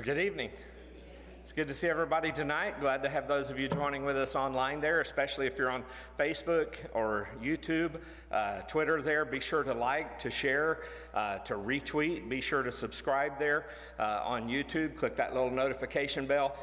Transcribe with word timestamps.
Well, 0.00 0.14
good 0.14 0.24
evening. 0.24 0.48
It's 1.42 1.52
good 1.52 1.68
to 1.68 1.74
see 1.74 1.86
everybody 1.86 2.32
tonight. 2.32 2.80
Glad 2.80 3.02
to 3.02 3.10
have 3.10 3.28
those 3.28 3.50
of 3.50 3.58
you 3.58 3.68
joining 3.68 4.02
with 4.02 4.16
us 4.16 4.34
online 4.34 4.80
there, 4.80 5.02
especially 5.02 5.46
if 5.46 5.58
you're 5.58 5.68
on 5.68 5.84
Facebook 6.18 6.76
or 6.94 7.28
YouTube, 7.42 8.00
uh, 8.32 8.60
Twitter 8.62 9.02
there. 9.02 9.26
Be 9.26 9.40
sure 9.40 9.62
to 9.62 9.74
like, 9.74 10.16
to 10.20 10.30
share, 10.30 10.84
uh, 11.12 11.36
to 11.40 11.52
retweet. 11.52 12.30
Be 12.30 12.40
sure 12.40 12.62
to 12.62 12.72
subscribe 12.72 13.38
there 13.38 13.66
uh, 13.98 14.22
on 14.24 14.48
YouTube. 14.48 14.96
Click 14.96 15.16
that 15.16 15.34
little 15.34 15.50
notification 15.50 16.26
bell. 16.26 16.56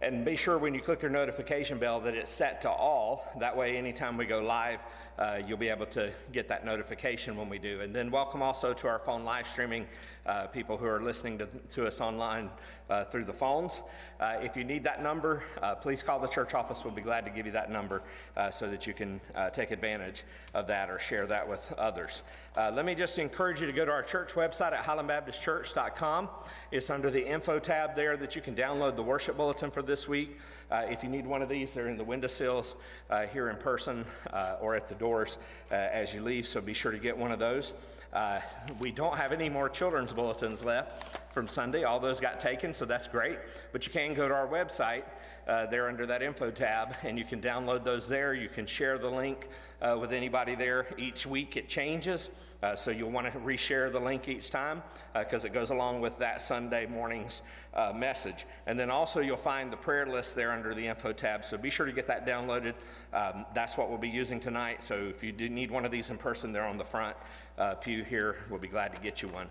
And 0.00 0.24
be 0.24 0.36
sure 0.36 0.56
when 0.56 0.74
you 0.74 0.80
click 0.80 1.02
your 1.02 1.10
notification 1.10 1.76
bell 1.78 2.00
that 2.00 2.14
it's 2.14 2.30
set 2.30 2.62
to 2.62 2.70
all. 2.70 3.28
That 3.38 3.54
way, 3.54 3.76
anytime 3.76 4.16
we 4.16 4.24
go 4.24 4.40
live, 4.40 4.78
uh, 5.18 5.40
you'll 5.46 5.58
be 5.58 5.68
able 5.68 5.86
to 5.86 6.10
get 6.32 6.46
that 6.48 6.64
notification 6.64 7.36
when 7.36 7.48
we 7.48 7.58
do. 7.58 7.80
And 7.80 7.94
then 7.94 8.10
welcome 8.10 8.40
also 8.40 8.72
to 8.72 8.86
our 8.86 9.00
phone 9.00 9.24
live 9.24 9.46
streaming 9.46 9.86
uh, 10.26 10.46
people 10.46 10.76
who 10.76 10.86
are 10.86 11.02
listening 11.02 11.38
to, 11.38 11.46
to 11.70 11.86
us 11.86 12.00
online 12.00 12.50
uh, 12.90 13.04
through 13.04 13.24
the 13.24 13.32
phones. 13.32 13.82
Uh, 14.20 14.36
if 14.40 14.56
you 14.56 14.64
need 14.64 14.84
that 14.84 15.02
number, 15.02 15.44
uh, 15.62 15.74
please 15.74 16.02
call 16.02 16.18
the 16.18 16.28
church 16.28 16.54
office. 16.54 16.84
We'll 16.84 16.94
be 16.94 17.02
glad 17.02 17.24
to 17.24 17.30
give 17.30 17.46
you 17.46 17.52
that 17.52 17.70
number 17.70 18.02
uh, 18.36 18.50
so 18.50 18.70
that 18.70 18.86
you 18.86 18.94
can 18.94 19.20
take 19.52 19.70
advantage 19.70 20.24
of 20.54 20.66
that 20.66 20.90
or 20.90 20.98
share 20.98 21.26
that 21.26 21.48
with 21.48 21.72
others. 21.78 22.22
Let 22.56 22.84
me 22.84 22.94
just 22.94 23.18
encourage 23.18 23.60
you 23.60 23.66
to 23.66 23.72
go 23.72 23.84
to 23.84 23.92
our 23.92 24.02
church 24.02 24.32
website 24.32 24.72
at 24.72 24.82
highlandbaptistchurch.com. 24.82 26.28
It's 26.72 26.90
under 26.90 27.10
the 27.10 27.24
info 27.24 27.58
tab 27.58 27.94
there 27.94 28.16
that 28.16 28.34
you 28.34 28.42
can 28.42 28.54
download 28.54 28.96
the 28.96 29.02
worship 29.02 29.36
bulletin 29.36 29.70
for 29.70 29.82
this 29.82 30.08
week. 30.08 30.38
Uh, 30.70 30.84
if 30.90 31.02
you 31.02 31.08
need 31.08 31.26
one 31.26 31.40
of 31.40 31.48
these, 31.48 31.72
they're 31.72 31.88
in 31.88 31.96
the 31.96 32.04
windowsills 32.04 32.76
uh, 33.08 33.22
here 33.26 33.48
in 33.48 33.56
person 33.56 34.04
uh, 34.32 34.56
or 34.60 34.74
at 34.74 34.88
the 34.88 34.94
doors 34.94 35.38
uh, 35.70 35.74
as 35.74 36.12
you 36.12 36.22
leave, 36.22 36.46
so 36.46 36.60
be 36.60 36.74
sure 36.74 36.92
to 36.92 36.98
get 36.98 37.16
one 37.16 37.32
of 37.32 37.38
those. 37.38 37.72
Uh, 38.12 38.40
we 38.78 38.90
don't 38.90 39.16
have 39.16 39.32
any 39.32 39.48
more 39.48 39.68
children's 39.68 40.12
bulletins 40.12 40.62
left 40.62 41.18
from 41.32 41.48
Sunday. 41.48 41.84
All 41.84 42.00
those 42.00 42.20
got 42.20 42.38
taken, 42.38 42.74
so 42.74 42.84
that's 42.84 43.08
great. 43.08 43.38
But 43.72 43.86
you 43.86 43.92
can 43.92 44.12
go 44.12 44.28
to 44.28 44.34
our 44.34 44.46
website 44.46 45.04
uh, 45.48 45.66
there 45.66 45.88
under 45.88 46.06
that 46.06 46.22
info 46.22 46.50
tab, 46.50 46.94
and 47.02 47.18
you 47.18 47.24
can 47.24 47.40
download 47.40 47.82
those 47.82 48.08
there. 48.08 48.34
You 48.34 48.48
can 48.48 48.66
share 48.66 48.98
the 48.98 49.08
link 49.08 49.48
uh, 49.80 49.96
with 49.98 50.12
anybody 50.12 50.54
there. 50.54 50.86
Each 50.98 51.26
week 51.26 51.56
it 51.56 51.68
changes, 51.68 52.30
uh, 52.62 52.76
so 52.76 52.90
you'll 52.90 53.10
want 53.10 53.32
to 53.32 53.38
reshare 53.40 53.90
the 53.90 53.98
link 53.98 54.28
each 54.28 54.50
time 54.50 54.82
because 55.14 55.44
it 55.44 55.52
goes 55.52 55.70
along 55.70 56.00
with 56.00 56.18
that 56.18 56.42
Sunday 56.42 56.86
morning's 56.86 57.42
uh, 57.74 57.92
message. 57.94 58.46
And 58.66 58.78
then 58.78 58.90
also 58.90 59.20
you'll 59.20 59.36
find 59.36 59.72
the 59.72 59.76
prayer 59.76 60.06
list 60.06 60.36
there 60.36 60.52
under 60.52 60.74
the 60.74 60.86
info 60.86 61.12
tab, 61.12 61.44
so 61.44 61.56
be 61.56 61.70
sure 61.70 61.86
to 61.86 61.92
get 61.92 62.06
that 62.06 62.26
downloaded. 62.26 62.74
Um, 63.12 63.46
that's 63.54 63.76
what 63.78 63.88
we'll 63.88 63.98
be 63.98 64.08
using 64.08 64.38
tonight. 64.38 64.84
So 64.84 64.94
if 64.94 65.24
you 65.24 65.32
do 65.32 65.48
need 65.48 65.70
one 65.70 65.84
of 65.84 65.90
these 65.90 66.10
in 66.10 66.18
person, 66.18 66.52
they're 66.52 66.66
on 66.66 66.78
the 66.78 66.84
front 66.84 67.16
uh, 67.56 67.74
pew 67.74 68.04
here. 68.04 68.36
We'll 68.50 68.60
be 68.60 68.68
glad 68.68 68.94
to 68.94 69.00
get 69.00 69.22
you 69.22 69.28
one 69.28 69.48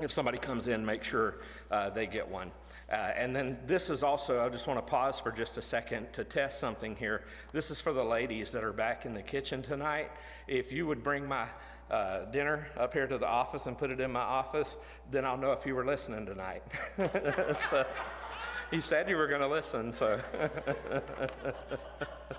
if 0.00 0.12
somebody 0.12 0.38
comes 0.38 0.68
in, 0.68 0.84
make 0.84 1.02
sure 1.02 1.38
uh, 1.70 1.90
they 1.90 2.06
get 2.06 2.28
one. 2.28 2.50
Uh, 2.90 3.12
and 3.16 3.36
then 3.36 3.58
this 3.66 3.90
is 3.90 4.02
also, 4.02 4.44
I 4.44 4.48
just 4.48 4.66
want 4.66 4.78
to 4.78 4.90
pause 4.90 5.20
for 5.20 5.30
just 5.30 5.58
a 5.58 5.62
second 5.62 6.10
to 6.14 6.24
test 6.24 6.58
something 6.58 6.96
here. 6.96 7.22
This 7.52 7.70
is 7.70 7.80
for 7.80 7.92
the 7.92 8.04
ladies 8.04 8.52
that 8.52 8.64
are 8.64 8.72
back 8.72 9.04
in 9.04 9.12
the 9.12 9.22
kitchen 9.22 9.62
tonight. 9.62 10.10
If 10.46 10.72
you 10.72 10.86
would 10.86 11.02
bring 11.04 11.28
my 11.28 11.48
uh, 11.90 12.24
dinner 12.26 12.68
up 12.78 12.94
here 12.94 13.06
to 13.06 13.18
the 13.18 13.26
office 13.26 13.66
and 13.66 13.76
put 13.76 13.90
it 13.90 14.00
in 14.00 14.10
my 14.10 14.20
office, 14.20 14.78
then 15.10 15.26
I'll 15.26 15.36
know 15.36 15.52
if 15.52 15.66
you 15.66 15.74
were 15.74 15.84
listening 15.84 16.24
tonight. 16.24 16.62
so, 17.68 17.84
you 18.70 18.80
said 18.80 19.08
you 19.08 19.16
were 19.16 19.28
going 19.28 19.42
to 19.42 19.48
listen, 19.48 19.92
so. 19.92 20.20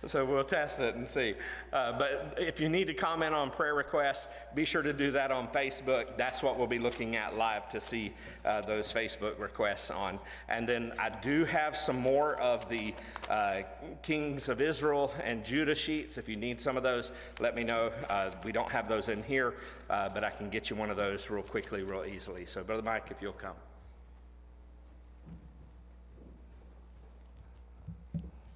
so 0.06 0.24
we'll 0.24 0.44
test 0.44 0.80
it 0.80 0.94
and 0.94 1.08
see. 1.08 1.34
Uh, 1.72 1.98
but 1.98 2.36
if 2.38 2.60
you 2.60 2.68
need 2.68 2.86
to 2.86 2.94
comment 2.94 3.34
on 3.34 3.50
prayer 3.50 3.74
requests, 3.74 4.28
be 4.54 4.64
sure 4.64 4.82
to 4.82 4.92
do 4.92 5.10
that 5.10 5.30
on 5.30 5.48
Facebook. 5.48 6.16
That's 6.16 6.42
what 6.42 6.56
we'll 6.56 6.66
be 6.66 6.78
looking 6.78 7.16
at 7.16 7.36
live 7.36 7.68
to 7.70 7.80
see 7.80 8.12
uh, 8.44 8.60
those 8.60 8.92
Facebook 8.92 9.38
requests 9.38 9.90
on. 9.90 10.18
And 10.48 10.68
then 10.68 10.92
I 10.98 11.10
do 11.10 11.44
have 11.44 11.76
some 11.76 11.96
more 11.96 12.36
of 12.36 12.68
the 12.68 12.94
uh, 13.28 13.62
Kings 14.02 14.48
of 14.48 14.60
Israel 14.60 15.12
and 15.22 15.44
Judah 15.44 15.74
sheets. 15.74 16.18
If 16.18 16.28
you 16.28 16.36
need 16.36 16.60
some 16.60 16.76
of 16.76 16.82
those, 16.82 17.12
let 17.40 17.54
me 17.54 17.64
know. 17.64 17.90
Uh, 18.08 18.30
we 18.44 18.52
don't 18.52 18.70
have 18.70 18.88
those 18.88 19.08
in 19.08 19.22
here, 19.22 19.54
uh, 19.90 20.08
but 20.08 20.24
I 20.24 20.30
can 20.30 20.48
get 20.48 20.70
you 20.70 20.76
one 20.76 20.90
of 20.90 20.96
those 20.96 21.28
real 21.30 21.42
quickly, 21.42 21.82
real 21.82 22.04
easily. 22.04 22.46
So, 22.46 22.62
Brother 22.62 22.82
Mike, 22.82 23.06
if 23.10 23.20
you'll 23.20 23.32
come. 23.32 23.56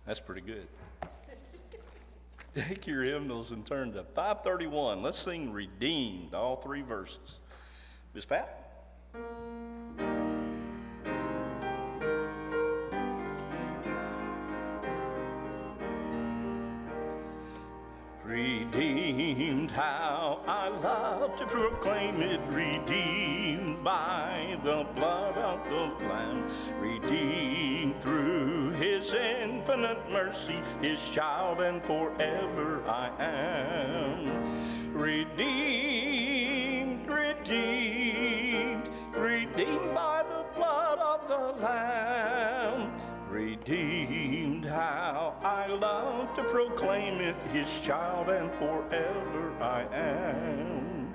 That's 0.06 0.20
pretty 0.20 0.40
good. 0.40 0.66
Take 2.54 2.86
your 2.86 3.02
hymnals 3.02 3.50
and 3.50 3.64
turn 3.64 3.94
to 3.94 4.04
531. 4.04 5.02
Let's 5.02 5.18
sing 5.18 5.52
Redeemed, 5.52 6.34
all 6.34 6.56
three 6.56 6.82
verses. 6.82 7.38
Miss 8.12 8.26
Pat? 8.26 8.58
Redeemed, 18.22 19.70
how 19.70 20.40
I 20.46 20.68
love 20.68 21.36
to 21.36 21.46
proclaim 21.46 22.20
it. 22.20 22.40
Redeemed 22.50 23.82
by 23.82 24.58
the 24.62 24.86
blood 24.94 25.38
of 25.38 25.68
the 25.70 26.06
Lamb. 26.06 26.50
Redeemed 26.78 27.96
through 27.96 28.61
his 28.82 29.14
infinite 29.14 30.10
mercy, 30.10 30.60
his 30.80 31.08
child, 31.10 31.60
and 31.60 31.80
forever 31.80 32.82
I 32.88 33.10
am. 33.20 34.92
Redeemed, 34.92 36.28
redeemed, 37.08 38.88
redeemed 39.14 39.94
by 39.94 40.24
the 40.28 40.44
blood 40.56 40.98
of 40.98 41.28
the 41.28 41.52
Lamb. 41.62 42.90
Redeemed, 43.30 44.64
how 44.64 45.36
I 45.42 45.68
love 45.68 46.34
to 46.34 46.42
proclaim 46.42 47.20
it, 47.20 47.36
his 47.52 47.80
child, 47.80 48.30
and 48.30 48.52
forever 48.52 49.52
I 49.60 49.84
am. 49.94 51.14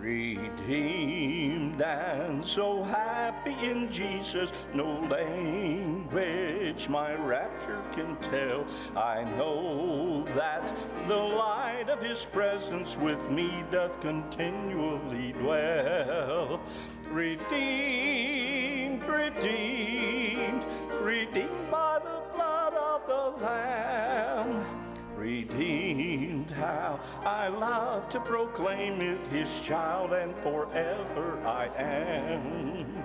Redeemed 0.00 1.82
and 1.82 2.44
so 2.44 2.84
happy 2.84 3.56
in 3.62 3.90
Jesus, 3.90 4.52
no 4.72 5.00
language 5.10 6.88
my 6.88 7.14
rapture 7.14 7.82
can 7.92 8.16
tell. 8.16 8.64
I 8.96 9.24
know 9.36 10.24
that 10.36 10.72
the 11.08 11.16
light 11.16 11.88
of 11.88 12.00
his 12.00 12.24
presence 12.26 12.96
with 12.96 13.28
me 13.28 13.64
doth 13.72 14.00
continually 14.00 15.32
dwell. 15.32 16.60
Redeemed, 17.10 19.02
redeemed, 19.02 20.64
redeemed 21.00 21.70
by 21.72 21.98
the 21.98 22.22
blood 22.34 22.74
of 22.74 23.06
the 23.08 23.44
Lamb. 23.44 24.77
Redeemed, 25.28 26.50
how 26.52 26.98
I 27.22 27.48
love 27.48 28.08
to 28.08 28.18
proclaim 28.18 29.02
it, 29.02 29.18
his 29.30 29.60
child, 29.60 30.14
and 30.14 30.34
forever 30.36 31.38
I 31.44 31.66
am. 31.76 33.04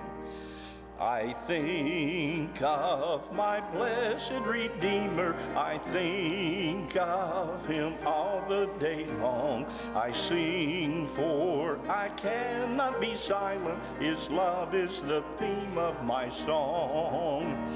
I 0.98 1.34
think 1.34 2.62
of 2.62 3.30
my 3.34 3.60
blessed 3.72 4.40
Redeemer, 4.46 5.36
I 5.54 5.80
think 5.80 6.96
of 6.96 7.68
him 7.68 7.96
all 8.06 8.42
the 8.48 8.70
day 8.80 9.06
long. 9.20 9.66
I 9.94 10.14
sing, 10.14 11.08
for 11.08 11.78
I 11.90 12.08
cannot 12.08 13.02
be 13.02 13.18
silent, 13.18 13.80
his 14.00 14.30
love 14.30 14.74
is 14.74 15.02
the 15.02 15.25
theme 15.38 15.78
of 15.78 16.02
my 16.06 16.30
song. 16.30 17.68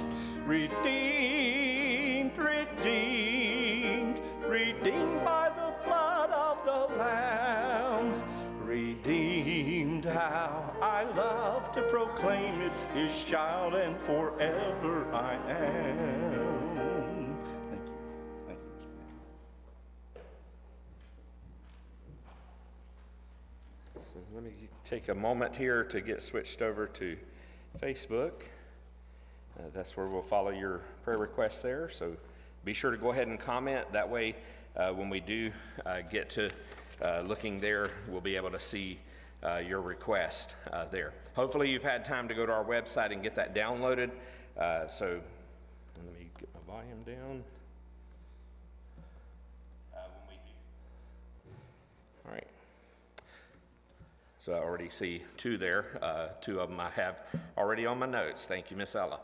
Redeemed, 0.46 2.38
redeemed, 2.38 3.37
redeemed 4.58 5.24
by 5.24 5.52
the 5.56 5.72
blood 5.86 6.32
of 6.32 6.58
the 6.66 6.88
Lamb. 6.98 8.24
Redeemed, 8.64 10.06
how 10.06 10.74
I 10.82 11.04
love 11.16 11.72
to 11.74 11.84
proclaim 11.84 12.60
it, 12.62 12.72
his 12.96 13.24
child, 13.24 13.76
and 13.76 14.02
forever 14.02 15.06
I 15.14 15.36
am. 15.36 17.38
Thank 17.70 17.86
you. 17.86 17.94
Thank 18.48 18.60
you. 23.96 24.02
So 24.02 24.18
let 24.34 24.44
me 24.44 24.54
take 24.84 25.10
a 25.10 25.16
moment 25.16 25.56
here 25.56 25.84
to 25.84 26.02
get 26.02 26.20
switched 26.20 26.64
over 26.64 26.88
to 26.88 27.16
Facebook. 27.80 28.42
Uh, 29.60 29.66
that's 29.72 29.96
where 29.96 30.08
we'll 30.08 30.24
follow 30.24 30.50
your 30.50 30.82
prayer 31.04 31.20
requests 31.20 31.62
there. 31.62 31.90
So 31.90 32.18
be 32.68 32.74
sure 32.74 32.92
to 32.92 32.98
go 32.98 33.12
ahead 33.12 33.30
and 33.30 33.40
comment. 33.40 33.90
That 33.94 34.10
way, 34.10 34.36
uh, 34.76 34.92
when 34.92 35.10
we 35.10 35.22
do 35.22 35.54
uh, 35.86 36.02
get 36.02 36.30
to 36.32 36.52
uh, 37.02 37.22
looking 37.22 37.62
there, 37.62 37.92
we'll 38.10 38.20
be 38.20 38.36
able 38.36 38.52
to 38.52 38.60
see 38.60 39.00
uh, 39.42 39.62
your 39.66 39.80
request 39.80 40.54
uh, 40.74 40.84
there. 40.92 41.14
Hopefully, 41.34 41.72
you've 41.72 41.82
had 41.82 42.04
time 42.04 42.28
to 42.28 42.34
go 42.34 42.46
to 42.46 42.52
our 42.52 42.66
website 42.66 43.14
and 43.14 43.24
get 43.24 43.36
that 43.38 43.56
downloaded. 43.56 44.12
So 44.90 45.22
let 45.96 46.20
me 46.20 46.28
get 46.38 46.50
my 46.54 46.74
volume 46.74 47.04
down. 47.06 47.44
All 52.26 52.34
right. 52.34 52.48
So 54.40 54.52
I 54.52 54.58
already 54.58 54.90
see 54.90 55.22
two 55.38 55.58
there. 55.58 55.86
Uh, 56.02 56.28
two 56.42 56.60
of 56.60 56.68
them 56.68 56.82
I 56.82 56.90
have 56.90 57.16
already 57.58 57.86
on 57.86 58.00
my 58.00 58.08
notes. 58.08 58.46
Thank 58.46 58.72
you, 58.72 58.76
Miss 58.76 58.94
Ella. 58.94 59.20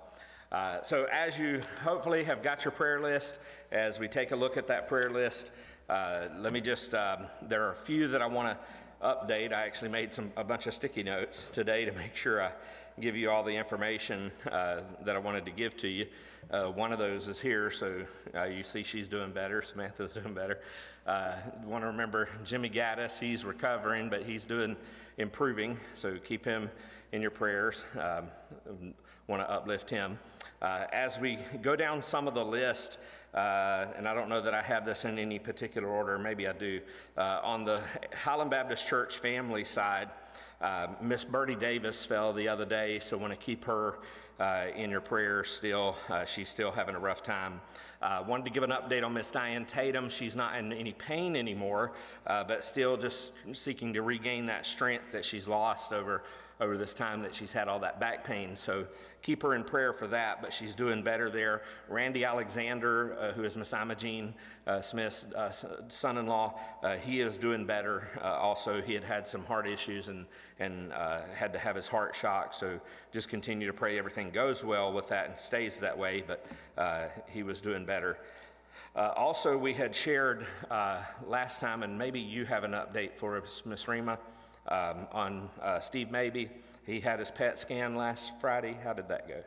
Uh, 0.53 0.79
so 0.83 1.07
as 1.11 1.39
you 1.39 1.59
hopefully 1.83 2.23
have 2.23 2.43
got 2.43 2.63
your 2.63 2.71
prayer 2.71 3.01
list, 3.01 3.39
as 3.71 3.99
we 3.99 4.07
take 4.07 4.29
a 4.29 4.35
look 4.35 4.55
at 4.55 4.67
that 4.67 4.87
prayer 4.87 5.09
list, 5.09 5.49
uh, 5.89 6.27
let 6.37 6.53
me 6.53 6.61
just, 6.61 6.93
um, 6.93 7.25
there 7.41 7.63
are 7.63 7.71
a 7.71 7.75
few 7.75 8.07
that 8.07 8.21
I 8.21 8.27
want 8.27 8.55
to 8.55 9.05
update. 9.07 9.51
I 9.51 9.65
actually 9.65 9.89
made 9.89 10.13
some, 10.13 10.31
a 10.37 10.43
bunch 10.43 10.67
of 10.67 10.75
sticky 10.75 11.01
notes 11.01 11.49
today 11.49 11.85
to 11.85 11.91
make 11.93 12.15
sure 12.15 12.39
I 12.39 12.51
give 12.99 13.15
you 13.15 13.31
all 13.31 13.43
the 13.43 13.55
information 13.55 14.31
uh, 14.51 14.81
that 15.03 15.15
I 15.15 15.19
wanted 15.19 15.43
to 15.45 15.51
give 15.51 15.75
to 15.77 15.87
you. 15.87 16.05
Uh, 16.51 16.65
one 16.65 16.93
of 16.93 16.99
those 16.99 17.27
is 17.27 17.39
here, 17.39 17.71
so 17.71 18.05
uh, 18.35 18.43
you 18.43 18.61
see 18.61 18.83
she's 18.83 19.07
doing 19.07 19.31
better. 19.31 19.63
Samantha's 19.63 20.13
doing 20.13 20.35
better. 20.35 20.59
Uh, 21.07 21.33
want 21.65 21.81
to 21.81 21.87
remember 21.87 22.29
Jimmy 22.45 22.69
Gaddis. 22.69 23.17
He's 23.17 23.43
recovering, 23.43 24.07
but 24.07 24.21
he's 24.21 24.45
doing 24.45 24.75
improving. 25.17 25.79
So 25.95 26.17
keep 26.23 26.45
him 26.45 26.69
in 27.11 27.23
your 27.23 27.31
prayers. 27.31 27.85
Um, 27.99 28.27
want 29.27 29.41
to 29.41 29.49
uplift 29.49 29.89
him. 29.89 30.19
Uh, 30.63 30.87
as 30.93 31.19
we 31.19 31.37
go 31.61 31.75
down 31.75 32.01
some 32.01 32.25
of 32.25 32.33
the 32.33 32.43
list, 32.43 32.97
uh, 33.33 33.87
and 33.97 34.07
I 34.07 34.13
don't 34.13 34.29
know 34.29 34.39
that 34.39 34.53
I 34.53 34.61
have 34.61 34.85
this 34.85 35.03
in 35.03 35.19
any 35.19 35.37
particular 35.37 35.89
order, 35.89 36.17
maybe 36.17 36.47
I 36.47 36.53
do. 36.53 36.79
Uh, 37.17 37.41
on 37.43 37.65
the 37.65 37.81
Highland 38.13 38.49
Baptist 38.49 38.87
Church 38.87 39.17
family 39.17 39.65
side, 39.65 40.09
uh, 40.61 40.87
Miss 41.01 41.25
Bertie 41.25 41.55
Davis 41.55 42.05
fell 42.05 42.31
the 42.31 42.47
other 42.47 42.63
day, 42.63 42.99
so 42.99 43.17
want 43.17 43.33
to 43.33 43.45
keep 43.45 43.65
her 43.65 43.99
uh, 44.39 44.67
in 44.73 44.89
your 44.89 45.01
prayers 45.01 45.49
still. 45.49 45.97
Uh, 46.07 46.23
she's 46.23 46.47
still 46.47 46.71
having 46.71 46.95
a 46.95 46.99
rough 46.99 47.23
time. 47.23 47.59
Wanted 48.25 48.45
to 48.45 48.51
give 48.51 48.63
an 48.63 48.69
update 48.69 49.03
on 49.03 49.13
Miss 49.13 49.31
Diane 49.31 49.65
Tatum. 49.65 50.09
She's 50.09 50.35
not 50.35 50.55
in 50.55 50.71
any 50.71 50.93
pain 50.93 51.35
anymore, 51.35 51.91
but 52.25 52.63
still 52.63 52.95
just 52.95 53.33
seeking 53.53 53.93
to 53.93 54.01
regain 54.01 54.45
that 54.45 54.65
strength 54.65 55.11
that 55.11 55.25
she's 55.25 55.47
lost 55.47 55.91
over 55.93 56.23
over 56.63 56.77
this 56.77 56.93
time 56.93 57.21
that 57.21 57.35
she's 57.35 57.53
had 57.53 57.67
all 57.67 57.79
that 57.79 57.99
back 57.99 58.23
pain. 58.23 58.55
So 58.55 58.87
keep 59.21 59.43
her 59.43 59.53
in 59.53 59.63
prayer 59.63 59.93
for 59.93 60.07
that, 60.07 60.41
but 60.41 60.53
she's 60.53 60.73
doing 60.73 61.03
better 61.03 61.29
there. 61.29 61.61
Randy 61.89 62.23
Alexander, 62.25 63.15
uh, 63.19 63.31
who 63.33 63.43
is 63.43 63.55
Miss 63.57 63.73
Imogene 63.73 64.33
uh, 64.65 64.81
Smith's 64.81 65.25
uh, 65.35 65.51
son 65.89 66.17
in 66.17 66.25
law, 66.25 66.59
uh, 66.81 66.95
he 66.95 67.21
is 67.21 67.37
doing 67.37 67.65
better. 67.65 68.07
Uh, 68.21 68.27
also, 68.27 68.81
he 68.81 68.93
had 68.93 69.03
had 69.03 69.27
some 69.27 69.45
heart 69.45 69.67
issues 69.67 70.07
and, 70.07 70.25
and 70.59 70.91
uh, 70.93 71.21
had 71.35 71.53
to 71.53 71.59
have 71.59 71.75
his 71.75 71.87
heart 71.87 72.15
shocked. 72.15 72.55
So 72.55 72.79
just 73.11 73.29
continue 73.29 73.67
to 73.67 73.73
pray 73.73 73.99
everything 73.99 74.31
goes 74.31 74.63
well 74.63 74.91
with 74.91 75.09
that 75.09 75.29
and 75.29 75.39
stays 75.39 75.79
that 75.81 75.97
way, 75.97 76.23
but 76.25 76.47
he 77.27 77.43
was 77.43 77.61
doing 77.61 77.85
better. 77.85 78.17
Uh, 78.95 79.11
also, 79.15 79.57
we 79.57 79.73
had 79.73 79.95
shared 79.95 80.45
uh, 80.69 81.01
last 81.25 81.59
time, 81.59 81.83
and 81.83 81.97
maybe 81.97 82.19
you 82.19 82.45
have 82.45 82.63
an 82.63 82.71
update 82.71 83.15
for 83.15 83.37
us, 83.41 83.63
Ms. 83.65 83.87
Rima 83.87 84.19
um, 84.67 85.07
on 85.11 85.49
uh, 85.61 85.79
Steve 85.79 86.11
Maybe. 86.11 86.49
He 86.85 86.99
had 86.99 87.19
his 87.19 87.31
PET 87.31 87.57
scan 87.57 87.95
last 87.95 88.31
Friday. 88.41 88.77
How 88.83 88.93
did 88.93 89.07
that 89.07 89.27
go? 89.27 89.43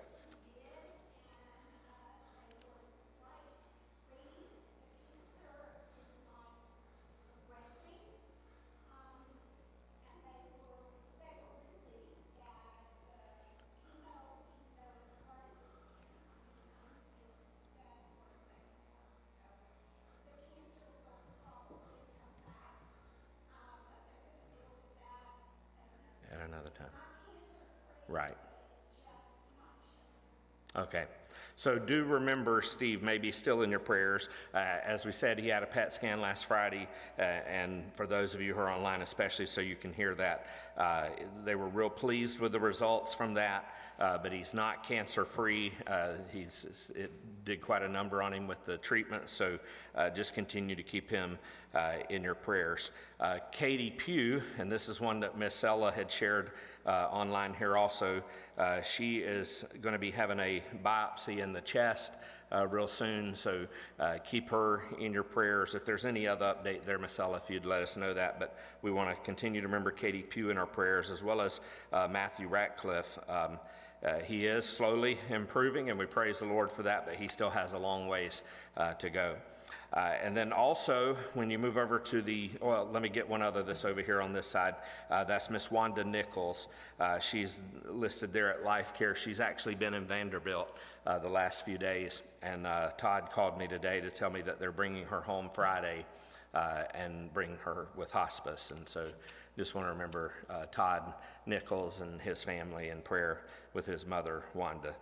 Right. 28.09 28.37
Okay. 30.77 31.05
So 31.59 31.79
do 31.79 32.05
remember 32.05 32.61
Steve 32.61 33.03
maybe 33.03 33.33
still 33.33 33.63
in 33.63 33.71
your 33.71 33.81
prayers. 33.81 34.29
Uh, 34.53 34.59
as 34.59 35.07
we 35.07 35.13
said, 35.13 35.39
he 35.39 35.49
had 35.49 35.63
a 35.63 35.67
PET 35.67 35.91
scan 35.91 36.21
last 36.21 36.45
Friday, 36.45 36.87
uh, 37.19 37.23
and 37.23 37.83
for 37.95 38.07
those 38.07 38.35
of 38.35 38.43
you 38.43 38.53
who 38.53 38.61
are 38.61 38.71
online, 38.71 39.01
especially 39.01 39.47
so 39.47 39.63
you 39.63 39.75
can 39.75 39.91
hear 39.91 40.15
that, 40.17 40.47
uh, 40.77 41.07
they 41.45 41.55
were 41.55 41.69
real 41.69 41.91
pleased 41.91 42.41
with 42.41 42.53
the 42.53 42.61
results 42.61 43.15
from 43.15 43.35
that. 43.35 43.73
Uh, 43.99 44.19
but 44.19 44.31
he's 44.31 44.53
not 44.53 44.87
cancer 44.87 45.25
free. 45.25 45.73
Uh, 45.87 46.09
he's 46.31 46.91
it 46.95 47.11
did 47.47 47.63
quite 47.63 47.81
a 47.81 47.89
number 47.89 48.23
on 48.23 48.31
him 48.31 48.47
with 48.47 48.63
the 48.67 48.77
treatment, 48.77 49.27
so 49.27 49.59
uh, 49.95 50.11
just 50.11 50.35
continue 50.35 50.77
to 50.77 50.83
keep 50.83 51.09
him 51.09 51.39
in 52.11 52.23
your 52.23 52.35
prayers. 52.35 52.91
Katie 53.53 53.91
Pugh, 53.91 54.43
and 54.59 54.71
this 54.71 54.91
is 54.91 55.01
one 55.01 55.21
that 55.21 55.39
Miss 55.39 55.65
Ella 55.65 55.93
had 55.93 56.11
shared 56.11 56.51
uh, 56.87 57.09
online 57.11 57.53
here 57.55 57.77
also. 57.77 58.23
Uh, 58.57 58.81
she 58.81 59.19
is 59.19 59.65
going 59.83 59.93
to 59.93 59.99
be 59.99 60.11
having 60.11 60.39
a 60.39 60.63
biopsy 60.85 61.39
in 61.39 61.53
the 61.53 61.61
chest 61.61 62.13
uh, 62.53 62.67
real 62.67 62.89
soon, 62.89 63.35
so 63.35 63.67
uh, 63.99 64.19
keep 64.25 64.49
her 64.51 64.85
in 64.99 65.13
your 65.13 65.23
prayers. 65.23 65.75
If 65.75 65.85
there's 65.85 66.05
any 66.05 66.27
other 66.27 66.47
update 66.47 66.85
there, 66.85 66.99
Marcella, 66.99 67.39
if 67.39 67.51
you'd 67.51 67.67
let 67.67 67.83
us 67.83 67.97
know 67.97 68.15
that. 68.15 68.39
But 68.39 68.57
we 68.83 68.91
want 68.91 69.11
to 69.11 69.17
continue 69.25 69.61
to 69.61 69.67
remember 69.67 69.91
Katie 69.91 70.23
Pugh 70.23 70.51
in 70.51 70.59
our 70.59 70.67
prayers, 70.67 71.11
as 71.11 71.23
well 71.23 71.41
as 71.41 71.61
uh, 71.93 72.09
Matthew 72.11 72.49
Ratcliffe. 72.49 73.19
Um, 73.29 73.59
uh, 74.05 74.19
he 74.21 74.47
is 74.47 74.65
slowly 74.65 75.19
improving, 75.31 75.91
and 75.91 75.99
we 75.99 76.07
praise 76.07 76.39
the 76.39 76.45
Lord 76.45 76.71
for 76.71 76.83
that, 76.83 77.07
but 77.07 77.17
he 77.17 77.29
still 77.29 77.51
has 77.51 77.73
a 77.73 77.79
long 77.79 78.07
ways 78.09 78.43
to 78.99 79.09
go. 79.09 79.37
Uh, 79.97 80.13
and 80.23 80.37
then 80.37 80.53
also, 80.53 81.17
when 81.33 81.49
you 81.49 81.59
move 81.59 81.79
over 81.79 81.99
to 81.99 82.21
the, 82.21 82.51
well, 82.61 82.87
let 82.93 83.01
me 83.01 83.09
get 83.09 83.27
one 83.27 83.41
other 83.41 83.63
that's 83.63 83.87
over 83.87 84.03
here 84.03 84.21
on 84.21 84.31
this 84.31 84.47
side. 84.47 84.75
Uh, 85.11 85.25
that's 85.25 85.49
Miss 85.49 85.71
Wanda 85.71 86.05
Nichols. 86.05 86.67
Uh, 87.01 87.19
she's 87.19 87.63
listed 87.89 88.31
there 88.31 88.53
at 88.53 88.63
Life 88.63 88.95
Care. 88.95 89.15
She's 89.15 89.41
actually 89.41 89.75
been 89.75 89.95
in 89.95 90.05
Vanderbilt 90.05 90.79
uh, 91.07 91.19
the 91.19 91.31
last 91.31 91.65
few 91.65 91.79
days. 91.79 92.21
And 92.43 92.67
uh, 92.67 92.91
Todd 92.99 93.31
called 93.33 93.57
me 93.57 93.67
today 93.67 94.03
to 94.03 94.11
tell 94.11 94.29
me 94.29 94.43
that 94.43 94.61
they're 94.61 94.71
bringing 94.71 95.07
her 95.07 95.23
home 95.23 95.49
Friday 95.51 96.05
uh, 96.53 96.83
and 96.95 97.33
bring 97.33 97.57
her 97.65 97.87
with 97.97 98.11
hospice. 98.11 98.73
And 98.73 98.87
so 98.87 99.09
just 99.57 99.75
want 99.75 99.87
to 99.87 99.93
remember 99.93 100.35
Todd 100.73 101.15
Nichols 101.47 102.03
and 102.03 102.21
his 102.21 102.43
family 102.43 102.91
in 102.91 103.01
prayer 103.01 103.45
with 103.73 103.87
his 103.87 104.07
mother, 104.07 104.45
Wanda, 104.53 104.95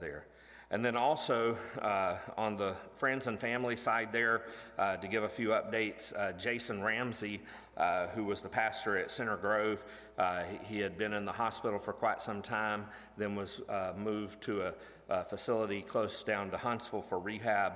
there. 0.00 0.24
And 0.70 0.84
then 0.84 0.96
also 0.96 1.56
uh, 1.80 2.16
on 2.36 2.56
the 2.56 2.74
friends 2.94 3.26
and 3.26 3.38
family 3.38 3.76
side 3.76 4.12
there, 4.12 4.44
uh, 4.78 4.96
to 4.96 5.06
give 5.06 5.22
a 5.22 5.28
few 5.28 5.48
updates, 5.48 6.18
uh, 6.18 6.32
Jason 6.32 6.82
Ramsey, 6.82 7.42
uh, 7.76 8.08
who 8.08 8.24
was 8.24 8.40
the 8.40 8.48
pastor 8.48 8.96
at 8.96 9.10
Center 9.10 9.36
Grove, 9.36 9.84
uh, 10.18 10.44
he, 10.62 10.78
had 10.78 10.96
been 10.96 11.12
in 11.12 11.24
the 11.24 11.32
hospital 11.32 11.78
for 11.78 11.92
quite 11.92 12.22
some 12.22 12.40
time, 12.40 12.86
then 13.16 13.34
was 13.34 13.60
uh, 13.68 13.92
moved 13.96 14.40
to 14.42 14.62
a, 14.62 14.74
a, 15.10 15.24
facility 15.24 15.82
close 15.82 16.22
down 16.22 16.50
to 16.50 16.56
Huntsville 16.56 17.02
for 17.02 17.18
rehab. 17.18 17.74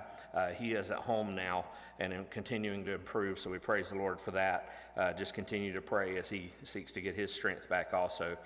he 0.57 0.73
is 0.73 0.91
at 0.91 0.99
home 0.99 1.35
now 1.35 1.67
and 1.99 2.31
continuing 2.31 2.85
to 2.85 2.95
improve, 2.95 3.39
so 3.39 3.51
we 3.51 3.59
praise 3.59 3.91
the 3.91 3.97
Lord 3.97 4.21
for 4.21 4.31
that. 4.31 5.17
just 5.19 5.35
continue 5.35 5.73
to 5.73 5.83
pray 5.83 6.17
as 6.17 6.29
he 6.29 6.53
seeks 6.63 6.93
to 6.93 7.01
get 7.01 7.17
his 7.17 7.35
strength 7.35 7.69
back 7.69 7.93
also. 7.93 8.37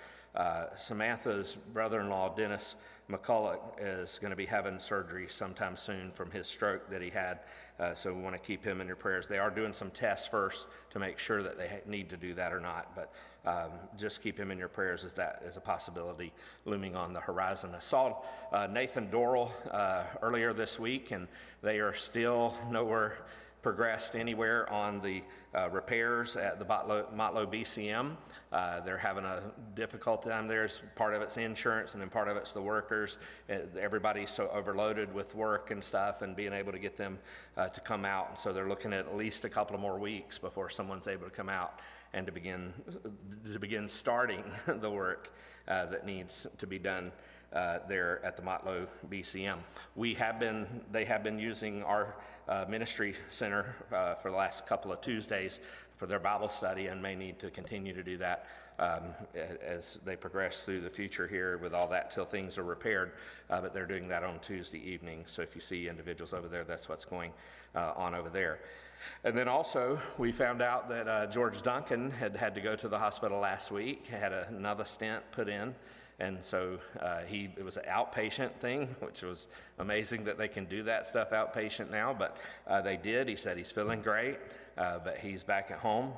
Samantha's 0.74 1.56
brother 1.74 2.00
in 2.00 2.08
law, 2.08 2.34
Dennis, 2.34 2.76
McCulloch 3.12 3.58
is 3.78 4.18
going 4.18 4.30
to 4.30 4.36
be 4.36 4.46
having 4.46 4.78
surgery 4.78 5.26
sometime 5.28 5.76
soon 5.76 6.10
from 6.12 6.30
his 6.30 6.46
stroke 6.46 6.88
that 6.90 7.02
he 7.02 7.10
had. 7.10 7.40
Uh, 7.78 7.94
so 7.94 8.12
we 8.12 8.22
want 8.22 8.34
to 8.34 8.40
keep 8.40 8.64
him 8.64 8.80
in 8.80 8.86
your 8.86 8.96
prayers. 8.96 9.26
They 9.26 9.38
are 9.38 9.50
doing 9.50 9.72
some 9.72 9.90
tests 9.90 10.26
first 10.26 10.66
to 10.90 10.98
make 10.98 11.18
sure 11.18 11.42
that 11.42 11.58
they 11.58 11.80
need 11.86 12.08
to 12.10 12.16
do 12.16 12.34
that 12.34 12.52
or 12.52 12.60
not. 12.60 12.94
But 12.94 13.12
um, 13.44 13.70
just 13.98 14.22
keep 14.22 14.38
him 14.38 14.50
in 14.50 14.58
your 14.58 14.68
prayers 14.68 15.04
as 15.04 15.12
that 15.14 15.42
is 15.44 15.56
a 15.56 15.60
possibility 15.60 16.32
looming 16.64 16.96
on 16.96 17.12
the 17.12 17.20
horizon. 17.20 17.70
I 17.74 17.80
saw 17.80 18.16
uh, 18.52 18.68
Nathan 18.70 19.08
Dorrell 19.08 19.50
uh, 19.70 20.04
earlier 20.22 20.52
this 20.52 20.78
week, 20.78 21.10
and 21.10 21.28
they 21.62 21.80
are 21.80 21.94
still 21.94 22.54
nowhere 22.70 23.18
progressed 23.62 24.16
anywhere 24.16 24.70
on 24.70 25.00
the 25.00 25.22
uh, 25.54 25.70
repairs 25.70 26.36
at 26.36 26.58
the 26.58 26.64
Motlow, 26.64 27.12
Motlow 27.14 27.46
BCM. 27.46 28.16
Uh, 28.52 28.80
they're 28.80 28.98
having 28.98 29.24
a 29.24 29.40
difficult 29.74 30.22
time 30.24 30.48
there. 30.48 30.68
Part 30.96 31.14
of 31.14 31.22
it's 31.22 31.36
insurance, 31.36 31.94
and 31.94 32.02
then 32.02 32.10
part 32.10 32.28
of 32.28 32.36
it's 32.36 32.52
the 32.52 32.60
workers. 32.60 33.18
Uh, 33.48 33.58
everybody's 33.80 34.30
so 34.30 34.48
overloaded 34.48 35.14
with 35.14 35.34
work 35.34 35.70
and 35.70 35.82
stuff, 35.82 36.22
and 36.22 36.34
being 36.34 36.52
able 36.52 36.72
to 36.72 36.78
get 36.78 36.96
them 36.96 37.18
uh, 37.56 37.68
to 37.68 37.80
come 37.80 38.04
out. 38.04 38.30
And 38.30 38.38
so 38.38 38.52
they're 38.52 38.68
looking 38.68 38.92
at 38.92 39.06
at 39.06 39.16
least 39.16 39.44
a 39.44 39.48
couple 39.48 39.74
of 39.74 39.80
more 39.80 39.98
weeks 39.98 40.38
before 40.38 40.68
someone's 40.68 41.06
able 41.06 41.24
to 41.24 41.30
come 41.30 41.48
out 41.48 41.80
and 42.12 42.26
to 42.26 42.32
begin 42.32 42.74
to 43.52 43.58
begin 43.58 43.88
starting 43.88 44.44
the 44.66 44.90
work 44.90 45.32
uh, 45.68 45.86
that 45.86 46.04
needs 46.04 46.46
to 46.58 46.66
be 46.66 46.78
done 46.78 47.12
uh, 47.52 47.78
there 47.88 48.24
at 48.24 48.36
the 48.36 48.42
Motlow 48.42 48.86
BCM. 49.10 49.58
We 49.96 50.14
have 50.14 50.38
been, 50.38 50.66
they 50.90 51.04
have 51.04 51.22
been 51.22 51.38
using 51.38 51.82
our 51.82 52.14
uh, 52.48 52.64
ministry 52.68 53.14
center 53.30 53.76
uh, 53.92 54.14
for 54.14 54.30
the 54.30 54.36
last 54.36 54.66
couple 54.66 54.92
of 54.92 55.00
Tuesdays 55.00 55.60
for 55.96 56.06
their 56.06 56.18
Bible 56.18 56.48
study 56.48 56.88
and 56.88 57.00
may 57.00 57.14
need 57.14 57.38
to 57.38 57.50
continue 57.50 57.92
to 57.92 58.02
do 58.02 58.18
that 58.18 58.46
um, 58.78 59.02
as 59.64 60.00
they 60.04 60.16
progress 60.16 60.64
through 60.64 60.80
the 60.80 60.90
future 60.90 61.28
here 61.28 61.58
with 61.58 61.74
all 61.74 61.86
that 61.88 62.10
till 62.10 62.24
things 62.24 62.58
are 62.58 62.64
repaired. 62.64 63.12
Uh, 63.48 63.60
but 63.60 63.72
they're 63.72 63.86
doing 63.86 64.08
that 64.08 64.24
on 64.24 64.38
Tuesday 64.40 64.78
evening. 64.78 65.22
So 65.26 65.42
if 65.42 65.54
you 65.54 65.60
see 65.60 65.88
individuals 65.88 66.32
over 66.32 66.48
there, 66.48 66.64
that's 66.64 66.88
what's 66.88 67.04
going 67.04 67.32
uh, 67.74 67.92
on 67.96 68.14
over 68.14 68.28
there. 68.28 68.60
And 69.24 69.36
then 69.36 69.48
also, 69.48 70.00
we 70.18 70.32
found 70.32 70.62
out 70.62 70.88
that 70.88 71.08
uh, 71.08 71.26
George 71.26 71.62
Duncan 71.62 72.10
had 72.10 72.36
had 72.36 72.54
to 72.54 72.60
go 72.60 72.76
to 72.76 72.88
the 72.88 72.98
hospital 72.98 73.40
last 73.40 73.70
week, 73.70 74.06
had 74.06 74.32
another 74.32 74.84
stent 74.84 75.24
put 75.32 75.48
in. 75.48 75.74
And 76.20 76.44
so 76.44 76.78
uh, 77.00 77.20
he, 77.20 77.50
it 77.56 77.64
was 77.64 77.76
an 77.76 77.84
outpatient 77.88 78.54
thing, 78.54 78.94
which 79.00 79.22
was 79.22 79.46
amazing 79.78 80.24
that 80.24 80.38
they 80.38 80.48
can 80.48 80.66
do 80.66 80.82
that 80.84 81.06
stuff 81.06 81.30
outpatient 81.30 81.90
now, 81.90 82.14
but 82.14 82.36
uh, 82.66 82.80
they 82.80 82.96
did. 82.96 83.28
He 83.28 83.36
said 83.36 83.56
he's 83.56 83.72
feeling 83.72 84.00
great, 84.00 84.38
uh, 84.78 84.98
but 85.02 85.18
he's 85.18 85.42
back 85.42 85.70
at 85.70 85.78
home. 85.78 86.12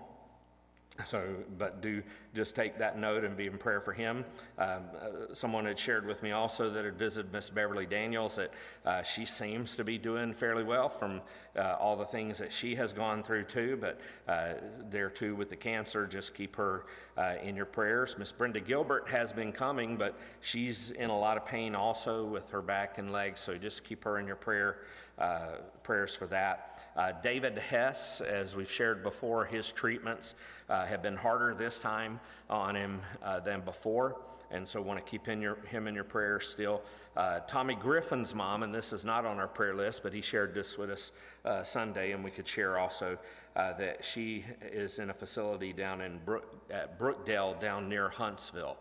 So, 1.05 1.25
but 1.59 1.81
do 1.81 2.03
just 2.35 2.55
take 2.55 2.79
that 2.79 2.99
note 2.99 3.25
and 3.25 3.37
be 3.37 3.47
in 3.47 3.59
prayer 3.59 3.81
for 3.81 3.93
him. 3.93 4.25
Um, 4.59 4.85
uh, 5.01 5.35
someone 5.35 5.67
had 5.67 5.79
shared 5.79 6.07
with 6.07 6.23
me 6.23 6.31
also 6.31 6.71
that 6.71 6.85
had 6.85 6.97
visited 6.97 7.33
Miss 7.33 7.51
Beverly 7.51 7.85
Daniels 7.85 8.37
that 8.37 8.53
uh, 8.85 9.03
she 9.03 9.27
seems 9.27 9.75
to 9.77 9.85
be 9.85 9.99
doing 9.99 10.33
fairly 10.33 10.63
well 10.63 10.89
from 10.89 11.21
uh, 11.57 11.77
all 11.81 11.97
the 11.97 12.05
things 12.05 12.39
that 12.39 12.53
she 12.53 12.77
has 12.77 12.93
gone 12.93 13.25
through 13.25 13.45
too. 13.45 13.77
But 13.81 14.01
uh, 14.29 14.55
there 14.89 15.11
too 15.11 15.35
with 15.35 15.51
the 15.51 15.57
cancer, 15.57 16.07
just 16.07 16.33
keep 16.33 16.55
her 16.57 16.87
uh, 17.17 17.35
in 17.43 17.57
your 17.57 17.67
prayers. 17.67 18.17
Miss 18.17 18.31
Brenda 18.31 18.61
Gilbert 18.61 19.09
has 19.09 19.33
been 19.33 19.51
coming, 19.51 19.97
but 19.97 20.17
she's 20.41 20.91
in 20.93 21.11
a 21.11 21.19
lot 21.19 21.37
of 21.37 21.45
pain 21.45 21.75
also 21.75 22.25
with 22.25 22.51
her 22.51 22.63
back 22.63 22.99
and 22.99 23.11
legs. 23.11 23.41
So 23.41 23.59
just 23.59 23.83
keep 23.83 24.05
her 24.05 24.19
in 24.19 24.27
your 24.27 24.37
prayer 24.37 24.79
uh, 25.19 25.57
prayers 25.83 26.15
for 26.15 26.27
that. 26.27 26.83
Uh, 26.97 27.13
David 27.23 27.59
Hess, 27.59 28.21
as 28.21 28.55
we've 28.55 28.71
shared 28.71 29.03
before, 29.03 29.45
his 29.45 29.71
treatments 29.73 30.35
uh, 30.69 30.87
have 30.87 31.03
been 31.03 31.17
harder 31.17 31.55
this 31.55 31.81
time 31.81 32.21
on 32.49 32.77
him 32.77 33.01
uh, 33.23 33.41
than 33.41 33.61
before, 33.61 34.21
and 34.51 34.67
so 34.67 34.81
want 34.81 35.05
to 35.05 35.11
keep 35.11 35.29
in 35.29 35.41
your, 35.41 35.57
him 35.67 35.89
in 35.89 35.95
your 35.95 36.05
prayers 36.05 36.49
still. 36.49 36.83
Uh, 37.17 37.41
Tommy 37.47 37.75
Griffin's 37.75 38.35
mom, 38.35 38.63
and 38.63 38.75
this 38.75 38.93
is 38.93 39.05
not 39.05 39.25
on 39.25 39.39
our 39.39 39.49
prayer 39.49 39.75
list, 39.75 40.03
but 40.03 40.13
he 40.13 40.21
shared 40.21 40.55
this 40.55 40.79
with 40.79 40.91
us 40.91 41.13
uh, 41.45 41.63
Sunday, 41.63 42.13
and 42.13 42.23
we 42.23 42.31
could 42.31 42.47
share 42.47 42.79
also 42.79 43.19
that 43.55 44.05
she 44.05 44.45
is 44.63 44.99
in 44.99 45.11
a 45.11 45.15
facility 45.15 45.73
down 45.73 46.01
in 46.01 46.19
Brook, 46.25 46.45
at 46.71 46.99
Brookdale, 46.99 47.61
down 47.61 47.89
near 47.89 48.09
Huntsville, 48.09 48.77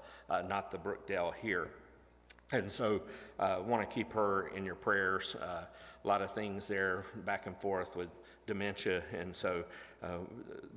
not 0.48 0.72
the 0.72 0.80
Brookdale 0.80 1.32
here. 1.42 1.70
And 2.52 2.72
so, 2.72 3.02
want 3.40 3.88
to 3.88 3.96
keep 3.96 4.14
her 4.14 4.48
in 4.56 4.66
your 4.66 4.76
prayers 4.76 5.36
a 6.04 6.08
lot 6.08 6.22
of 6.22 6.34
things 6.34 6.68
there 6.68 7.06
back 7.26 7.48
and 7.48 7.56
forth 7.58 7.96
with 7.96 8.10
dementia, 8.46 9.04
and 9.18 9.34
so 9.34 9.64
uh, 10.04 10.18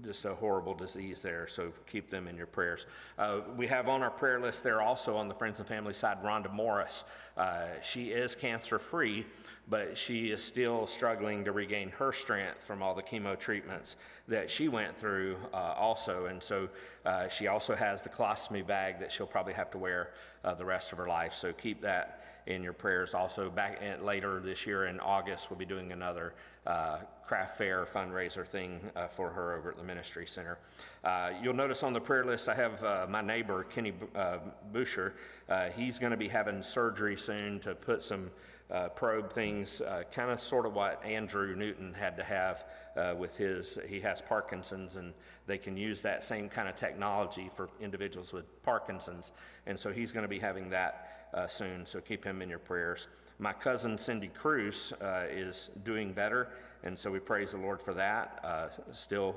just 0.04 0.25
a 0.25 0.35
horrible 0.35 0.75
disease 0.75 1.21
there. 1.21 1.49
So 1.49 1.73
keep 1.90 2.09
them 2.09 2.28
in 2.28 2.37
your 2.37 2.47
prayers. 2.47 2.87
Uh, 3.18 3.40
we 3.56 3.66
have 3.66 3.88
on 3.88 4.02
our 4.02 4.11
prayer 4.11 4.40
list 4.40 4.62
there 4.62 4.80
also 4.80 5.16
on 5.16 5.26
the 5.26 5.35
friends 5.35 5.59
and 5.59 5.66
family 5.66 5.92
side 5.92 6.23
Rhonda 6.23 6.52
Morris. 6.52 7.02
Uh, 7.37 7.66
she 7.83 8.11
is 8.11 8.37
cancer 8.37 8.78
free, 8.78 9.26
but 9.68 9.99
she 9.99 10.30
is 10.30 10.42
still 10.42 10.87
struggling 10.87 11.45
to 11.45 11.50
regain 11.50 11.88
her 11.90 12.12
strength 12.12 12.62
from 12.62 12.80
all 12.80 12.95
the 12.95 13.02
chemo 13.02 13.37
treatments 13.37 13.97
that 14.28 14.49
she 14.49 14.68
went 14.68 14.97
through 14.97 15.37
uh, 15.52 15.56
also. 15.56 16.26
And 16.26 16.40
so 16.40 16.68
uh, 17.04 17.28
she 17.28 17.49
also 17.49 17.75
has 17.75 18.00
the 18.00 18.09
colostomy 18.09 18.64
bag 18.64 19.00
that 19.00 19.11
she'll 19.11 19.26
probably 19.26 19.54
have 19.54 19.73
to 19.73 19.78
wear 19.78 20.11
uh, 20.45 20.54
the 20.54 20.64
rest 20.64 20.92
of 20.92 20.99
her 20.99 21.09
life. 21.09 21.35
So 21.35 21.52
keep 21.52 21.80
that 21.83 22.25
in 22.46 22.62
your 22.62 22.72
prayers. 22.72 23.14
Also, 23.14 23.50
back 23.50 23.80
later 24.00 24.40
this 24.40 24.66
year 24.66 24.86
in 24.86 25.00
August, 25.00 25.50
we'll 25.50 25.58
be 25.58 25.64
doing 25.64 25.92
another 25.92 26.34
uh, 26.66 26.98
craft 27.26 27.58
fair 27.58 27.84
fundraiser 27.84 28.46
thing 28.46 28.80
uh, 28.94 29.06
for 29.06 29.30
her 29.30 29.56
over 29.56 29.70
at 29.70 29.76
the 29.76 29.82
ministry 29.82 30.26
center. 30.26 30.58
Uh, 31.04 31.30
you'll 31.42 31.54
notice 31.54 31.82
on 31.82 31.92
the 31.92 32.00
prayer 32.00 32.24
list 32.24 32.48
I 32.48 32.54
have 32.54 32.82
uh, 32.84 33.06
my 33.08 33.20
neighbor 33.20 33.64
Kenny 33.64 33.92
uh, 34.14 34.38
Boucher. 34.72 35.14
Uh, 35.48 35.68
he's 35.70 35.98
going 35.98 36.12
to 36.12 36.16
be 36.16 36.28
having 36.28 36.62
surgery 36.62 37.16
soon 37.16 37.60
to 37.60 37.74
put 37.74 38.02
some 38.02 38.30
uh, 38.70 38.88
probe 38.88 39.32
things, 39.32 39.80
uh, 39.80 40.02
kind 40.10 40.30
of 40.30 40.40
sort 40.40 40.66
of 40.66 40.74
what 40.74 41.04
Andrew 41.04 41.54
Newton 41.54 41.94
had 41.94 42.16
to 42.16 42.24
have 42.24 42.64
uh, 42.96 43.14
with 43.16 43.36
his. 43.36 43.78
He 43.86 44.00
has 44.00 44.20
Parkinson's, 44.20 44.96
and 44.96 45.14
they 45.46 45.58
can 45.58 45.76
use 45.76 46.02
that 46.02 46.24
same 46.24 46.48
kind 46.48 46.68
of 46.68 46.74
technology 46.74 47.48
for 47.54 47.68
individuals 47.80 48.32
with 48.32 48.62
Parkinson's. 48.62 49.32
And 49.66 49.78
so 49.78 49.92
he's 49.92 50.10
going 50.10 50.24
to 50.24 50.28
be 50.28 50.40
having 50.40 50.70
that 50.70 51.15
uh, 51.35 51.47
soon, 51.47 51.87
so 51.87 52.00
keep 52.00 52.25
him 52.25 52.42
in 52.42 52.49
your 52.49 52.59
prayers. 52.59 53.09
My 53.38 53.52
cousin 53.52 53.99
Cindy 53.99 54.28
Cruz 54.28 54.92
uh, 55.00 55.25
is 55.30 55.71
doing 55.85 56.12
better, 56.12 56.49
and 56.85 56.99
so 56.99 57.11
we 57.11 57.18
praise 57.18 57.52
the 57.52 57.59
Lord 57.59 57.83
for 57.83 57.95
that. 57.95 58.40
Uh, 58.42 58.68
still 58.92 59.37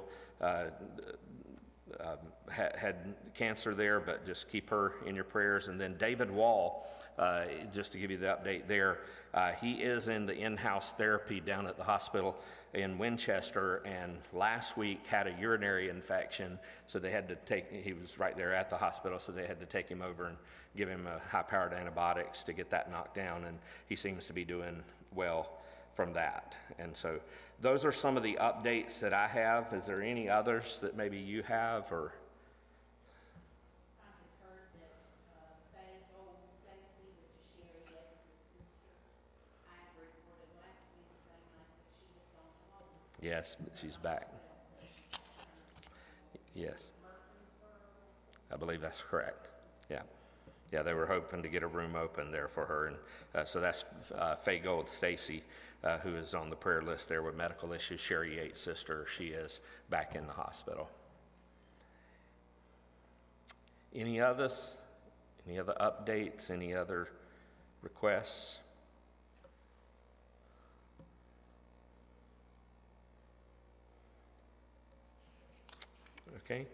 um, 1.99 2.17
had, 2.49 2.75
had 2.75 2.95
cancer 3.33 3.73
there, 3.73 3.99
but 3.99 4.25
just 4.25 4.49
keep 4.49 4.69
her 4.69 4.93
in 5.05 5.15
your 5.15 5.23
prayers. 5.23 5.67
And 5.67 5.79
then 5.79 5.95
David 5.97 6.31
Wall, 6.31 6.87
uh, 7.19 7.43
just 7.73 7.91
to 7.91 7.97
give 7.97 8.09
you 8.09 8.17
the 8.17 8.27
update 8.27 8.67
there, 8.67 8.99
uh, 9.33 9.51
he 9.51 9.73
is 9.73 10.07
in 10.07 10.25
the 10.25 10.33
in 10.33 10.55
house 10.57 10.93
therapy 10.93 11.39
down 11.39 11.67
at 11.67 11.77
the 11.77 11.83
hospital 11.83 12.37
in 12.73 12.97
Winchester, 12.97 13.81
and 13.85 14.17
last 14.33 14.77
week 14.77 15.05
had 15.05 15.27
a 15.27 15.35
urinary 15.39 15.89
infection, 15.89 16.57
so 16.87 16.97
they 16.97 17.11
had 17.11 17.27
to 17.27 17.35
take, 17.35 17.71
he 17.71 17.93
was 17.93 18.17
right 18.17 18.37
there 18.37 18.53
at 18.55 18.69
the 18.69 18.77
hospital, 18.77 19.19
so 19.19 19.31
they 19.31 19.45
had 19.45 19.59
to 19.59 19.65
take 19.65 19.89
him 19.89 20.01
over 20.01 20.27
and 20.27 20.37
give 20.77 20.87
him 20.87 21.07
a 21.07 21.19
high 21.29 21.41
powered 21.41 21.73
antibiotics 21.73 22.43
to 22.43 22.53
get 22.53 22.69
that 22.69 22.89
knocked 22.91 23.15
down, 23.15 23.43
and 23.43 23.57
he 23.87 23.95
seems 23.95 24.25
to 24.27 24.33
be 24.33 24.45
doing 24.45 24.81
well 25.13 25.51
from 25.95 26.13
that. 26.13 26.55
And 26.77 26.95
so 26.95 27.19
those 27.59 27.83
are 27.85 27.91
some 27.91 28.15
of 28.15 28.23
the 28.23 28.37
updates 28.39 28.99
that 29.01 29.13
I 29.13 29.27
have. 29.27 29.73
Is 29.73 29.85
there 29.85 30.01
any 30.01 30.29
others 30.29 30.79
that 30.79 30.95
maybe 30.95 31.17
you 31.17 31.43
have 31.43 31.91
or? 31.91 32.13
Yes, 43.21 43.57
she's 43.79 43.97
back. 43.97 44.29
Yes. 46.55 46.89
I 48.51 48.55
believe 48.57 48.81
that's 48.81 49.01
correct. 49.01 49.47
Yeah. 49.89 50.01
Yeah, 50.71 50.83
they 50.83 50.93
were 50.93 51.05
hoping 51.05 51.41
to 51.43 51.49
get 51.49 51.63
a 51.63 51.67
room 51.67 51.95
open 51.95 52.31
there 52.31 52.47
for 52.47 52.65
her. 52.65 52.87
And 52.87 52.97
uh, 53.35 53.45
so 53.45 53.59
that's 53.59 53.85
uh, 54.15 54.35
Faye 54.35 54.59
Gold 54.59 54.89
Stacy 54.89 55.43
uh, 55.83 55.97
who 55.99 56.15
is 56.15 56.33
on 56.33 56.49
the 56.49 56.55
prayer 56.55 56.81
list 56.81 57.09
there 57.09 57.23
with 57.23 57.35
medical 57.35 57.73
issues. 57.73 57.99
Sherry 57.99 58.37
Yates' 58.37 58.61
sister, 58.61 59.05
she 59.15 59.27
is 59.27 59.61
back 59.89 60.15
in 60.15 60.27
the 60.27 60.33
hospital. 60.33 60.89
Any 63.95 64.19
others? 64.19 64.75
Any 65.47 65.59
other 65.59 65.75
updates? 65.79 66.51
Any 66.51 66.73
other 66.73 67.09
requests? 67.81 68.59
Okay. 76.37 76.65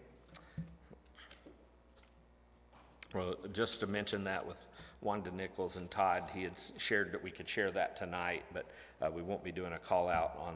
Well, 3.14 3.36
just 3.52 3.80
to 3.80 3.86
mention 3.86 4.24
that 4.24 4.46
with 4.46 4.68
Wanda 5.00 5.30
Nichols 5.30 5.76
and 5.76 5.90
Todd, 5.90 6.24
he 6.34 6.42
had 6.42 6.54
shared 6.76 7.12
that 7.12 7.22
we 7.22 7.30
could 7.30 7.48
share 7.48 7.68
that 7.70 7.96
tonight, 7.96 8.44
but 8.52 8.66
uh, 9.00 9.10
we 9.10 9.22
won't 9.22 9.44
be 9.44 9.52
doing 9.52 9.72
a 9.72 9.78
call 9.78 10.08
out 10.08 10.36
on 10.38 10.54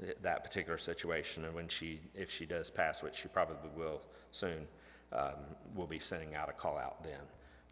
the, 0.00 0.14
that 0.22 0.44
particular 0.44 0.78
situation. 0.78 1.44
And 1.44 1.54
when 1.54 1.68
she, 1.68 2.00
if 2.14 2.30
she 2.30 2.46
does 2.46 2.70
pass, 2.70 3.02
which 3.02 3.14
she 3.14 3.28
probably 3.28 3.70
will 3.76 4.00
soon, 4.32 4.66
um, 5.12 5.34
we'll 5.74 5.86
be 5.86 5.98
sending 5.98 6.34
out 6.34 6.48
a 6.48 6.52
call 6.52 6.76
out 6.76 7.02
then 7.02 7.20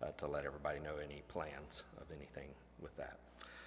uh, 0.02 0.12
to 0.18 0.26
let 0.26 0.44
everybody 0.44 0.78
know 0.80 0.94
any 1.02 1.22
plans 1.28 1.82
of 2.00 2.06
anything 2.16 2.48
with 2.80 2.96
that. 2.96 3.18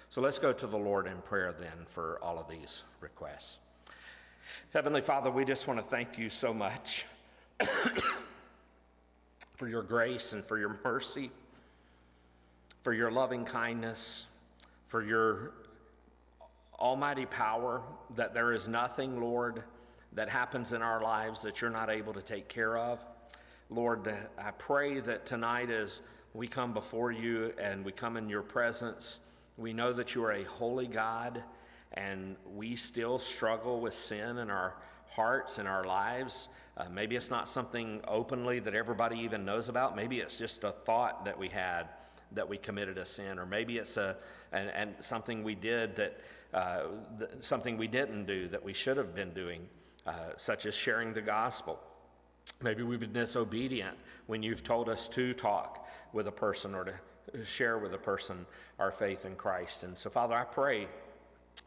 So 0.08 0.20
let's 0.20 0.38
go 0.38 0.52
to 0.52 0.66
the 0.66 0.78
Lord 0.78 1.06
in 1.06 1.18
prayer 1.18 1.54
then 1.58 1.84
for 1.88 2.18
all 2.22 2.38
of 2.38 2.48
these 2.48 2.84
requests. 3.00 3.58
Heavenly 4.72 5.02
Father, 5.02 5.30
we 5.30 5.44
just 5.44 5.66
want 5.66 5.78
to 5.80 5.84
thank 5.84 6.18
you 6.18 6.30
so 6.30 6.54
much 6.54 7.04
for 9.56 9.68
your 9.68 9.82
grace 9.82 10.32
and 10.32 10.44
for 10.44 10.58
your 10.58 10.78
mercy 10.84 11.30
for 12.86 12.92
your 12.92 13.10
loving 13.10 13.44
kindness, 13.44 14.26
for 14.86 15.02
your 15.02 15.50
almighty 16.78 17.26
power, 17.26 17.82
that 18.14 18.32
there 18.32 18.52
is 18.52 18.68
nothing, 18.68 19.20
Lord, 19.20 19.64
that 20.12 20.28
happens 20.28 20.72
in 20.72 20.82
our 20.82 21.02
lives 21.02 21.42
that 21.42 21.60
you're 21.60 21.68
not 21.68 21.90
able 21.90 22.12
to 22.12 22.22
take 22.22 22.46
care 22.46 22.78
of. 22.78 23.04
Lord, 23.70 24.14
I 24.38 24.52
pray 24.52 25.00
that 25.00 25.26
tonight 25.26 25.68
as 25.68 26.00
we 26.32 26.46
come 26.46 26.72
before 26.72 27.10
you 27.10 27.52
and 27.60 27.84
we 27.84 27.90
come 27.90 28.16
in 28.16 28.28
your 28.28 28.42
presence, 28.42 29.18
we 29.56 29.72
know 29.72 29.92
that 29.92 30.14
you 30.14 30.22
are 30.22 30.34
a 30.34 30.44
holy 30.44 30.86
God 30.86 31.42
and 31.92 32.36
we 32.54 32.76
still 32.76 33.18
struggle 33.18 33.80
with 33.80 33.94
sin 33.94 34.38
in 34.38 34.50
our 34.50 34.74
hearts 35.10 35.58
and 35.58 35.68
our 35.68 35.84
lives. 35.84 36.48
Uh, 36.76 36.84
maybe 36.90 37.16
it's 37.16 37.30
not 37.30 37.48
something 37.48 38.00
openly 38.06 38.58
that 38.60 38.74
everybody 38.74 39.18
even 39.18 39.44
knows 39.44 39.68
about. 39.68 39.96
Maybe 39.96 40.18
it's 40.18 40.38
just 40.38 40.64
a 40.64 40.72
thought 40.72 41.24
that 41.24 41.38
we 41.38 41.48
had 41.48 41.88
that 42.32 42.48
we 42.48 42.58
committed 42.58 42.98
a 42.98 43.04
sin, 43.04 43.38
or 43.38 43.46
maybe 43.46 43.78
it's 43.78 43.96
a 43.96 44.16
and, 44.52 44.68
and 44.70 44.94
something 45.00 45.42
we 45.42 45.54
did 45.54 45.96
that 45.96 46.20
uh, 46.52 46.82
th- 47.18 47.30
something 47.40 47.76
we 47.76 47.86
didn't 47.86 48.26
do 48.26 48.48
that 48.48 48.62
we 48.62 48.72
should 48.72 48.96
have 48.96 49.14
been 49.14 49.32
doing, 49.32 49.68
uh, 50.06 50.12
such 50.36 50.66
as 50.66 50.74
sharing 50.74 51.12
the 51.12 51.20
gospel. 51.20 51.78
Maybe 52.62 52.82
we've 52.82 53.00
been 53.00 53.12
disobedient 53.12 53.96
when 54.26 54.42
you've 54.42 54.62
told 54.62 54.88
us 54.88 55.08
to 55.10 55.34
talk 55.34 55.86
with 56.12 56.28
a 56.28 56.32
person 56.32 56.74
or 56.74 56.84
to 56.84 57.44
share 57.44 57.78
with 57.78 57.92
a 57.94 57.98
person 57.98 58.46
our 58.78 58.90
faith 58.90 59.24
in 59.24 59.34
Christ. 59.34 59.84
And 59.84 59.96
so, 59.96 60.10
Father, 60.10 60.34
I 60.34 60.44
pray 60.44 60.88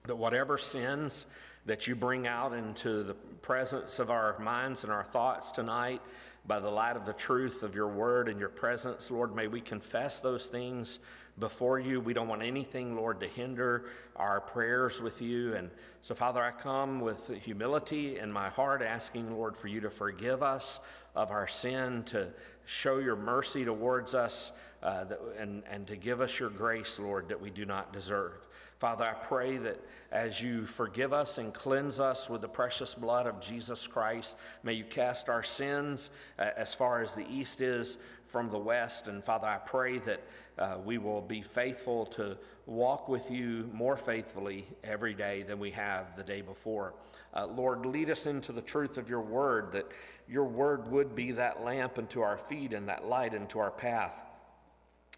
that 0.03 0.15
whatever 0.15 0.58
sins 0.58 1.25
that 1.65 1.88
you 1.88 1.96
bring 1.96 2.27
out 2.27 2.53
into 2.53 3.03
the 3.03 3.13
presence 3.13 4.00
of 4.00 4.10
our 4.10 4.38
minds 4.39 4.84
and 4.84 4.91
our 4.91 5.03
thoughts 5.03 5.51
tonight 5.51 6.01
by 6.48 6.60
the 6.60 6.69
light 6.69 6.96
of 6.96 7.05
the 7.05 7.13
truth 7.13 7.63
of 7.63 7.75
your 7.75 7.88
word 7.88 8.27
and 8.27 8.39
your 8.39 8.50
presence. 8.50 9.12
Lord, 9.12 9.36
may 9.36 9.48
we 9.48 9.62
confess 9.62 10.19
those 10.19 10.48
things 10.48 11.00
before 11.38 11.79
you. 11.79 12.01
We 12.01 12.13
don't 12.13 12.27
want 12.27 12.41
anything, 12.41 12.96
Lord, 12.96 13.19
to 13.19 13.27
hinder 13.27 13.86
our 14.15 14.41
prayers 14.41 15.01
with 15.01 15.22
you. 15.22 15.53
And 15.53 15.69
so, 16.01 16.15
Father, 16.15 16.41
I 16.41 16.51
come 16.51 17.01
with 17.01 17.29
humility 17.43 18.17
in 18.17 18.31
my 18.31 18.50
heart, 18.50 18.81
asking, 18.81 19.31
Lord, 19.31 19.55
for 19.55 19.67
you 19.67 19.79
to 19.81 19.89
forgive 19.89 20.41
us 20.41 20.79
of 21.15 21.31
our 21.31 21.48
sin, 21.48 22.03
to 22.05 22.29
show 22.65 22.98
your 22.98 23.15
mercy 23.15 23.65
towards 23.65 24.15
us, 24.15 24.51
uh, 24.81 25.05
and, 25.37 25.63
and 25.70 25.85
to 25.87 25.96
give 25.96 26.22
us 26.22 26.40
your 26.40 26.50
grace, 26.50 27.00
Lord, 27.00 27.29
that 27.29 27.40
we 27.40 27.50
do 27.50 27.66
not 27.66 27.94
deserve. 27.94 28.48
Father, 28.79 29.03
I 29.03 29.13
pray 29.13 29.57
that 29.57 29.77
as 30.09 30.42
you 30.42 30.65
forgive 30.65 31.11
us 31.11 31.37
and 31.37 31.53
cleanse 31.53 32.00
us 32.00 32.29
with 32.29 32.39
the 32.39 32.48
precious 32.48 32.96
blood 32.96 33.27
of 33.27 33.42
Jesus 33.42 33.85
Christ, 33.85 34.37
may 34.63 34.72
you 34.72 34.85
cast 34.85 35.27
our 35.27 35.44
sins 35.44 36.11
uh, 36.39 36.51
as 36.55 36.74
far 36.74 37.03
as 37.03 37.13
the 37.13 37.27
east 37.29 37.59
is 37.59 37.98
from 38.27 38.50
the 38.50 38.57
west. 38.57 39.09
And 39.09 39.22
Father, 39.22 39.48
I 39.48 39.57
pray 39.57 39.98
that 40.00 40.24
uh, 40.57 40.77
we 40.85 40.98
will 40.98 41.20
be 41.20 41.42
faithful 41.42 42.05
to 42.05 42.37
walk 42.68 43.09
with 43.09 43.29
you 43.29 43.70
more 43.74 43.98
faithfully 43.98 44.65
every 44.81 45.13
day 45.13 45.44
than 45.44 45.59
we 45.59 45.72
have 45.72 46.15
the 46.15 46.24
day 46.24 46.39
before. 46.39 46.94
Uh, 47.33 47.48
Lord, 47.48 47.85
lead 47.85 48.09
us 48.09 48.27
into 48.27 48.53
the 48.53 48.61
truth 48.61 48.98
of 48.98 49.09
your 49.09 49.22
word, 49.22 49.74
that 49.74 49.87
your 50.29 50.46
word 50.46 50.89
would 50.89 51.18
be 51.18 51.33
that 51.33 51.65
lamp 51.65 51.98
unto 51.98 52.22
our 52.22 52.37
feet 52.37 52.72
and 52.72 52.87
that 52.87 53.05
light 53.05 53.33
into 53.33 53.59
our 53.59 53.72
path 53.72 54.24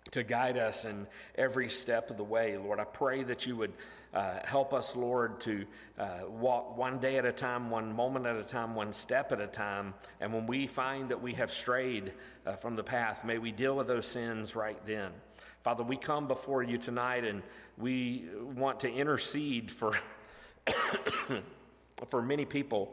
to 0.10 0.24
guide 0.24 0.58
us 0.58 0.84
in 0.84 1.06
every 1.36 1.70
step 1.70 2.10
of 2.10 2.18
the 2.18 2.24
way. 2.24 2.58
Lord, 2.58 2.80
I 2.80 2.86
pray 2.86 3.24
that 3.24 3.46
you 3.46 3.56
would 3.56 3.74
uh, 4.14 4.40
help 4.44 4.74
us, 4.74 4.96
Lord, 4.96 5.40
to 5.42 5.66
uh, 5.98 6.20
walk 6.28 6.76
one 6.76 7.00
day 7.00 7.18
at 7.18 7.26
a 7.26 7.32
time, 7.32 7.70
one 7.70 7.96
moment 7.96 8.26
at 8.26 8.36
a 8.36 8.44
time, 8.44 8.76
one 8.76 8.92
step 8.92 9.32
at 9.32 9.40
a 9.40 9.48
time. 9.48 9.94
And 10.20 10.34
when 10.34 10.48
we 10.48 10.68
find 10.68 11.10
that 11.10 11.22
we 11.22 11.34
have 11.34 11.52
strayed 11.52 12.12
uh, 12.46 12.56
from 12.56 12.76
the 12.76 12.84
path, 12.84 13.24
may 13.24 13.38
we 13.38 13.52
deal 13.52 13.76
with 13.76 13.88
those 13.88 14.08
sins 14.08 14.56
right 14.56 14.80
then. 14.86 15.12
Father, 15.64 15.84
we 15.84 15.96
come 15.96 16.28
before 16.28 16.64
you 16.64 16.78
tonight 16.78 17.24
and 17.24 17.44
we 17.78 18.26
want 18.56 18.80
to 18.82 18.92
intercede 18.92 19.72
for, 19.72 19.94
for 22.08 22.22
many 22.22 22.46
people 22.46 22.92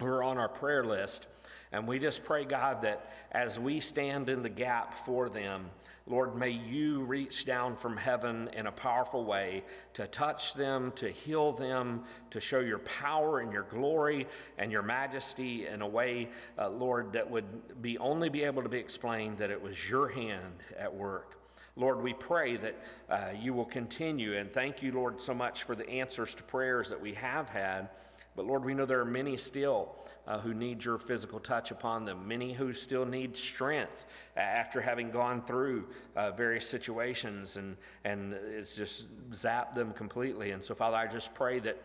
who 0.00 0.06
are 0.06 0.22
on 0.22 0.36
our 0.36 0.48
prayer 0.48 0.84
list. 0.84 1.28
And 1.72 1.86
we 1.86 1.98
just 1.98 2.24
pray, 2.24 2.44
God, 2.44 2.82
that 2.82 3.12
as 3.30 3.58
we 3.58 3.78
stand 3.80 4.28
in 4.28 4.42
the 4.42 4.48
gap 4.48 4.98
for 4.98 5.28
them, 5.28 5.70
Lord, 6.06 6.34
may 6.34 6.50
you 6.50 7.02
reach 7.04 7.44
down 7.44 7.76
from 7.76 7.96
heaven 7.96 8.50
in 8.54 8.66
a 8.66 8.72
powerful 8.72 9.24
way 9.24 9.62
to 9.92 10.08
touch 10.08 10.54
them, 10.54 10.90
to 10.96 11.08
heal 11.08 11.52
them, 11.52 12.02
to 12.30 12.40
show 12.40 12.58
your 12.58 12.80
power 12.80 13.38
and 13.38 13.52
your 13.52 13.62
glory 13.62 14.26
and 14.58 14.72
your 14.72 14.82
majesty 14.82 15.68
in 15.68 15.82
a 15.82 15.86
way, 15.86 16.28
uh, 16.58 16.68
Lord, 16.68 17.12
that 17.12 17.30
would 17.30 17.80
be 17.80 17.96
only 17.98 18.28
be 18.28 18.42
able 18.42 18.64
to 18.64 18.68
be 18.68 18.78
explained 18.78 19.38
that 19.38 19.50
it 19.50 19.62
was 19.62 19.88
your 19.88 20.08
hand 20.08 20.64
at 20.76 20.92
work. 20.92 21.36
Lord, 21.76 22.02
we 22.02 22.14
pray 22.14 22.56
that 22.56 22.76
uh, 23.08 23.28
you 23.40 23.54
will 23.54 23.64
continue, 23.64 24.36
and 24.36 24.52
thank 24.52 24.82
you, 24.82 24.90
Lord, 24.90 25.22
so 25.22 25.32
much 25.32 25.62
for 25.62 25.76
the 25.76 25.88
answers 25.88 26.34
to 26.34 26.42
prayers 26.42 26.90
that 26.90 27.00
we 27.00 27.14
have 27.14 27.48
had. 27.48 27.88
But 28.34 28.46
Lord, 28.46 28.64
we 28.64 28.74
know 28.74 28.86
there 28.86 29.00
are 29.00 29.04
many 29.04 29.36
still 29.36 29.94
uh, 30.26 30.38
who 30.38 30.54
need 30.54 30.84
your 30.84 30.98
physical 30.98 31.40
touch 31.40 31.70
upon 31.70 32.04
them, 32.04 32.26
many 32.26 32.52
who 32.52 32.72
still 32.72 33.04
need 33.04 33.36
strength 33.36 34.06
after 34.36 34.80
having 34.80 35.10
gone 35.10 35.42
through 35.42 35.86
uh, 36.16 36.30
various 36.30 36.66
situations, 36.66 37.56
and, 37.56 37.76
and 38.04 38.32
it's 38.32 38.76
just 38.76 39.08
zapped 39.30 39.74
them 39.74 39.92
completely. 39.92 40.52
And 40.52 40.62
so, 40.62 40.74
Father, 40.74 40.96
I 40.96 41.06
just 41.06 41.34
pray 41.34 41.58
that 41.60 41.76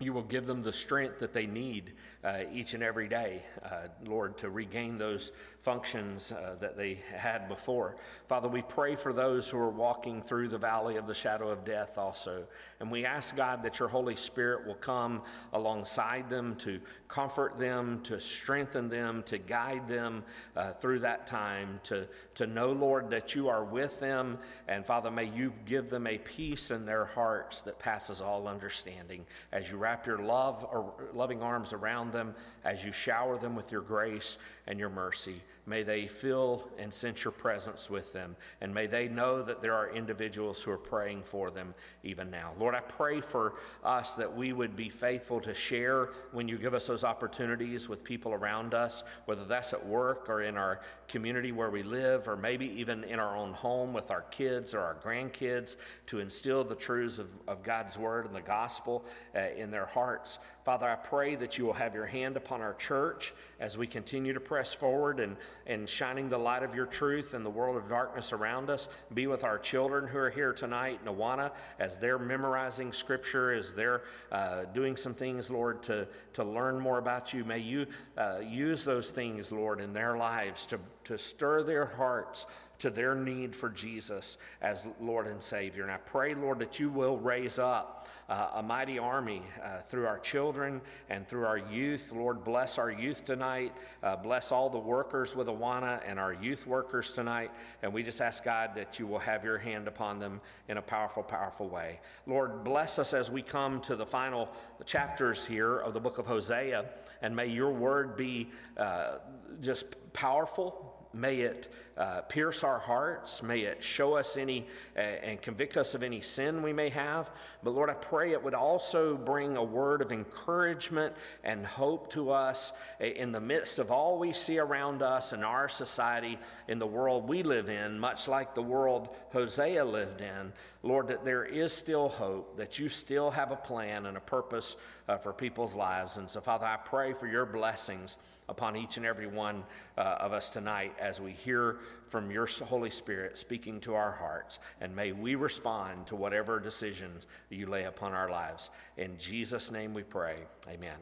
you 0.00 0.14
will 0.14 0.22
give 0.22 0.46
them 0.46 0.62
the 0.62 0.72
strength 0.72 1.18
that 1.18 1.34
they 1.34 1.46
need 1.46 1.92
uh, 2.24 2.40
each 2.50 2.72
and 2.72 2.82
every 2.82 3.06
day, 3.06 3.42
uh, 3.62 3.88
Lord, 4.06 4.38
to 4.38 4.48
regain 4.48 4.96
those 4.96 5.30
functions 5.60 6.32
uh, 6.32 6.56
that 6.58 6.74
they 6.74 7.00
had 7.14 7.48
before. 7.48 7.96
Father, 8.26 8.48
we 8.48 8.62
pray 8.62 8.96
for 8.96 9.12
those 9.12 9.50
who 9.50 9.58
are 9.58 9.68
walking 9.68 10.22
through 10.22 10.48
the 10.48 10.58
valley 10.58 10.96
of 10.96 11.06
the 11.06 11.14
shadow 11.14 11.50
of 11.50 11.66
death 11.66 11.98
also. 11.98 12.44
And 12.80 12.90
we 12.90 13.04
ask, 13.04 13.36
God, 13.36 13.62
that 13.62 13.78
your 13.78 13.88
Holy 13.88 14.16
Spirit 14.16 14.66
will 14.66 14.74
come 14.74 15.20
alongside 15.52 16.30
them 16.30 16.56
to 16.56 16.80
comfort 17.10 17.58
them, 17.58 18.00
to 18.02 18.20
strengthen 18.20 18.88
them, 18.88 19.22
to 19.24 19.38
guide 19.38 19.88
them 19.88 20.22
uh, 20.56 20.72
through 20.72 21.00
that 21.00 21.26
time, 21.26 21.80
to, 21.82 22.06
to 22.34 22.46
know, 22.46 22.72
Lord, 22.72 23.10
that 23.10 23.34
you 23.34 23.48
are 23.48 23.64
with 23.64 23.98
them. 24.00 24.38
And 24.68 24.86
Father, 24.86 25.10
may 25.10 25.24
you 25.24 25.52
give 25.66 25.90
them 25.90 26.06
a 26.06 26.18
peace 26.18 26.70
in 26.70 26.86
their 26.86 27.04
hearts 27.04 27.62
that 27.62 27.78
passes 27.78 28.20
all 28.20 28.46
understanding 28.46 29.26
as 29.52 29.70
you 29.70 29.76
wrap 29.76 30.06
your 30.06 30.18
love 30.18 30.66
or 30.70 30.94
loving 31.12 31.42
arms 31.42 31.72
around 31.72 32.12
them, 32.12 32.34
as 32.64 32.84
you 32.84 32.92
shower 32.92 33.38
them 33.38 33.56
with 33.56 33.72
your 33.72 33.82
grace 33.82 34.38
and 34.66 34.78
your 34.78 34.90
mercy. 34.90 35.42
May 35.70 35.84
they 35.84 36.08
feel 36.08 36.68
and 36.78 36.92
sense 36.92 37.22
your 37.22 37.30
presence 37.30 37.88
with 37.88 38.12
them. 38.12 38.34
And 38.60 38.74
may 38.74 38.88
they 38.88 39.06
know 39.06 39.40
that 39.40 39.62
there 39.62 39.72
are 39.72 39.88
individuals 39.88 40.60
who 40.60 40.72
are 40.72 40.76
praying 40.76 41.22
for 41.22 41.48
them 41.52 41.74
even 42.02 42.28
now. 42.28 42.54
Lord, 42.58 42.74
I 42.74 42.80
pray 42.80 43.20
for 43.20 43.54
us 43.84 44.16
that 44.16 44.36
we 44.36 44.52
would 44.52 44.74
be 44.74 44.88
faithful 44.88 45.38
to 45.42 45.54
share 45.54 46.10
when 46.32 46.48
you 46.48 46.58
give 46.58 46.74
us 46.74 46.88
those 46.88 47.04
opportunities 47.04 47.88
with 47.88 48.02
people 48.02 48.32
around 48.32 48.74
us, 48.74 49.04
whether 49.26 49.44
that's 49.44 49.72
at 49.72 49.86
work 49.86 50.28
or 50.28 50.42
in 50.42 50.56
our 50.56 50.80
community 51.10 51.52
where 51.52 51.70
we 51.70 51.82
live, 51.82 52.28
or 52.28 52.36
maybe 52.36 52.66
even 52.80 53.04
in 53.04 53.18
our 53.18 53.36
own 53.36 53.52
home 53.52 53.92
with 53.92 54.10
our 54.10 54.22
kids 54.22 54.74
or 54.74 54.80
our 54.80 54.96
grandkids, 55.04 55.76
to 56.06 56.20
instill 56.20 56.64
the 56.64 56.74
truths 56.74 57.18
of, 57.18 57.28
of 57.46 57.62
God's 57.62 57.98
word 57.98 58.26
and 58.26 58.34
the 58.34 58.40
gospel 58.40 59.04
uh, 59.34 59.40
in 59.56 59.70
their 59.70 59.86
hearts. 59.86 60.38
Father, 60.64 60.88
I 60.88 60.94
pray 60.94 61.36
that 61.36 61.56
you 61.56 61.64
will 61.64 61.72
have 61.72 61.94
your 61.94 62.06
hand 62.06 62.36
upon 62.36 62.60
our 62.60 62.74
church 62.74 63.32
as 63.58 63.78
we 63.78 63.86
continue 63.86 64.32
to 64.34 64.40
press 64.40 64.74
forward 64.74 65.18
and, 65.18 65.36
and 65.66 65.88
shining 65.88 66.28
the 66.28 66.38
light 66.38 66.62
of 66.62 66.74
your 66.74 66.86
truth 66.86 67.34
in 67.34 67.42
the 67.42 67.50
world 67.50 67.76
of 67.76 67.88
darkness 67.88 68.32
around 68.32 68.68
us. 68.68 68.88
Be 69.14 69.26
with 69.26 69.42
our 69.42 69.58
children 69.58 70.06
who 70.06 70.18
are 70.18 70.30
here 70.30 70.52
tonight 70.52 71.00
in 71.04 71.12
Awana 71.12 71.50
as 71.78 71.98
they're 71.98 72.18
memorizing 72.18 72.92
scripture, 72.92 73.52
as 73.52 73.72
they're 73.72 74.02
uh, 74.30 74.64
doing 74.74 74.96
some 74.96 75.14
things, 75.14 75.50
Lord, 75.50 75.82
to, 75.84 76.06
to 76.34 76.44
learn 76.44 76.78
more 76.78 76.98
about 76.98 77.32
you. 77.32 77.44
May 77.44 77.58
you 77.58 77.86
uh, 78.16 78.40
use 78.46 78.84
those 78.84 79.10
things, 79.10 79.50
Lord, 79.50 79.80
in 79.80 79.92
their 79.92 80.16
lives 80.16 80.66
to, 80.66 80.78
to 81.04 81.18
stir 81.18 81.62
their 81.62 81.86
hearts 81.86 82.46
to 82.80 82.90
their 82.90 83.14
need 83.14 83.54
for 83.54 83.68
Jesus 83.68 84.38
as 84.60 84.88
Lord 85.00 85.26
and 85.26 85.42
Savior. 85.42 85.82
And 85.82 85.92
I 85.92 85.98
pray, 85.98 86.34
Lord, 86.34 86.58
that 86.60 86.80
you 86.80 86.88
will 86.88 87.18
raise 87.18 87.58
up 87.58 88.08
uh, 88.28 88.52
a 88.54 88.62
mighty 88.62 88.98
army 88.98 89.42
uh, 89.62 89.80
through 89.80 90.06
our 90.06 90.18
children 90.18 90.80
and 91.10 91.28
through 91.28 91.44
our 91.44 91.58
youth. 91.58 92.12
Lord, 92.12 92.42
bless 92.42 92.78
our 92.78 92.90
youth 92.90 93.24
tonight. 93.24 93.72
Uh, 94.02 94.16
bless 94.16 94.50
all 94.50 94.70
the 94.70 94.78
workers 94.78 95.36
with 95.36 95.48
Awana 95.48 96.00
and 96.06 96.18
our 96.18 96.32
youth 96.32 96.66
workers 96.66 97.12
tonight. 97.12 97.50
And 97.82 97.92
we 97.92 98.02
just 98.02 98.20
ask 98.20 98.42
God 98.44 98.70
that 98.76 98.98
you 98.98 99.06
will 99.06 99.18
have 99.18 99.44
your 99.44 99.58
hand 99.58 99.86
upon 99.86 100.18
them 100.18 100.40
in 100.68 100.78
a 100.78 100.82
powerful, 100.82 101.22
powerful 101.22 101.68
way. 101.68 102.00
Lord, 102.26 102.64
bless 102.64 102.98
us 102.98 103.12
as 103.12 103.30
we 103.30 103.42
come 103.42 103.80
to 103.82 103.96
the 103.96 104.06
final 104.06 104.48
chapters 104.86 105.44
here 105.44 105.78
of 105.78 105.92
the 105.92 106.00
book 106.00 106.16
of 106.16 106.26
Hosea. 106.26 106.86
And 107.20 107.36
may 107.36 107.48
your 107.48 107.72
word 107.72 108.16
be 108.16 108.48
uh, 108.78 109.18
just 109.60 109.96
powerful 110.14 110.89
May 111.12 111.40
it 111.40 111.72
uh, 111.96 112.22
pierce 112.22 112.64
our 112.64 112.78
hearts. 112.78 113.42
May 113.42 113.60
it 113.60 113.82
show 113.82 114.14
us 114.14 114.36
any 114.36 114.66
uh, 114.96 115.00
and 115.00 115.42
convict 115.42 115.76
us 115.76 115.94
of 115.94 116.02
any 116.02 116.20
sin 116.20 116.62
we 116.62 116.72
may 116.72 116.88
have. 116.88 117.30
But 117.62 117.72
Lord, 117.72 117.90
I 117.90 117.94
pray 117.94 118.32
it 118.32 118.42
would 118.42 118.54
also 118.54 119.16
bring 119.16 119.56
a 119.56 119.62
word 119.62 120.00
of 120.00 120.12
encouragement 120.12 121.14
and 121.44 121.66
hope 121.66 122.10
to 122.12 122.30
us 122.30 122.72
in 123.00 123.32
the 123.32 123.40
midst 123.40 123.78
of 123.78 123.90
all 123.90 124.18
we 124.18 124.32
see 124.32 124.58
around 124.58 125.02
us 125.02 125.34
in 125.34 125.44
our 125.44 125.68
society, 125.68 126.38
in 126.68 126.78
the 126.78 126.86
world 126.86 127.28
we 127.28 127.42
live 127.42 127.68
in, 127.68 127.98
much 127.98 128.28
like 128.28 128.54
the 128.54 128.62
world 128.62 129.10
Hosea 129.32 129.84
lived 129.84 130.22
in. 130.22 130.52
Lord, 130.82 131.08
that 131.08 131.26
there 131.26 131.44
is 131.44 131.74
still 131.74 132.08
hope, 132.08 132.56
that 132.56 132.78
you 132.78 132.88
still 132.88 133.30
have 133.30 133.52
a 133.52 133.56
plan 133.56 134.06
and 134.06 134.16
a 134.16 134.20
purpose 134.20 134.76
uh, 135.08 135.18
for 135.18 135.32
people's 135.32 135.74
lives. 135.74 136.16
And 136.16 136.28
so, 136.30 136.40
Father, 136.40 136.64
I 136.64 136.76
pray 136.76 137.12
for 137.12 137.26
your 137.26 137.44
blessings 137.44 138.16
upon 138.48 138.76
each 138.76 138.96
and 138.96 139.04
every 139.04 139.26
one 139.26 139.64
uh, 139.98 140.16
of 140.20 140.32
us 140.32 140.48
tonight 140.48 140.94
as 140.98 141.20
we 141.20 141.32
hear 141.32 141.80
from 142.06 142.30
your 142.30 142.46
Holy 142.46 142.90
Spirit 142.90 143.36
speaking 143.36 143.78
to 143.80 143.94
our 143.94 144.12
hearts. 144.12 144.58
And 144.80 144.96
may 144.96 145.12
we 145.12 145.34
respond 145.34 146.06
to 146.06 146.16
whatever 146.16 146.58
decisions 146.58 147.26
you 147.50 147.66
lay 147.66 147.84
upon 147.84 148.12
our 148.12 148.30
lives. 148.30 148.70
In 148.96 149.18
Jesus' 149.18 149.70
name 149.70 149.92
we 149.92 150.02
pray. 150.02 150.36
Amen. 150.66 150.96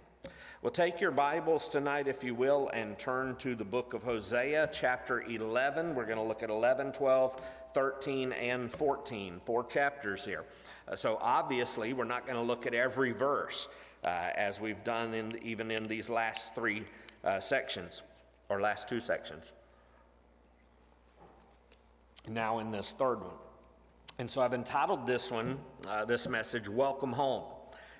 Well, 0.60 0.72
take 0.72 1.00
your 1.00 1.12
Bibles 1.12 1.68
tonight, 1.68 2.08
if 2.08 2.24
you 2.24 2.34
will, 2.34 2.68
and 2.72 2.98
turn 2.98 3.36
to 3.36 3.54
the 3.54 3.64
book 3.64 3.94
of 3.94 4.02
Hosea, 4.02 4.70
chapter 4.72 5.22
11. 5.22 5.94
We're 5.94 6.04
going 6.04 6.18
to 6.18 6.24
look 6.24 6.42
at 6.42 6.50
11, 6.50 6.90
12, 6.90 7.40
13, 7.74 8.32
and 8.32 8.70
14. 8.70 9.40
Four 9.44 9.64
chapters 9.64 10.24
here. 10.24 10.44
Uh, 10.86 10.96
so, 10.96 11.18
obviously, 11.20 11.92
we're 11.92 12.04
not 12.04 12.26
going 12.26 12.36
to 12.36 12.42
look 12.42 12.66
at 12.66 12.74
every 12.74 13.12
verse 13.12 13.68
uh, 14.04 14.08
as 14.08 14.60
we've 14.60 14.82
done 14.84 15.14
in, 15.14 15.38
even 15.42 15.70
in 15.70 15.84
these 15.84 16.08
last 16.08 16.54
three 16.54 16.84
uh, 17.24 17.40
sections, 17.40 18.02
or 18.48 18.60
last 18.60 18.88
two 18.88 19.00
sections. 19.00 19.52
Now, 22.28 22.58
in 22.58 22.70
this 22.70 22.92
third 22.92 23.20
one. 23.20 23.36
And 24.18 24.30
so 24.30 24.40
I've 24.40 24.54
entitled 24.54 25.06
this 25.06 25.30
one, 25.30 25.58
uh, 25.86 26.04
this 26.04 26.28
message, 26.28 26.68
Welcome 26.68 27.12
Home. 27.12 27.44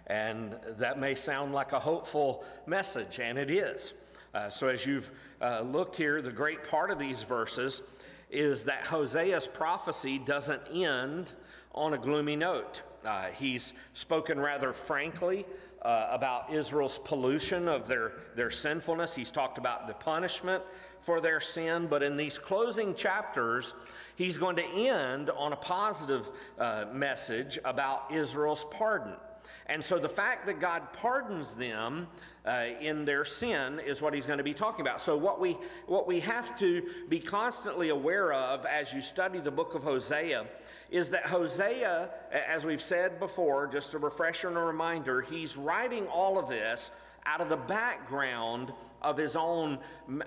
And 0.08 0.58
that 0.78 0.98
may 0.98 1.14
sound 1.14 1.52
like 1.52 1.72
a 1.72 1.78
hopeful 1.78 2.44
message, 2.66 3.20
and 3.20 3.38
it 3.38 3.50
is. 3.50 3.94
Uh, 4.34 4.48
so, 4.48 4.68
as 4.68 4.84
you've 4.84 5.10
uh, 5.40 5.60
looked 5.60 5.96
here, 5.96 6.20
the 6.20 6.32
great 6.32 6.64
part 6.64 6.90
of 6.90 6.98
these 6.98 7.22
verses 7.22 7.82
is 8.30 8.64
that 8.64 8.84
Hosea's 8.84 9.46
prophecy 9.46 10.18
doesn't 10.18 10.62
end 10.72 11.32
on 11.74 11.94
a 11.94 11.98
gloomy 11.98 12.36
note. 12.36 12.82
Uh, 13.04 13.26
he's 13.26 13.72
spoken 13.94 14.38
rather 14.38 14.72
frankly 14.72 15.46
uh, 15.82 16.08
about 16.10 16.52
Israel's 16.52 16.98
pollution 16.98 17.68
of 17.68 17.86
their, 17.86 18.12
their 18.34 18.50
sinfulness. 18.50 19.14
He's 19.14 19.30
talked 19.30 19.58
about 19.58 19.86
the 19.86 19.94
punishment 19.94 20.62
for 21.00 21.20
their 21.20 21.40
sin. 21.40 21.86
But 21.86 22.02
in 22.02 22.16
these 22.16 22.38
closing 22.38 22.94
chapters, 22.94 23.74
he's 24.16 24.36
going 24.36 24.56
to 24.56 24.64
end 24.64 25.30
on 25.30 25.52
a 25.52 25.56
positive 25.56 26.28
uh, 26.58 26.86
message 26.92 27.58
about 27.64 28.12
Israel's 28.12 28.66
pardon. 28.70 29.14
And 29.68 29.84
so 29.84 29.98
the 29.98 30.08
fact 30.08 30.46
that 30.46 30.60
God 30.60 30.92
pardons 30.94 31.54
them 31.54 32.08
uh, 32.46 32.66
in 32.80 33.04
their 33.04 33.26
sin 33.26 33.80
is 33.84 34.00
what 34.00 34.14
he's 34.14 34.26
going 34.26 34.38
to 34.38 34.44
be 34.44 34.54
talking 34.54 34.80
about. 34.80 35.02
So 35.02 35.16
what 35.16 35.40
we 35.40 35.58
what 35.86 36.06
we 36.06 36.20
have 36.20 36.56
to 36.58 36.82
be 37.08 37.20
constantly 37.20 37.90
aware 37.90 38.32
of 38.32 38.64
as 38.64 38.92
you 38.92 39.02
study 39.02 39.40
the 39.40 39.50
book 39.50 39.74
of 39.74 39.82
Hosea 39.82 40.46
is 40.90 41.10
that 41.10 41.26
Hosea, 41.26 42.08
as 42.32 42.64
we've 42.64 42.80
said 42.80 43.20
before, 43.20 43.66
just 43.66 43.92
a 43.92 43.98
refresher 43.98 44.48
and 44.48 44.56
a 44.56 44.60
reminder, 44.60 45.20
he's 45.20 45.56
writing 45.56 46.06
all 46.06 46.38
of 46.38 46.48
this 46.48 46.90
out 47.26 47.42
of 47.42 47.50
the 47.50 47.56
background 47.56 48.72
of 49.02 49.18
his 49.18 49.36
own 49.36 49.78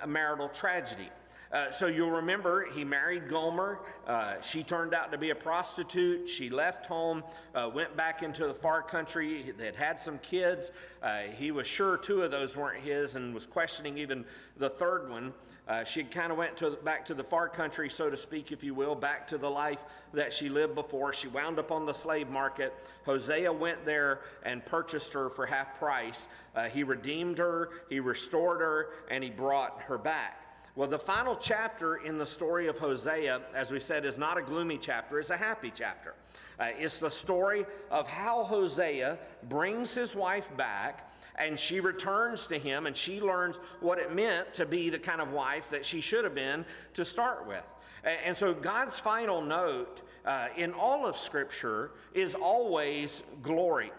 marital 0.06 0.50
tragedy. 0.50 1.10
Uh, 1.52 1.70
so 1.70 1.88
you'll 1.88 2.12
remember 2.12 2.66
he 2.72 2.86
married 2.86 3.28
Gomer. 3.28 3.80
Uh, 4.08 4.40
she 4.40 4.64
turned 4.64 4.94
out 4.94 5.12
to 5.12 5.18
be 5.18 5.32
a 5.32 5.36
prostitute. 5.36 6.28
She 6.28 6.50
left 6.50 6.86
home, 6.86 7.24
uh, 7.54 7.70
went 7.74 7.98
back 7.98 8.24
into 8.24 8.48
the 8.48 8.54
far 8.54 8.82
country. 8.82 9.54
They 9.58 9.66
had 9.66 9.76
had 9.76 10.00
some 10.00 10.18
kids. 10.20 10.72
Uh, 11.04 11.24
he 11.38 11.52
was 11.52 11.68
sure 11.68 11.98
two 11.98 12.22
of 12.22 12.32
those 12.32 12.56
weren't 12.56 12.82
his 12.82 13.18
and 13.18 13.34
was 13.34 13.46
questioning 13.46 13.98
even 13.98 14.24
the 14.58 14.70
third 14.70 15.10
one. 15.10 15.34
Uh, 15.68 15.84
she 15.84 16.04
kind 16.04 16.32
of 16.32 16.38
went 16.38 16.56
to, 16.58 16.72
back 16.84 17.06
to 17.06 17.14
the 17.14 17.24
far 17.24 17.48
country, 17.48 17.90
so 17.90 18.10
to 18.10 18.18
speak, 18.18 18.52
if 18.52 18.64
you 18.64 18.74
will, 18.74 18.96
back 18.96 19.28
to 19.28 19.38
the 19.38 19.50
life 19.50 19.84
that 20.14 20.34
she 20.34 20.48
lived 20.50 20.74
before. 20.74 21.14
She 21.14 21.28
wound 21.28 21.60
up 21.60 21.72
on 21.72 21.86
the 21.86 21.94
slave 21.94 22.30
market. 22.30 22.74
Hosea 23.06 23.52
went 23.52 23.86
there 23.86 24.22
and 24.44 24.66
purchased 24.66 25.14
her 25.14 25.30
for 25.30 25.46
half 25.46 25.78
price. 25.78 26.28
He 26.72 26.84
redeemed 26.84 27.38
her, 27.38 27.70
he 27.90 28.00
restored 28.00 28.60
her, 28.60 28.90
and 29.10 29.24
he 29.24 29.30
brought 29.30 29.84
her 29.84 29.98
back. 29.98 30.41
Well, 30.74 30.88
the 30.88 31.00
final 31.00 31.36
chapter 31.36 31.98
in 31.98 32.18
the 32.18 32.26
story 32.26 32.68
of 32.68 32.78
Hosea, 32.78 33.42
as 33.54 33.72
we 33.74 33.80
said, 33.82 34.06
is 34.06 34.18
not 34.18 34.38
a 34.38 34.42
gloomy 34.42 34.78
chapter, 34.78 35.20
it's 35.20 35.30
a 35.30 35.36
happy 35.36 35.70
chapter. 35.74 36.14
Uh, 36.58 36.68
it's 36.80 36.98
the 36.98 37.12
story 37.12 37.66
of 37.90 38.08
how 38.08 38.44
Hosea 38.44 39.18
brings 39.50 39.94
his 39.94 40.16
wife 40.16 40.56
back 40.56 41.12
and 41.36 41.60
she 41.60 41.82
returns 41.82 42.48
to 42.48 42.58
him 42.58 42.86
and 42.86 42.96
she 42.96 43.20
learns 43.20 43.58
what 43.82 44.00
it 44.00 44.16
meant 44.16 44.54
to 44.54 44.66
be 44.66 44.90
the 44.90 45.00
kind 45.00 45.20
of 45.20 45.34
wife 45.34 45.70
that 45.72 45.86
she 45.86 46.00
should 46.00 46.24
have 46.24 46.36
been 46.36 46.64
to 46.94 47.04
start 47.04 47.46
with. 47.46 47.64
And 48.04 48.36
so 48.36 48.54
God's 48.54 48.98
final 48.98 49.42
note 49.42 50.02
uh, 50.26 50.48
in 50.56 50.72
all 50.72 51.06
of 51.06 51.18
Scripture 51.18 51.92
is 52.14 52.34
always 52.34 53.24
glory. 53.44 53.92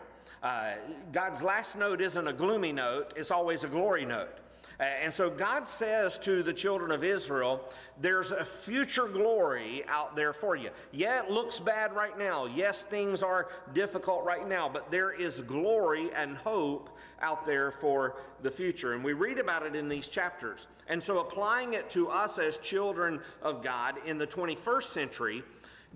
Uh, 0.42 0.72
God's 1.12 1.42
last 1.42 1.76
note 1.76 2.00
isn't 2.00 2.26
a 2.26 2.32
gloomy 2.32 2.72
note, 2.72 3.12
it's 3.14 3.30
always 3.30 3.62
a 3.62 3.68
glory 3.68 4.06
note. 4.06 4.38
And 4.80 5.12
so 5.12 5.30
God 5.30 5.68
says 5.68 6.18
to 6.18 6.42
the 6.42 6.52
children 6.52 6.90
of 6.90 7.04
Israel, 7.04 7.62
there's 8.00 8.32
a 8.32 8.44
future 8.44 9.06
glory 9.06 9.84
out 9.86 10.16
there 10.16 10.32
for 10.32 10.56
you. 10.56 10.70
Yeah, 10.90 11.22
it 11.22 11.30
looks 11.30 11.60
bad 11.60 11.94
right 11.94 12.18
now. 12.18 12.46
Yes, 12.46 12.84
things 12.84 13.22
are 13.22 13.48
difficult 13.72 14.24
right 14.24 14.48
now, 14.48 14.68
but 14.68 14.90
there 14.90 15.12
is 15.12 15.42
glory 15.42 16.10
and 16.14 16.36
hope 16.36 16.96
out 17.20 17.44
there 17.44 17.70
for 17.70 18.16
the 18.42 18.50
future. 18.50 18.94
And 18.94 19.04
we 19.04 19.12
read 19.12 19.38
about 19.38 19.64
it 19.64 19.76
in 19.76 19.88
these 19.88 20.08
chapters. 20.08 20.66
And 20.88 21.02
so 21.02 21.20
applying 21.20 21.74
it 21.74 21.88
to 21.90 22.08
us 22.08 22.38
as 22.38 22.58
children 22.58 23.20
of 23.42 23.62
God 23.62 23.96
in 24.06 24.18
the 24.18 24.26
21st 24.26 24.84
century, 24.84 25.42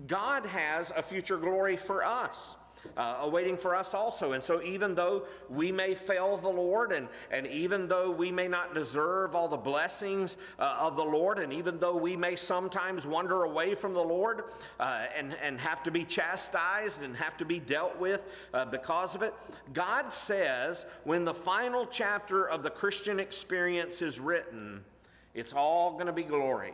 God 0.05 0.45
has 0.45 0.93
a 0.95 1.01
future 1.01 1.37
glory 1.37 1.75
for 1.75 2.05
us 2.05 2.55
uh, 2.95 3.17
awaiting 3.21 3.57
for 3.57 3.75
us 3.75 3.93
also. 3.93 4.33
And 4.33 4.43
so, 4.43 4.61
even 4.61 4.95
though 4.95 5.23
we 5.49 5.71
may 5.71 5.95
fail 5.95 6.37
the 6.37 6.49
Lord, 6.49 6.91
and, 6.91 7.07
and 7.31 7.45
even 7.47 7.87
though 7.87 8.11
we 8.11 8.31
may 8.31 8.47
not 8.47 8.73
deserve 8.73 9.35
all 9.35 9.47
the 9.47 9.57
blessings 9.57 10.37
uh, 10.59 10.77
of 10.79 10.95
the 10.95 11.03
Lord, 11.03 11.39
and 11.39 11.51
even 11.53 11.79
though 11.79 11.95
we 11.95 12.15
may 12.15 12.35
sometimes 12.35 13.05
wander 13.05 13.43
away 13.43 13.75
from 13.75 13.93
the 13.93 14.03
Lord 14.03 14.45
uh, 14.79 15.05
and, 15.15 15.35
and 15.41 15.59
have 15.59 15.83
to 15.83 15.91
be 15.91 16.05
chastised 16.05 17.01
and 17.03 17.15
have 17.17 17.37
to 17.37 17.45
be 17.45 17.59
dealt 17.59 17.97
with 17.99 18.25
uh, 18.53 18.65
because 18.65 19.15
of 19.15 19.21
it, 19.21 19.33
God 19.73 20.13
says 20.13 20.85
when 21.03 21.25
the 21.25 21.33
final 21.33 21.85
chapter 21.85 22.47
of 22.47 22.63
the 22.63 22.69
Christian 22.69 23.19
experience 23.19 24.01
is 24.01 24.19
written, 24.19 24.83
it's 25.33 25.53
all 25.53 25.93
going 25.93 26.07
to 26.07 26.13
be 26.13 26.23
glory. 26.23 26.73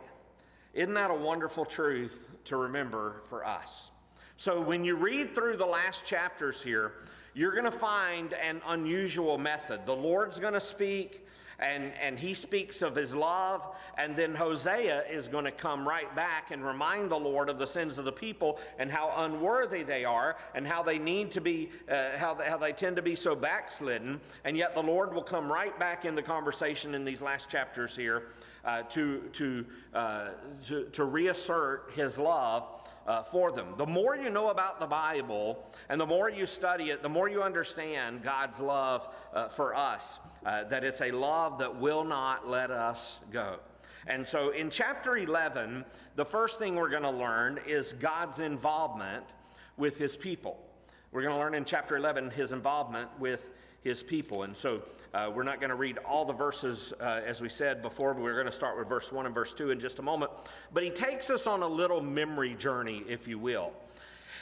Isn't 0.72 0.94
that 0.94 1.10
a 1.10 1.14
wonderful 1.14 1.64
truth 1.64 2.30
to 2.44 2.56
remember 2.56 3.20
for 3.28 3.44
us? 3.46 3.92
So 4.36 4.60
when 4.60 4.84
you 4.84 4.96
read 4.96 5.34
through 5.34 5.56
the 5.56 5.66
last 5.66 6.04
chapters 6.04 6.60
here, 6.60 6.92
you're 7.34 7.52
going 7.52 7.64
to 7.64 7.70
find 7.70 8.32
an 8.34 8.60
unusual 8.66 9.38
method. 9.38 9.86
The 9.86 9.94
Lord's 9.94 10.40
going 10.40 10.54
to 10.54 10.60
speak, 10.60 11.26
and, 11.58 11.92
and 12.00 12.18
he 12.18 12.34
speaks 12.34 12.82
of 12.82 12.96
his 12.96 13.14
love, 13.14 13.66
and 13.96 14.16
then 14.16 14.34
Hosea 14.34 15.04
is 15.08 15.28
going 15.28 15.44
to 15.44 15.50
come 15.52 15.86
right 15.86 16.14
back 16.16 16.50
and 16.50 16.64
remind 16.64 17.10
the 17.10 17.18
Lord 17.18 17.48
of 17.48 17.58
the 17.58 17.66
sins 17.66 17.98
of 17.98 18.04
the 18.04 18.12
people 18.12 18.58
and 18.78 18.90
how 18.90 19.12
unworthy 19.16 19.84
they 19.84 20.04
are, 20.04 20.36
and 20.54 20.66
how 20.66 20.82
they 20.82 20.98
need 20.98 21.30
to 21.32 21.40
be, 21.40 21.70
uh, 21.88 22.16
how, 22.16 22.34
they, 22.34 22.44
how 22.44 22.58
they 22.58 22.72
tend 22.72 22.96
to 22.96 23.02
be 23.02 23.14
so 23.14 23.36
backslidden. 23.36 24.20
And 24.44 24.56
yet 24.56 24.74
the 24.74 24.82
Lord 24.82 25.14
will 25.14 25.22
come 25.22 25.50
right 25.50 25.78
back 25.78 26.04
in 26.04 26.14
the 26.16 26.22
conversation 26.22 26.94
in 26.94 27.04
these 27.04 27.22
last 27.22 27.48
chapters 27.48 27.96
here 27.96 28.24
uh, 28.64 28.82
to, 28.82 29.22
to, 29.32 29.66
uh, 29.92 30.28
to, 30.66 30.84
to 30.86 31.04
reassert 31.04 31.90
his 31.94 32.18
love 32.18 32.64
uh, 33.06 33.22
for 33.22 33.52
them. 33.52 33.74
The 33.76 33.86
more 33.86 34.16
you 34.16 34.30
know 34.30 34.48
about 34.48 34.80
the 34.80 34.86
Bible 34.86 35.64
and 35.88 36.00
the 36.00 36.06
more 36.06 36.30
you 36.30 36.46
study 36.46 36.90
it, 36.90 37.02
the 37.02 37.08
more 37.08 37.28
you 37.28 37.42
understand 37.42 38.22
God's 38.22 38.60
love 38.60 39.08
uh, 39.32 39.48
for 39.48 39.74
us, 39.74 40.18
uh, 40.44 40.64
that 40.64 40.84
it's 40.84 41.00
a 41.00 41.10
love 41.10 41.58
that 41.58 41.76
will 41.76 42.04
not 42.04 42.48
let 42.48 42.70
us 42.70 43.20
go. 43.32 43.58
And 44.06 44.26
so 44.26 44.50
in 44.50 44.70
chapter 44.70 45.16
11, 45.16 45.84
the 46.16 46.24
first 46.24 46.58
thing 46.58 46.74
we're 46.74 46.90
going 46.90 47.02
to 47.02 47.10
learn 47.10 47.58
is 47.66 47.92
God's 47.94 48.40
involvement 48.40 49.34
with 49.76 49.96
his 49.96 50.16
people. 50.16 50.58
We're 51.10 51.22
going 51.22 51.34
to 51.34 51.38
learn 51.38 51.54
in 51.54 51.64
chapter 51.64 51.96
11 51.96 52.30
his 52.30 52.52
involvement 52.52 53.08
with 53.18 53.50
his 53.84 54.02
people. 54.02 54.42
And 54.42 54.56
so 54.56 54.82
uh, 55.12 55.30
we're 55.32 55.44
not 55.44 55.60
going 55.60 55.70
to 55.70 55.76
read 55.76 55.98
all 55.98 56.24
the 56.24 56.32
verses 56.32 56.92
uh, 57.00 57.20
as 57.24 57.40
we 57.40 57.48
said 57.48 57.82
before, 57.82 58.14
but 58.14 58.22
we're 58.22 58.34
going 58.34 58.46
to 58.46 58.52
start 58.52 58.76
with 58.78 58.88
verse 58.88 59.12
1 59.12 59.26
and 59.26 59.34
verse 59.34 59.54
2 59.54 59.70
in 59.70 59.78
just 59.78 60.00
a 60.00 60.02
moment. 60.02 60.32
But 60.72 60.82
he 60.82 60.90
takes 60.90 61.30
us 61.30 61.46
on 61.46 61.62
a 61.62 61.68
little 61.68 62.00
memory 62.00 62.54
journey, 62.54 63.04
if 63.06 63.28
you 63.28 63.38
will 63.38 63.72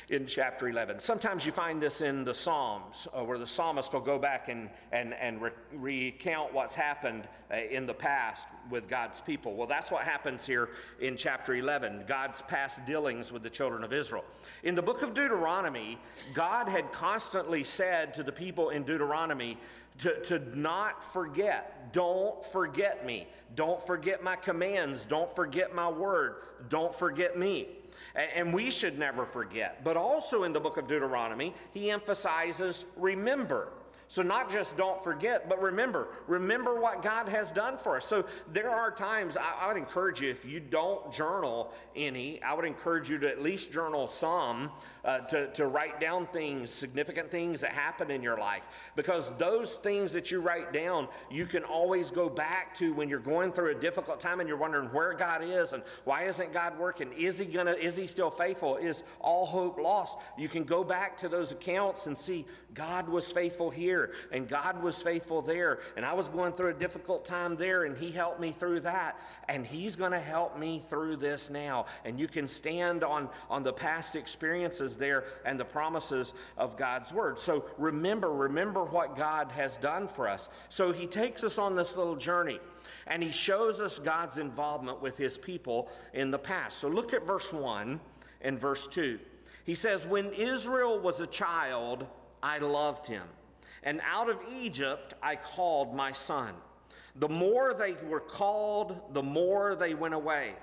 in 0.09 0.27
chapter 0.27 0.69
11. 0.69 1.01
Sometimes 1.01 1.47
you 1.47 1.53
find 1.53 1.83
this 1.83 2.01
in 2.01 2.25
the 2.25 2.35
Psalms, 2.35 3.09
uh, 3.13 3.25
where 3.25 3.39
the 3.39 3.47
psalmist 3.47 3.93
will 3.93 4.01
go 4.01 4.19
back 4.19 4.49
and, 4.49 4.69
and, 4.93 5.15
and 5.15 5.41
re- 5.41 5.51
recount 5.75 6.53
what's 6.53 6.75
happened 6.75 7.29
uh, 7.51 7.57
in 7.71 7.87
the 7.87 7.95
past 7.95 8.49
with 8.71 8.89
God's 8.89 9.21
people. 9.21 9.55
Well, 9.55 9.67
that's 9.67 9.91
what 9.91 10.03
happens 10.03 10.47
here 10.47 10.71
in 11.01 11.17
chapter 11.17 11.55
11 11.55 12.05
God's 12.07 12.43
past 12.43 12.85
dealings 12.85 13.33
with 13.33 13.43
the 13.43 13.51
children 13.51 13.85
of 13.85 13.93
Israel. 13.93 14.25
In 14.63 14.75
the 14.75 14.83
book 14.83 15.03
of 15.03 15.15
Deuteronomy, 15.15 15.99
God 16.35 16.69
had 16.69 16.93
constantly 16.93 17.65
said 17.65 18.15
to 18.15 18.23
the 18.23 18.33
people 18.33 18.71
in 18.71 18.85
Deuteronomy, 18.85 19.59
to, 19.99 20.21
to 20.23 20.59
not 20.59 21.05
forget. 21.05 21.93
Don't 21.93 22.45
forget 22.45 23.05
me. 23.05 23.27
Don't 23.55 23.81
forget 23.81 24.23
my 24.23 24.37
commands. 24.37 25.05
Don't 25.05 25.35
forget 25.35 25.75
my 25.75 25.89
word. 25.89 26.37
Don't 26.69 26.95
forget 26.95 27.39
me. 27.39 27.69
And 28.15 28.53
we 28.53 28.71
should 28.71 28.99
never 28.99 29.25
forget. 29.25 29.83
But 29.85 29.97
also 29.97 30.45
in 30.45 30.53
the 30.53 30.61
book 30.61 30.77
of 30.77 30.87
Deuteronomy, 30.87 31.55
he 31.73 31.91
emphasizes 31.91 32.85
remember. 32.97 33.73
So, 34.13 34.21
not 34.21 34.51
just 34.51 34.77
don't 34.77 35.03
forget, 35.03 35.49
but 35.49 35.63
remember. 35.63 36.09
Remember 36.27 36.79
what 36.79 37.01
God 37.01 37.31
has 37.31 37.51
done 37.51 37.79
for 37.79 37.97
us. 37.97 38.05
So, 38.05 38.27
there 38.53 38.69
are 38.69 38.91
times 38.91 39.39
I, 39.39 39.55
I, 39.63 39.69
would 39.69 39.79
encourage 39.79 40.21
you, 40.21 40.29
if 40.29 40.45
you 40.45 40.61
don't 40.61 41.11
journal 41.11 41.73
any, 41.97 42.43
I 42.43 42.53
would 42.53 42.67
encourage 42.67 43.09
you 43.09 43.17
to 43.21 43.29
at 43.31 43.41
least 43.41 43.73
journal 43.73 44.07
some 44.09 44.71
uh, 45.05 45.19
to, 45.21 45.49
to 45.53 45.67
write 45.67 46.01
down 46.01 46.27
things, 46.27 46.71
significant 46.71 47.31
things 47.31 47.61
that 47.61 47.73
happen 47.73 48.11
in 48.11 48.23
your 48.23 48.39
life. 48.39 48.69
Because 48.95 49.33
those 49.37 49.75
things 49.75 50.13
that 50.13 50.31
you 50.31 50.41
write 50.41 50.73
down, 50.73 51.09
you 51.31 51.47
can 51.47 51.65
always 51.65 52.11
go 52.11 52.29
back 52.29 52.75
to 52.77 52.95
when 52.95 53.09
you're 53.09 53.19
going 53.19 53.53
through 53.53 53.73
a 53.73 53.75
difficult 53.75 54.21
time 54.21 54.41
and 54.41 54.49
you're 54.49 54.59
wondering 54.59 54.89
where 54.89 55.15
God 55.15 55.43
is 55.43 55.73
and 55.73 55.83
why 56.05 56.25
isn't 56.25 56.53
God 56.53 56.79
working? 56.79 57.13
Is 57.13 57.39
he 57.39 57.47
gonna, 57.47 57.73
is 57.73 57.97
he 57.97 58.07
still 58.07 58.31
faithful? 58.31 58.77
Is 58.77 59.03
all 59.21 59.47
hope 59.47 59.79
lost? 59.79 60.19
You 60.39 60.49
can 60.49 60.65
go 60.65 60.85
back 60.85 61.17
to 61.19 61.29
those 61.29 61.53
accounts 61.53 62.07
and 62.07 62.17
see 62.17 62.47
God 62.75 63.09
was 63.09 63.31
faithful 63.31 63.71
here 63.71 64.13
and 64.31 64.49
God 64.49 64.83
was 64.83 65.03
faithful 65.03 65.43
there. 65.43 65.81
And 65.97 66.07
I 66.07 66.13
was 66.15 66.29
going 66.29 66.53
through 66.53 66.71
a 66.71 66.75
difficult 66.75 67.25
time 67.25 67.57
there 67.57 67.85
and 67.85 67.97
he 67.97 68.11
helped 68.13 68.41
me 68.41 68.53
through 68.53 68.81
that. 68.81 69.19
And 69.49 69.67
he's 69.67 69.97
gonna 69.97 70.21
help 70.21 70.59
me 70.59 70.83
through 70.89 71.17
this 71.17 71.51
now. 71.51 71.87
And 72.05 72.21
you 72.21 72.29
can 72.29 72.47
stand 72.47 73.03
on, 73.03 73.29
on 73.51 73.63
the 73.63 73.73
past 73.73 74.17
experiences 74.17 74.92
experiences 74.93 74.97
there 74.97 75.25
and 75.45 75.59
the 75.59 75.65
promises 75.65 76.35
of 76.57 76.77
God's 76.77 77.13
word. 77.13 77.39
So 77.39 77.65
remember, 77.79 78.33
remember 78.33 78.85
what 78.85 79.17
God 79.17 79.53
has 79.53 79.77
done 79.77 80.09
for 80.09 80.29
us. 80.29 80.49
So 80.69 80.93
he 80.93 81.07
takes 81.07 81.45
us 81.45 81.59
on 81.59 81.77
this 81.77 81.97
little 81.97 82.17
journey 82.17 82.61
and 83.07 83.23
he 83.23 83.31
shows 83.31 83.81
us 83.81 83.99
God's 83.99 84.39
involvement 84.39 85.03
with 85.03 85.17
his 85.17 85.39
people 85.39 85.89
in 86.13 86.31
the 86.31 86.39
past. 86.39 86.79
So 86.79 86.89
look 86.89 87.13
at 87.13 87.27
verse 87.27 87.53
1 87.53 88.01
and 88.43 88.59
verse 88.59 88.87
2. 88.87 89.19
He 89.65 89.75
says, 89.75 90.07
When 90.07 90.33
Israel 90.33 90.99
was 90.99 91.21
a 91.21 91.27
child, 91.27 92.07
I 92.43 92.59
loved 92.59 93.07
him, 93.07 93.23
and 93.85 94.01
out 94.05 94.29
of 94.29 94.39
Egypt 94.61 95.15
I 95.23 95.37
called 95.37 95.95
my 95.95 96.13
son. 96.13 96.55
The 97.17 97.29
more 97.29 97.75
they 97.75 97.93
were 98.09 98.21
called, 98.21 99.13
the 99.13 99.23
more 99.23 99.77
they 99.77 99.95
went 99.95 100.15
away. 100.15 100.55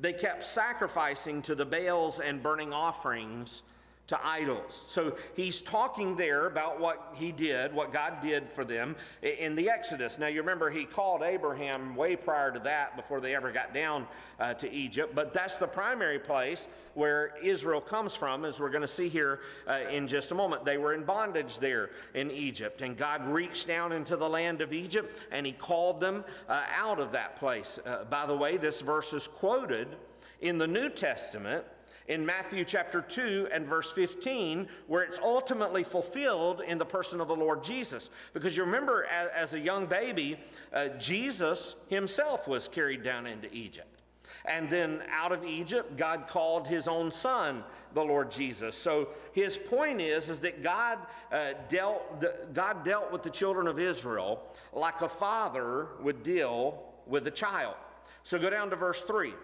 They 0.00 0.12
kept 0.12 0.44
sacrificing 0.44 1.42
to 1.42 1.54
the 1.54 1.66
Baals 1.66 2.20
and 2.20 2.42
burning 2.42 2.72
offerings 2.72 3.62
to 4.08 4.18
idols. 4.26 4.84
So 4.88 5.16
he's 5.36 5.60
talking 5.60 6.16
there 6.16 6.46
about 6.46 6.80
what 6.80 7.14
he 7.14 7.30
did, 7.30 7.74
what 7.74 7.92
God 7.92 8.20
did 8.22 8.50
for 8.50 8.64
them 8.64 8.96
in 9.22 9.54
the 9.54 9.68
Exodus. 9.68 10.18
Now, 10.18 10.26
you 10.28 10.40
remember 10.40 10.70
he 10.70 10.84
called 10.84 11.22
Abraham 11.22 11.94
way 11.94 12.16
prior 12.16 12.50
to 12.50 12.58
that 12.60 12.96
before 12.96 13.20
they 13.20 13.34
ever 13.34 13.52
got 13.52 13.74
down 13.74 14.06
uh, 14.40 14.54
to 14.54 14.72
Egypt, 14.72 15.14
but 15.14 15.34
that's 15.34 15.58
the 15.58 15.66
primary 15.66 16.18
place 16.18 16.68
where 16.94 17.34
Israel 17.42 17.82
comes 17.82 18.14
from, 18.14 18.44
as 18.44 18.58
we're 18.58 18.70
going 18.70 18.82
to 18.82 18.88
see 18.88 19.08
here 19.08 19.40
uh, 19.66 19.80
in 19.90 20.06
just 20.06 20.32
a 20.32 20.34
moment. 20.34 20.64
They 20.64 20.78
were 20.78 20.94
in 20.94 21.04
bondage 21.04 21.58
there 21.58 21.90
in 22.14 22.30
Egypt, 22.30 22.80
and 22.80 22.96
God 22.96 23.26
reached 23.28 23.68
down 23.68 23.92
into 23.92 24.16
the 24.16 24.28
land 24.28 24.62
of 24.62 24.72
Egypt 24.72 25.20
and 25.30 25.44
he 25.44 25.52
called 25.52 26.00
them 26.00 26.24
uh, 26.48 26.62
out 26.74 26.98
of 26.98 27.12
that 27.12 27.36
place. 27.36 27.78
Uh, 27.84 28.04
by 28.04 28.26
the 28.26 28.36
way, 28.36 28.56
this 28.56 28.80
verse 28.80 29.12
is 29.12 29.28
quoted 29.28 29.88
in 30.40 30.58
the 30.58 30.66
New 30.66 30.88
Testament 30.88 31.64
in 32.08 32.24
Matthew 32.24 32.64
chapter 32.64 33.00
2 33.02 33.48
and 33.52 33.66
verse 33.66 33.90
15, 33.92 34.66
where 34.86 35.02
it's 35.02 35.20
ultimately 35.22 35.84
fulfilled 35.84 36.62
in 36.66 36.78
the 36.78 36.84
person 36.84 37.20
of 37.20 37.28
the 37.28 37.36
Lord 37.36 37.62
Jesus. 37.62 38.10
Because 38.32 38.56
you 38.56 38.64
remember, 38.64 39.04
as, 39.04 39.28
as 39.34 39.54
a 39.54 39.60
young 39.60 39.86
baby, 39.86 40.38
uh, 40.72 40.88
Jesus 40.98 41.76
himself 41.88 42.48
was 42.48 42.66
carried 42.66 43.02
down 43.02 43.26
into 43.26 43.52
Egypt. 43.54 43.98
And 44.44 44.70
then 44.70 45.02
out 45.10 45.32
of 45.32 45.44
Egypt, 45.44 45.96
God 45.96 46.26
called 46.26 46.66
his 46.66 46.88
own 46.88 47.12
son 47.12 47.64
the 47.92 48.02
Lord 48.02 48.30
Jesus. 48.30 48.76
So 48.76 49.08
his 49.32 49.58
point 49.58 50.00
is, 50.00 50.30
is 50.30 50.40
that 50.40 50.62
God, 50.62 50.98
uh, 51.30 51.52
dealt, 51.68 52.24
God 52.54 52.84
dealt 52.84 53.12
with 53.12 53.22
the 53.22 53.30
children 53.30 53.66
of 53.66 53.78
Israel 53.78 54.42
like 54.72 55.02
a 55.02 55.08
father 55.08 55.88
would 56.00 56.22
deal 56.22 56.82
with 57.06 57.26
a 57.26 57.30
child. 57.30 57.74
So 58.22 58.38
go 58.38 58.48
down 58.48 58.70
to 58.70 58.76
verse 58.76 59.02
3. 59.02 59.34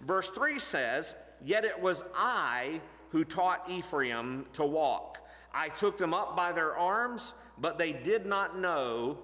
Verse 0.00 0.30
3 0.30 0.58
says, 0.58 1.14
Yet 1.42 1.64
it 1.64 1.80
was 1.80 2.04
I 2.14 2.80
who 3.10 3.24
taught 3.24 3.70
Ephraim 3.70 4.46
to 4.54 4.64
walk. 4.64 5.18
I 5.52 5.68
took 5.68 5.98
them 5.98 6.12
up 6.12 6.36
by 6.36 6.52
their 6.52 6.76
arms, 6.76 7.34
but 7.58 7.78
they 7.78 7.92
did 7.92 8.26
not 8.26 8.58
know 8.58 9.18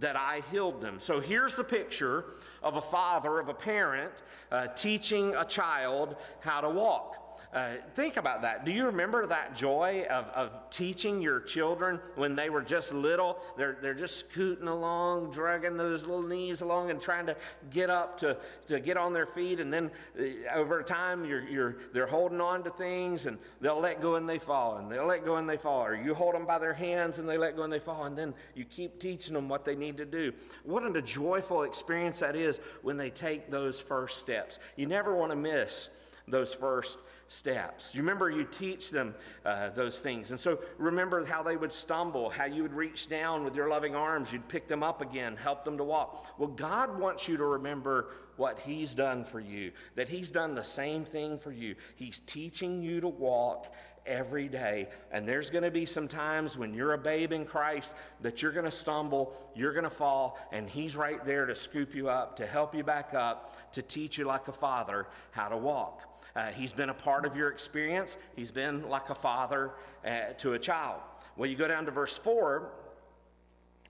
that 0.00 0.16
I 0.16 0.42
healed 0.50 0.80
them. 0.80 0.98
So 0.98 1.20
here's 1.20 1.54
the 1.54 1.64
picture 1.64 2.24
of 2.62 2.76
a 2.76 2.80
father, 2.80 3.38
of 3.38 3.48
a 3.48 3.54
parent, 3.54 4.12
uh, 4.50 4.68
teaching 4.68 5.34
a 5.36 5.44
child 5.44 6.16
how 6.40 6.60
to 6.60 6.70
walk. 6.70 7.23
Uh, 7.54 7.74
think 7.94 8.16
about 8.16 8.42
that. 8.42 8.64
Do 8.64 8.72
you 8.72 8.86
remember 8.86 9.26
that 9.26 9.54
joy 9.54 10.04
of, 10.10 10.26
of 10.30 10.50
teaching 10.70 11.22
your 11.22 11.38
children 11.38 12.00
when 12.16 12.34
they 12.34 12.50
were 12.50 12.62
just 12.62 12.92
little? 12.92 13.38
They're, 13.56 13.78
they're 13.80 13.94
just 13.94 14.16
scooting 14.16 14.66
along, 14.66 15.30
dragging 15.30 15.76
those 15.76 16.04
little 16.04 16.26
knees 16.26 16.62
along 16.62 16.90
and 16.90 17.00
trying 17.00 17.26
to 17.26 17.36
get 17.70 17.90
up 17.90 18.18
to, 18.18 18.36
to 18.66 18.80
get 18.80 18.96
on 18.96 19.12
their 19.12 19.24
feet. 19.24 19.60
And 19.60 19.72
then 19.72 19.92
uh, 20.18 20.52
over 20.52 20.82
time, 20.82 21.24
you're, 21.24 21.48
you're, 21.48 21.76
they're 21.92 22.08
holding 22.08 22.40
on 22.40 22.64
to 22.64 22.70
things 22.70 23.26
and 23.26 23.38
they'll 23.60 23.80
let 23.80 24.02
go 24.02 24.16
and 24.16 24.28
they 24.28 24.40
fall. 24.40 24.78
And 24.78 24.90
they'll 24.90 25.06
let 25.06 25.24
go 25.24 25.36
and 25.36 25.48
they 25.48 25.56
fall. 25.56 25.86
Or 25.86 25.94
you 25.94 26.12
hold 26.12 26.34
them 26.34 26.46
by 26.46 26.58
their 26.58 26.74
hands 26.74 27.20
and 27.20 27.28
they 27.28 27.38
let 27.38 27.54
go 27.54 27.62
and 27.62 27.72
they 27.72 27.78
fall. 27.78 28.02
And 28.02 28.18
then 28.18 28.34
you 28.56 28.64
keep 28.64 28.98
teaching 28.98 29.34
them 29.34 29.48
what 29.48 29.64
they 29.64 29.76
need 29.76 29.96
to 29.98 30.04
do. 30.04 30.32
What 30.64 30.84
a 30.84 31.02
joyful 31.02 31.62
experience 31.62 32.18
that 32.18 32.34
is 32.34 32.58
when 32.82 32.96
they 32.96 33.10
take 33.10 33.48
those 33.48 33.78
first 33.78 34.18
steps. 34.18 34.58
You 34.74 34.86
never 34.86 35.14
want 35.14 35.30
to 35.30 35.36
miss 35.36 35.90
those 36.26 36.52
first 36.54 36.98
steps. 37.28 37.94
You 37.94 38.02
remember 38.02 38.30
you 38.30 38.44
teach 38.44 38.90
them 38.90 39.14
uh, 39.44 39.70
those 39.70 39.98
things. 39.98 40.30
And 40.30 40.38
so 40.38 40.58
remember 40.78 41.24
how 41.24 41.42
they 41.42 41.56
would 41.56 41.72
stumble, 41.72 42.30
how 42.30 42.44
you 42.44 42.62
would 42.62 42.72
reach 42.72 43.08
down 43.08 43.44
with 43.44 43.54
your 43.56 43.68
loving 43.68 43.94
arms, 43.94 44.32
you'd 44.32 44.48
pick 44.48 44.68
them 44.68 44.82
up 44.82 45.02
again, 45.02 45.36
help 45.36 45.64
them 45.64 45.78
to 45.78 45.84
walk. 45.84 46.38
Well, 46.38 46.50
God 46.50 46.98
wants 46.98 47.28
you 47.28 47.36
to 47.36 47.44
remember 47.44 48.08
what 48.36 48.58
He's 48.60 48.94
done 48.94 49.24
for 49.24 49.40
you, 49.40 49.72
that 49.94 50.08
He's 50.08 50.30
done 50.30 50.54
the 50.54 50.64
same 50.64 51.04
thing 51.04 51.38
for 51.38 51.52
you. 51.52 51.74
He's 51.96 52.20
teaching 52.20 52.82
you 52.82 53.00
to 53.00 53.08
walk 53.08 53.72
every 54.06 54.48
day. 54.48 54.88
And 55.12 55.28
there's 55.28 55.50
going 55.50 55.64
to 55.64 55.70
be 55.70 55.86
some 55.86 56.08
times 56.08 56.58
when 56.58 56.74
you're 56.74 56.92
a 56.92 56.98
babe 56.98 57.32
in 57.32 57.44
Christ 57.44 57.94
that 58.20 58.42
you're 58.42 58.52
going 58.52 58.64
to 58.64 58.70
stumble, 58.70 59.34
you're 59.54 59.72
going 59.72 59.84
to 59.84 59.90
fall, 59.90 60.38
and 60.52 60.68
He's 60.68 60.96
right 60.96 61.24
there 61.24 61.46
to 61.46 61.54
scoop 61.54 61.94
you 61.94 62.08
up, 62.08 62.36
to 62.36 62.46
help 62.46 62.74
you 62.74 62.84
back 62.84 63.14
up, 63.14 63.72
to 63.72 63.82
teach 63.82 64.18
you 64.18 64.24
like 64.24 64.48
a 64.48 64.52
father 64.52 65.06
how 65.30 65.48
to 65.48 65.56
walk. 65.56 66.13
Uh, 66.36 66.46
he's 66.46 66.72
been 66.72 66.90
a 66.90 66.94
part 66.94 67.24
of 67.24 67.36
your 67.36 67.48
experience. 67.48 68.16
He's 68.34 68.50
been 68.50 68.88
like 68.88 69.10
a 69.10 69.14
father 69.14 69.72
uh, 70.04 70.32
to 70.38 70.54
a 70.54 70.58
child. 70.58 71.00
Well, 71.36 71.48
you 71.48 71.56
go 71.56 71.68
down 71.68 71.84
to 71.86 71.90
verse 71.90 72.18
4, 72.18 72.70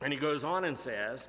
and 0.02 0.12
he 0.12 0.18
goes 0.18 0.44
on 0.44 0.64
and 0.64 0.76
says, 0.76 1.28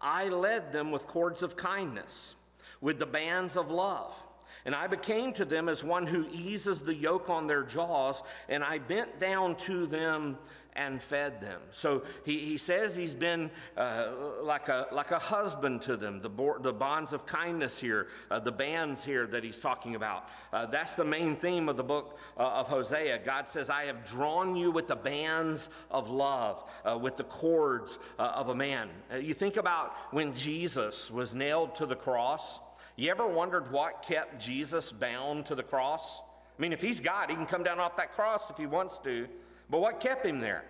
I 0.00 0.28
led 0.28 0.72
them 0.72 0.90
with 0.90 1.06
cords 1.06 1.42
of 1.42 1.56
kindness, 1.56 2.36
with 2.80 2.98
the 2.98 3.06
bands 3.06 3.56
of 3.56 3.70
love. 3.70 4.20
And 4.64 4.74
I 4.74 4.86
became 4.86 5.32
to 5.34 5.44
them 5.44 5.68
as 5.68 5.82
one 5.82 6.06
who 6.06 6.26
eases 6.32 6.80
the 6.80 6.94
yoke 6.94 7.28
on 7.28 7.46
their 7.46 7.62
jaws, 7.62 8.22
and 8.48 8.62
I 8.62 8.78
bent 8.78 9.18
down 9.18 9.56
to 9.56 9.86
them 9.86 10.38
and 10.74 11.02
fed 11.02 11.40
them. 11.40 11.60
So 11.70 12.02
he, 12.24 12.38
he 12.38 12.58
says 12.58 12.96
he's 12.96 13.14
been 13.14 13.50
uh, 13.76 14.10
like, 14.42 14.68
a, 14.68 14.86
like 14.90 15.10
a 15.10 15.18
husband 15.18 15.82
to 15.82 15.96
them, 15.96 16.20
the, 16.20 16.30
bo- 16.30 16.58
the 16.58 16.72
bonds 16.72 17.12
of 17.12 17.26
kindness 17.26 17.78
here, 17.78 18.08
uh, 18.30 18.38
the 18.38 18.52
bands 18.52 19.04
here 19.04 19.26
that 19.26 19.44
he's 19.44 19.58
talking 19.58 19.94
about. 19.94 20.28
Uh, 20.52 20.66
that's 20.66 20.94
the 20.94 21.04
main 21.04 21.36
theme 21.36 21.68
of 21.68 21.76
the 21.76 21.82
book 21.82 22.18
uh, 22.38 22.42
of 22.42 22.68
Hosea. 22.68 23.18
God 23.18 23.48
says, 23.48 23.68
I 23.68 23.84
have 23.84 24.04
drawn 24.04 24.56
you 24.56 24.70
with 24.70 24.86
the 24.86 24.96
bands 24.96 25.68
of 25.90 26.10
love, 26.10 26.64
uh, 26.84 26.96
with 26.96 27.16
the 27.16 27.24
cords 27.24 27.98
uh, 28.18 28.32
of 28.34 28.48
a 28.48 28.54
man. 28.54 28.88
you 29.20 29.34
think 29.34 29.56
about 29.56 29.92
when 30.10 30.34
Jesus 30.34 31.10
was 31.10 31.34
nailed 31.34 31.74
to 31.76 31.86
the 31.86 31.96
cross. 31.96 32.60
You 32.96 33.10
ever 33.10 33.26
wondered 33.26 33.72
what 33.72 34.02
kept 34.02 34.40
Jesus 34.40 34.92
bound 34.92 35.46
to 35.46 35.54
the 35.54 35.62
cross? 35.62 36.20
I 36.58 36.62
mean, 36.62 36.72
if 36.72 36.82
he's 36.82 37.00
God, 37.00 37.30
he 37.30 37.36
can 37.36 37.46
come 37.46 37.62
down 37.62 37.80
off 37.80 37.96
that 37.96 38.14
cross 38.14 38.50
if 38.50 38.56
he 38.56 38.66
wants 38.66 38.98
to. 39.00 39.26
But 39.70 39.80
what 39.80 40.00
kept 40.00 40.26
him 40.26 40.40
there? 40.40 40.64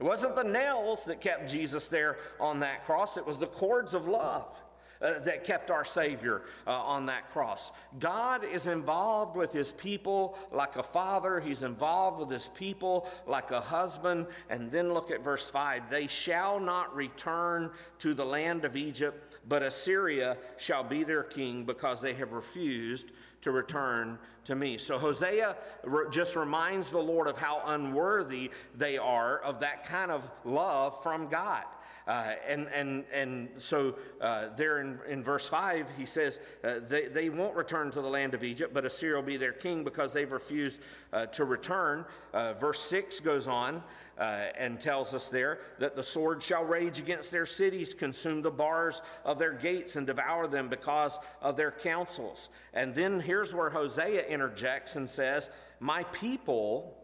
It 0.00 0.04
wasn't 0.04 0.36
the 0.36 0.44
nails 0.44 1.04
that 1.04 1.20
kept 1.20 1.50
Jesus 1.50 1.88
there 1.88 2.18
on 2.38 2.60
that 2.60 2.84
cross, 2.84 3.16
it 3.16 3.26
was 3.26 3.38
the 3.38 3.46
cords 3.46 3.94
of 3.94 4.06
love. 4.06 4.60
Uh, 5.00 5.20
that 5.20 5.44
kept 5.44 5.70
our 5.70 5.84
Savior 5.84 6.42
uh, 6.66 6.72
on 6.72 7.06
that 7.06 7.30
cross. 7.30 7.70
God 8.00 8.42
is 8.42 8.66
involved 8.66 9.36
with 9.36 9.52
His 9.52 9.70
people 9.72 10.36
like 10.50 10.74
a 10.74 10.82
father, 10.82 11.38
He's 11.38 11.62
involved 11.62 12.18
with 12.18 12.30
His 12.30 12.48
people 12.48 13.08
like 13.24 13.52
a 13.52 13.60
husband. 13.60 14.26
And 14.50 14.72
then 14.72 14.92
look 14.92 15.12
at 15.12 15.22
verse 15.22 15.48
5 15.48 15.88
They 15.88 16.08
shall 16.08 16.58
not 16.58 16.96
return 16.96 17.70
to 18.00 18.12
the 18.12 18.24
land 18.24 18.64
of 18.64 18.74
Egypt, 18.74 19.38
but 19.48 19.62
Assyria 19.62 20.36
shall 20.56 20.82
be 20.82 21.04
their 21.04 21.22
king 21.22 21.64
because 21.64 22.00
they 22.00 22.14
have 22.14 22.32
refused 22.32 23.12
to 23.42 23.52
return 23.52 24.18
to 24.44 24.56
me. 24.56 24.78
So 24.78 24.98
Hosea 24.98 25.56
just 26.10 26.34
reminds 26.34 26.90
the 26.90 26.98
Lord 26.98 27.28
of 27.28 27.36
how 27.36 27.62
unworthy 27.66 28.50
they 28.74 28.98
are 28.98 29.38
of 29.38 29.60
that 29.60 29.86
kind 29.86 30.10
of 30.10 30.28
love 30.44 31.00
from 31.02 31.28
God. 31.28 31.62
Uh, 32.08 32.32
and, 32.48 32.68
and, 32.74 33.04
and 33.12 33.50
so 33.58 33.94
uh, 34.22 34.48
there 34.56 34.80
in, 34.80 34.98
in 35.06 35.22
verse 35.22 35.46
5, 35.46 35.90
he 35.98 36.06
says, 36.06 36.40
uh, 36.64 36.76
they, 36.88 37.06
they 37.06 37.28
won't 37.28 37.54
return 37.54 37.90
to 37.90 38.00
the 38.00 38.08
land 38.08 38.32
of 38.32 38.42
Egypt, 38.42 38.72
but 38.72 38.86
Assyria 38.86 39.16
will 39.16 39.22
be 39.22 39.36
their 39.36 39.52
king 39.52 39.84
because 39.84 40.14
they've 40.14 40.32
refused 40.32 40.80
uh, 41.12 41.26
to 41.26 41.44
return. 41.44 42.06
Uh, 42.32 42.54
verse 42.54 42.80
6 42.80 43.20
goes 43.20 43.46
on 43.46 43.82
uh, 44.18 44.46
and 44.58 44.80
tells 44.80 45.14
us 45.14 45.28
there 45.28 45.58
that 45.78 45.96
the 45.96 46.02
sword 46.02 46.42
shall 46.42 46.64
rage 46.64 46.98
against 46.98 47.30
their 47.30 47.44
cities, 47.44 47.92
consume 47.92 48.40
the 48.40 48.50
bars 48.50 49.02
of 49.26 49.38
their 49.38 49.52
gates, 49.52 49.96
and 49.96 50.06
devour 50.06 50.46
them 50.46 50.70
because 50.70 51.18
of 51.42 51.56
their 51.56 51.70
counsels. 51.70 52.48
And 52.72 52.94
then 52.94 53.20
here's 53.20 53.52
where 53.52 53.68
Hosea 53.68 54.26
interjects 54.26 54.96
and 54.96 55.08
says, 55.08 55.50
My 55.78 56.04
people 56.04 56.97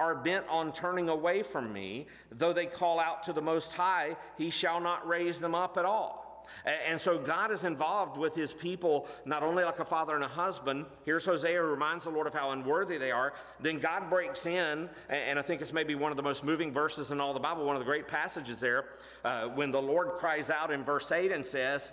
are 0.00 0.14
bent 0.14 0.46
on 0.48 0.72
turning 0.72 1.08
away 1.08 1.42
from 1.42 1.72
me. 1.72 2.06
Though 2.32 2.52
they 2.52 2.66
call 2.66 2.98
out 2.98 3.22
to 3.24 3.32
the 3.32 3.42
Most 3.42 3.74
High, 3.74 4.16
he 4.36 4.50
shall 4.50 4.80
not 4.80 5.06
raise 5.06 5.38
them 5.38 5.54
up 5.54 5.76
at 5.76 5.84
all. 5.84 6.26
And 6.64 7.00
so 7.00 7.18
God 7.18 7.52
is 7.52 7.64
involved 7.64 8.16
with 8.16 8.34
his 8.34 8.52
people, 8.52 9.06
not 9.24 9.42
only 9.42 9.62
like 9.62 9.78
a 9.78 9.84
father 9.84 10.14
and 10.14 10.24
a 10.24 10.28
husband. 10.28 10.86
Here's 11.04 11.24
Hosea 11.24 11.60
who 11.60 11.66
reminds 11.66 12.04
the 12.04 12.10
Lord 12.10 12.26
of 12.26 12.34
how 12.34 12.50
unworthy 12.50 12.98
they 12.98 13.10
are. 13.10 13.34
Then 13.60 13.78
God 13.78 14.10
breaks 14.10 14.46
in, 14.46 14.88
and 15.08 15.38
I 15.38 15.42
think 15.42 15.60
it's 15.60 15.72
maybe 15.72 15.94
one 15.94 16.10
of 16.10 16.16
the 16.16 16.22
most 16.22 16.42
moving 16.42 16.72
verses 16.72 17.12
in 17.12 17.20
all 17.20 17.32
the 17.32 17.40
Bible, 17.40 17.64
one 17.64 17.76
of 17.76 17.80
the 17.80 17.86
great 17.86 18.08
passages 18.08 18.58
there, 18.58 18.86
uh, 19.24 19.48
when 19.48 19.70
the 19.70 19.80
Lord 19.80 20.12
cries 20.18 20.50
out 20.50 20.70
in 20.70 20.84
verse 20.84 21.12
8 21.12 21.30
and 21.30 21.44
says, 21.44 21.92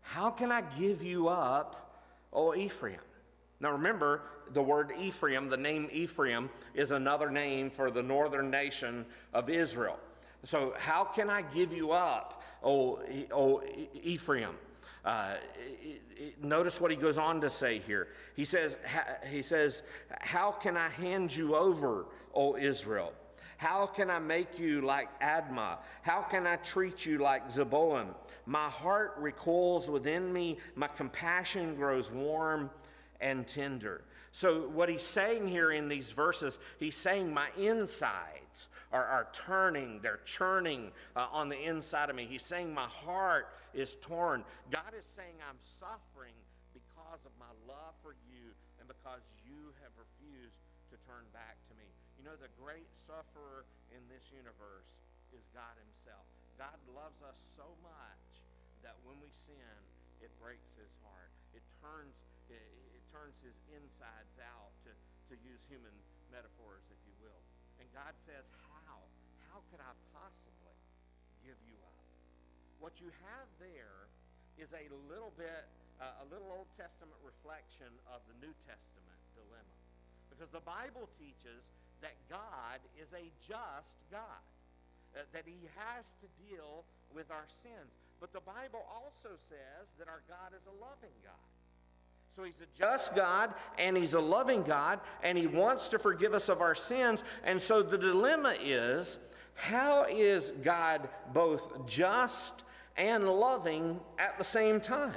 How 0.00 0.30
can 0.30 0.50
I 0.50 0.62
give 0.62 1.02
you 1.02 1.28
up, 1.28 2.00
O 2.32 2.54
Ephraim? 2.54 2.98
Now 3.60 3.72
remember, 3.72 4.22
the 4.52 4.62
word 4.62 4.92
Ephraim, 4.98 5.48
the 5.48 5.56
name 5.56 5.88
Ephraim, 5.92 6.50
is 6.74 6.90
another 6.90 7.30
name 7.30 7.70
for 7.70 7.90
the 7.90 8.02
northern 8.02 8.50
nation 8.50 9.06
of 9.32 9.48
Israel. 9.48 9.98
So, 10.44 10.74
how 10.78 11.04
can 11.04 11.30
I 11.30 11.40
give 11.40 11.72
you 11.72 11.92
up, 11.92 12.42
O, 12.62 13.00
o 13.32 13.62
Ephraim? 14.02 14.54
Uh, 15.04 15.34
notice 16.42 16.80
what 16.80 16.90
he 16.90 16.96
goes 16.96 17.18
on 17.18 17.40
to 17.40 17.50
say 17.50 17.78
here. 17.78 18.08
He 18.36 18.44
says, 18.44 18.78
he 19.30 19.42
says, 19.42 19.82
How 20.20 20.50
can 20.50 20.76
I 20.76 20.88
hand 20.88 21.34
you 21.34 21.56
over, 21.56 22.06
O 22.34 22.56
Israel? 22.56 23.12
How 23.56 23.86
can 23.86 24.10
I 24.10 24.18
make 24.18 24.58
you 24.58 24.82
like 24.82 25.08
Admah? 25.20 25.78
How 26.02 26.20
can 26.20 26.46
I 26.46 26.56
treat 26.56 27.06
you 27.06 27.18
like 27.18 27.48
Zeboim? 27.48 28.08
My 28.46 28.68
heart 28.68 29.14
recoils 29.18 29.88
within 29.88 30.32
me, 30.32 30.58
my 30.74 30.88
compassion 30.88 31.74
grows 31.74 32.10
warm 32.10 32.70
and 33.24 33.48
tender. 33.48 34.04
So, 34.30 34.68
what 34.68 34.92
he's 34.92 35.02
saying 35.02 35.48
here 35.48 35.72
in 35.72 35.88
these 35.88 36.12
verses, 36.12 36.60
he's 36.78 36.96
saying, 36.96 37.32
My 37.32 37.48
insides 37.56 38.68
are, 38.92 39.04
are 39.04 39.28
turning, 39.32 40.00
they're 40.04 40.20
churning 40.24 40.92
uh, 41.16 41.26
on 41.32 41.48
the 41.48 41.58
inside 41.58 42.10
of 42.10 42.16
me. 42.16 42.28
He's 42.28 42.44
saying, 42.44 42.74
My 42.74 42.86
heart 42.86 43.48
is 43.72 43.96
torn. 43.96 44.44
God 44.70 44.92
is 44.92 45.06
saying, 45.08 45.40
I'm 45.48 45.58
suffering 45.58 46.36
because 46.76 47.24
of 47.24 47.32
my 47.40 47.50
love 47.64 47.96
for 48.04 48.12
you 48.28 48.52
and 48.78 48.84
because 48.84 49.24
you 49.40 49.72
have 49.80 49.94
refused 49.96 50.60
to 50.92 51.00
turn 51.08 51.24
back 51.32 51.56
to 51.70 51.74
me. 51.80 51.88
You 52.20 52.28
know, 52.28 52.36
the 52.36 52.52
great 52.60 52.90
sufferer 52.92 53.64
in 53.88 54.04
this 54.12 54.28
universe 54.28 55.00
is 55.32 55.48
God 55.56 55.74
Himself. 55.80 56.28
God 56.60 56.76
loves 56.92 57.24
us 57.24 57.40
so 57.56 57.66
much 57.80 58.44
that 58.84 59.00
when 59.06 59.16
we 59.22 59.32
sin, 59.32 59.78
it 60.20 60.30
breaks 60.42 60.76
His 60.76 60.92
heart. 61.02 61.32
It 61.56 61.62
turns, 61.80 62.26
turns 63.14 63.38
His 63.46 63.54
insides 63.70 64.34
out, 64.42 64.74
to, 64.82 64.90
to 65.30 65.34
use 65.46 65.62
human 65.70 65.94
metaphors, 66.34 66.82
if 66.90 66.98
you 67.06 67.14
will. 67.22 67.38
And 67.78 67.86
God 67.94 68.18
says, 68.18 68.50
How? 68.66 68.98
How 69.54 69.62
could 69.70 69.78
I 69.78 69.94
possibly 70.10 70.74
give 71.46 71.54
you 71.70 71.78
up? 71.86 72.02
What 72.82 72.98
you 72.98 73.14
have 73.22 73.46
there 73.62 74.10
is 74.58 74.74
a 74.74 74.90
little 75.06 75.30
bit, 75.38 75.70
uh, 76.02 76.22
a 76.22 76.26
little 76.26 76.50
Old 76.50 76.66
Testament 76.74 77.14
reflection 77.22 77.86
of 78.10 78.18
the 78.26 78.34
New 78.42 78.50
Testament 78.66 79.20
dilemma. 79.38 79.78
Because 80.26 80.50
the 80.50 80.66
Bible 80.66 81.06
teaches 81.14 81.70
that 82.02 82.18
God 82.26 82.82
is 82.98 83.14
a 83.14 83.30
just 83.46 84.02
God, 84.10 84.42
uh, 85.14 85.22
that 85.30 85.46
he 85.46 85.70
has 85.78 86.10
to 86.18 86.26
deal 86.50 86.82
with 87.14 87.30
our 87.30 87.46
sins. 87.62 87.94
But 88.18 88.34
the 88.34 88.42
Bible 88.42 88.82
also 88.90 89.38
says 89.38 89.94
that 90.02 90.10
our 90.10 90.26
God 90.26 90.50
is 90.50 90.66
a 90.66 90.74
loving 90.82 91.14
God. 91.22 91.53
So 92.36 92.42
he's 92.42 92.54
a 92.60 92.78
just 92.78 93.14
God 93.14 93.54
and 93.78 93.96
he's 93.96 94.14
a 94.14 94.20
loving 94.20 94.64
God 94.64 94.98
and 95.22 95.38
he 95.38 95.46
wants 95.46 95.88
to 95.90 96.00
forgive 96.00 96.34
us 96.34 96.48
of 96.48 96.60
our 96.60 96.74
sins. 96.74 97.22
And 97.44 97.60
so 97.62 97.80
the 97.80 97.96
dilemma 97.96 98.56
is 98.60 99.18
how 99.54 100.06
is 100.10 100.52
God 100.62 101.08
both 101.32 101.86
just 101.86 102.64
and 102.96 103.28
loving 103.28 104.00
at 104.18 104.36
the 104.36 104.42
same 104.42 104.80
time? 104.80 105.14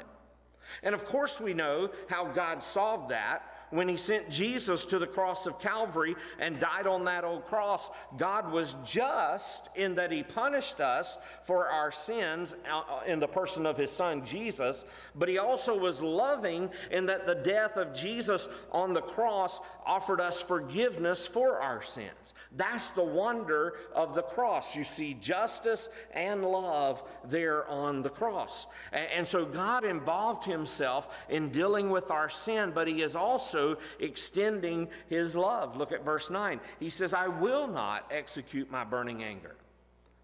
And 0.83 0.93
of 0.93 1.05
course, 1.05 1.41
we 1.41 1.55
know 1.55 1.89
how 2.07 2.25
God 2.25 2.61
solved 2.61 3.09
that 3.09 3.56
when 3.69 3.89
he 3.89 3.97
sent 3.97 4.29
Jesus 4.29 4.85
to 4.85 4.99
the 4.99 5.07
cross 5.07 5.45
of 5.45 5.59
Calvary 5.59 6.15
and 6.39 6.59
died 6.59 6.87
on 6.87 7.03
that 7.05 7.25
old 7.25 7.45
cross, 7.45 7.89
God 8.17 8.51
was 8.51 8.77
just 8.85 9.69
in 9.75 9.95
that 9.95 10.11
he 10.11 10.23
punished 10.23 10.79
us 10.79 11.17
for 11.43 11.67
our 11.67 11.91
sins 11.91 12.55
uh, 12.71 13.01
in 13.05 13.19
the 13.19 13.27
person 13.27 13.65
of 13.65 13.75
his 13.75 13.91
son 13.91 14.23
Jesus, 14.23 14.85
but 15.15 15.27
he 15.27 15.37
also 15.37 15.77
was 15.77 16.01
loving 16.01 16.69
in 16.91 17.07
that 17.07 17.27
the 17.27 17.35
death 17.35 17.75
of 17.75 17.93
Jesus 17.93 18.47
on 18.71 18.93
the 18.93 19.01
cross 19.01 19.59
offered 19.85 20.21
us 20.21 20.41
forgiveness 20.41 21.27
for 21.27 21.59
our 21.59 21.81
sins. 21.81 22.33
That's 22.55 22.89
the 22.91 23.03
wonder 23.03 23.73
of 23.93 24.15
the 24.15 24.21
cross. 24.21 24.75
You 24.75 24.83
see 24.83 25.13
justice 25.13 25.89
and 26.13 26.43
love 26.43 27.03
there 27.25 27.67
on 27.67 28.01
the 28.01 28.09
cross. 28.09 28.67
And 28.93 29.27
so 29.27 29.45
God 29.45 29.83
involved 29.83 30.45
himself 30.45 31.25
in 31.29 31.49
dealing 31.49 31.89
with 31.89 32.11
our 32.11 32.29
sin, 32.29 32.71
but 32.73 32.87
he 32.87 33.01
is 33.01 33.15
also 33.15 33.56
also 33.57 33.77
extending 33.99 34.87
his 35.09 35.35
love. 35.35 35.77
Look 35.77 35.91
at 35.91 36.05
verse 36.05 36.29
9. 36.29 36.59
He 36.79 36.89
says, 36.89 37.13
I 37.13 37.27
will 37.27 37.67
not 37.67 38.05
execute 38.11 38.71
my 38.71 38.83
burning 38.83 39.23
anger. 39.23 39.55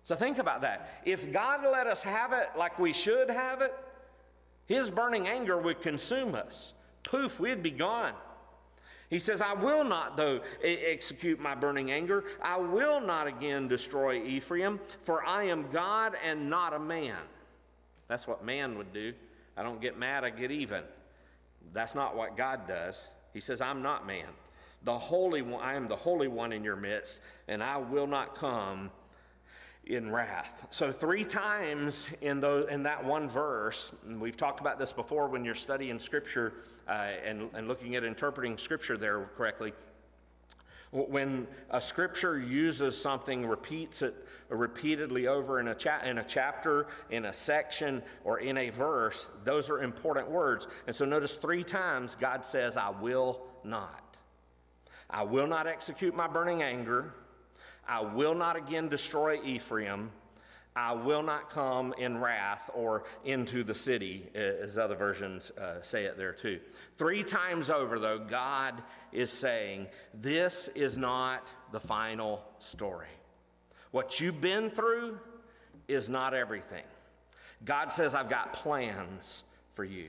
So 0.04 0.15
think 0.15 0.38
about 0.38 0.62
that. 0.62 1.02
If 1.06 1.32
God 1.32 1.62
let 1.63 1.88
us 1.88 2.04
have 2.04 2.34
it 2.34 2.50
like 2.58 2.78
we 2.78 2.93
should 2.93 3.30
have 3.30 3.62
it, 3.62 3.74
his 4.65 4.89
burning 4.89 5.28
anger 5.28 5.58
would 5.58 5.82
consume 5.82 6.36
us. 6.36 6.74
Poof, 7.04 7.39
we'd 7.39 7.63
be 7.63 7.72
gone. 7.72 8.13
He 9.10 9.19
says, 9.19 9.41
I 9.41 9.54
will 9.54 9.84
not, 9.84 10.17
though, 10.17 10.41
execute 10.63 11.39
my 11.39 11.54
burning 11.54 11.91
anger. 11.91 12.24
I 12.41 12.58
will 12.58 13.00
not 13.00 13.28
again 13.28 13.67
destroy 13.67 14.23
Ephraim, 14.23 14.79
for 15.04 15.23
I 15.23 15.44
am 15.44 15.69
God 15.71 16.15
and 16.23 16.50
not 16.50 16.73
a 16.73 16.79
man. 16.79 17.17
That's 18.08 18.27
what 18.27 18.44
man 18.44 18.77
would 18.77 18.92
do. 18.92 19.13
I 19.56 19.62
don't 19.62 19.79
get 19.79 20.00
mad, 20.00 20.23
I 20.23 20.31
get 20.31 20.50
even. 20.50 20.84
That's 21.73 21.96
not 21.96 22.15
what 22.15 22.36
God 22.36 22.67
does. 22.67 23.08
He 23.34 23.40
says, 23.40 23.62
I'm 23.62 23.81
not 23.81 24.06
man. 24.06 24.27
The 24.84 24.98
Holy 24.98 25.42
One, 25.42 25.63
I 25.63 25.75
am 25.75 25.88
the 25.88 25.96
Holy 25.96 26.27
One 26.27 26.52
in 26.52 26.63
your 26.63 26.75
midst, 26.75 27.19
and 27.48 27.63
I 27.63 27.77
will 27.77 28.08
not 28.08 28.36
come 28.36 28.92
in 29.86 30.12
wrath. 30.12 30.67
So, 30.71 30.92
three 30.92 31.25
times 31.25 32.08
in, 32.21 32.40
the, 32.40 32.65
in 32.67 32.84
that 32.84 33.04
one 33.04 33.27
verse, 33.27 33.92
we've 34.08 34.38
talked 34.38 34.60
about 34.60 34.79
this 34.79 34.94
before 34.94 35.27
when 35.27 35.44
you're 35.44 35.56
studying 35.56 36.00
Scripture 36.00 36.54
uh, 36.88 37.12
and, 37.25 37.50
and 37.54 37.67
looking 37.67 37.96
at 37.96 38.04
interpreting 38.04 38.58
Scripture 38.58 38.98
there 38.98 39.29
correctly. 39.36 39.73
When 40.92 41.48
a 41.71 41.81
Scripture 41.81 42.40
uses 42.40 43.00
something, 43.00 43.48
repeats 43.48 44.04
it 44.04 44.15
repeatedly 44.56 45.27
over 45.27 45.60
in 45.60 45.67
a, 45.67 45.75
cha- 45.75 46.01
in 46.01 46.17
a 46.17 46.23
chapter, 46.23 46.87
in 47.10 47.25
a 47.25 47.33
section, 47.33 48.01
or 48.23 48.39
in 48.39 48.58
a 48.58 48.69
verse, 48.69 49.27
those 49.43 49.69
are 49.69 49.81
important 49.81 50.29
words. 50.29 50.67
And 50.87 50.95
so 50.95 51.06
notice 51.06 51.35
three 51.35 51.63
times 51.63 52.15
God 52.15 52.45
says, 52.45 52.77
I 52.77 52.89
will 52.89 53.41
not. 53.63 54.17
I 55.10 55.23
will 55.23 55.47
not 55.47 55.67
execute 55.67 56.15
my 56.15 56.27
burning 56.27 56.63
anger. 56.63 57.13
I 57.87 58.01
will 58.01 58.35
not 58.35 58.56
again 58.56 58.87
destroy 58.87 59.41
Ephraim. 59.43 60.12
I 60.75 60.93
will 60.93 61.21
not 61.21 61.51
come 61.51 61.93
in 61.99 62.19
wrath 62.19 62.71
or 62.73 63.04
into 63.23 63.63
the 63.63 63.75
city, 63.75 64.27
as 64.33 64.77
other 64.77 64.95
versions 64.95 65.51
uh, 65.51 65.81
say 65.81 66.06
it 66.06 66.17
there 66.17 66.33
too. 66.33 66.60
Three 66.97 67.23
times 67.23 67.69
over, 67.69 67.99
though, 67.99 68.17
God 68.17 68.81
is 69.12 69.31
saying, 69.31 69.87
This 70.15 70.69
is 70.69 70.97
not 70.97 71.47
the 71.71 71.79
final 71.79 72.43
story. 72.58 73.08
What 73.94 74.19
you've 74.19 74.41
been 74.41 74.71
through 74.71 75.19
is 75.87 76.10
not 76.10 76.33
everything. 76.33 76.83
God 77.63 77.91
says, 77.91 78.15
I've 78.15 78.27
got 78.27 78.52
plans 78.52 79.44
for 79.75 79.83
you. 79.83 80.08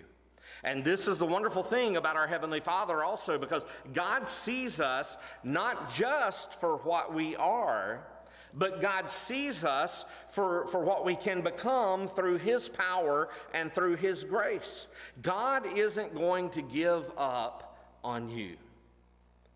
And 0.64 0.82
this 0.82 1.07
is 1.07 1.18
the 1.18 1.26
wonderful 1.26 1.62
thing 1.62 1.99
about 1.99 2.16
our 2.16 2.26
Heavenly 2.26 2.61
Father, 2.61 3.05
also, 3.05 3.37
because 3.37 3.66
God 3.93 4.26
sees 4.26 4.80
us 4.80 5.18
not 5.43 5.93
just 5.93 6.59
for 6.59 6.78
what 6.78 7.12
we 7.12 7.37
are, 7.37 8.07
but 8.55 8.80
God 8.80 9.11
sees 9.11 9.64
us 9.64 10.07
for, 10.30 10.66
for 10.68 10.80
what 10.80 11.05
we 11.05 11.14
can 11.14 11.43
become 11.43 12.09
through 12.09 12.39
His 12.39 12.70
power 12.70 13.28
and 13.53 13.70
through 13.70 13.97
His 13.97 14.24
grace. 14.24 14.87
God 15.20 15.76
isn't 15.76 16.14
going 16.14 16.49
to 16.51 16.62
give 16.62 17.12
up 17.18 17.76
on 18.03 18.30
you, 18.30 18.57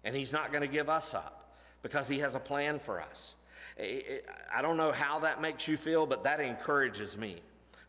and 0.05 0.14
He's 0.14 0.35
not 0.35 0.53
going 0.53 0.61
to 0.61 0.68
give 0.68 0.91
us 0.91 1.14
up 1.14 1.55
because 1.81 2.09
He 2.09 2.18
has 2.18 2.35
a 2.35 2.41
plan 2.41 2.79
for 2.79 3.01
us. 3.01 3.35
I 3.79 4.61
don't 4.61 4.76
know 4.76 4.93
how 4.93 5.20
that 5.20 5.41
makes 5.41 5.68
you 5.68 5.76
feel, 5.76 6.07
but 6.07 6.24
that 6.24 6.41
encourages 6.41 7.16
me 7.16 7.37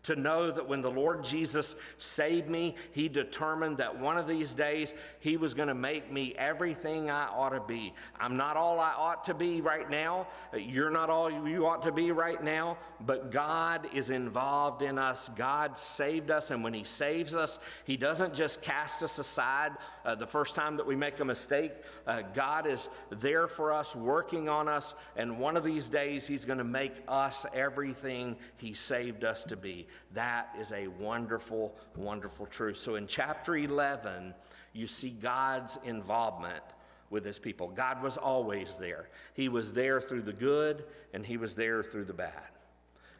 to 0.04 0.16
know 0.16 0.50
that 0.50 0.68
when 0.68 0.82
the 0.82 0.90
Lord 0.90 1.24
Jesus 1.24 1.76
saved 1.98 2.50
me, 2.50 2.76
He 2.94 3.10
determined 3.10 3.78
that 3.78 4.00
one 4.00 4.18
of 4.18 4.28
these 4.28 4.54
days 4.54 4.94
He 5.20 5.36
was 5.36 5.54
going 5.54 5.68
to 5.68 5.74
make 5.74 6.12
me 6.12 6.34
everything 6.38 7.10
I 7.10 7.28
ought 7.28 7.50
to 7.50 7.60
be. 7.60 7.94
I'm 8.20 8.38
not 8.38 8.56
all 8.56 8.80
I 8.80 8.94
ought 8.94 9.26
to 9.26 9.34
be 9.34 9.60
right 9.60 9.90
now. 9.90 10.28
You're 10.58 10.90
not 10.90 11.10
all 11.10 11.30
you 11.30 11.68
ought 11.68 11.82
to 11.82 11.92
be 11.92 12.12
right 12.12 12.42
now, 12.42 12.78
but 13.02 13.30
God 13.30 13.90
is 13.94 14.10
involved 14.10 14.82
in 14.82 14.98
us. 14.98 15.30
God 15.36 15.78
saved 15.78 16.32
us, 16.32 16.52
and 16.52 16.64
when 16.64 16.74
He 16.74 16.86
saves 16.86 17.36
us, 17.36 17.60
He 17.84 17.98
doesn't 17.98 18.34
just 18.34 18.62
cast 18.62 19.04
us 19.04 19.20
aside 19.20 19.74
uh, 20.06 20.16
the 20.16 20.28
first 20.28 20.56
time 20.56 20.78
that 20.78 20.88
we 20.88 20.96
make 20.96 21.20
a 21.20 21.26
mistake. 21.26 21.74
Uh, 22.08 22.22
God 22.34 22.68
is 22.68 22.88
there 23.10 23.48
for 23.48 23.74
us, 23.74 23.96
working 23.96 24.48
on 24.48 24.70
us, 24.70 24.96
and 25.18 25.40
one 25.40 25.58
of 25.58 25.66
these 25.66 25.90
days 25.90 26.26
He's 26.26 26.46
going 26.46 26.58
to 26.58 26.64
make 26.64 26.94
us 27.10 27.46
everything 27.54 28.38
He 28.58 28.74
saved 28.74 29.26
us 29.26 29.44
to 29.44 29.58
be. 29.58 29.88
That 30.14 30.50
is 30.60 30.72
a 30.72 30.88
wonderful, 30.88 31.76
wonderful 31.96 32.46
truth. 32.46 32.78
So 32.78 32.96
in 32.96 33.08
chapter 33.08 33.56
11, 33.58 34.34
you 34.74 34.88
see 34.88 35.10
God's 35.10 35.78
involvement 35.84 36.64
with 37.10 37.26
his 37.26 37.40
people. 37.40 37.70
God 37.70 38.04
was 38.04 38.18
always 38.18 38.78
there. 38.78 39.10
He 39.34 39.50
was 39.50 39.74
there 39.74 40.00
through 40.00 40.22
the 40.24 40.34
good 40.34 40.86
and 41.14 41.26
he 41.26 41.38
was 41.38 41.56
there 41.56 41.84
through 41.84 42.06
the 42.06 42.14
bad. 42.14 42.50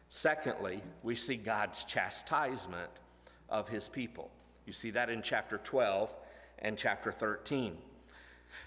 Secondly, 0.08 0.82
we 1.02 1.14
see 1.16 1.36
God's 1.36 1.84
chastisement 1.84 2.90
of 3.48 3.68
his 3.68 3.88
people. 3.88 4.30
You 4.66 4.72
see 4.72 4.90
that 4.90 5.10
in 5.10 5.22
chapter 5.22 5.58
12 5.58 6.14
and 6.60 6.76
chapter 6.76 7.12
13. 7.12 7.76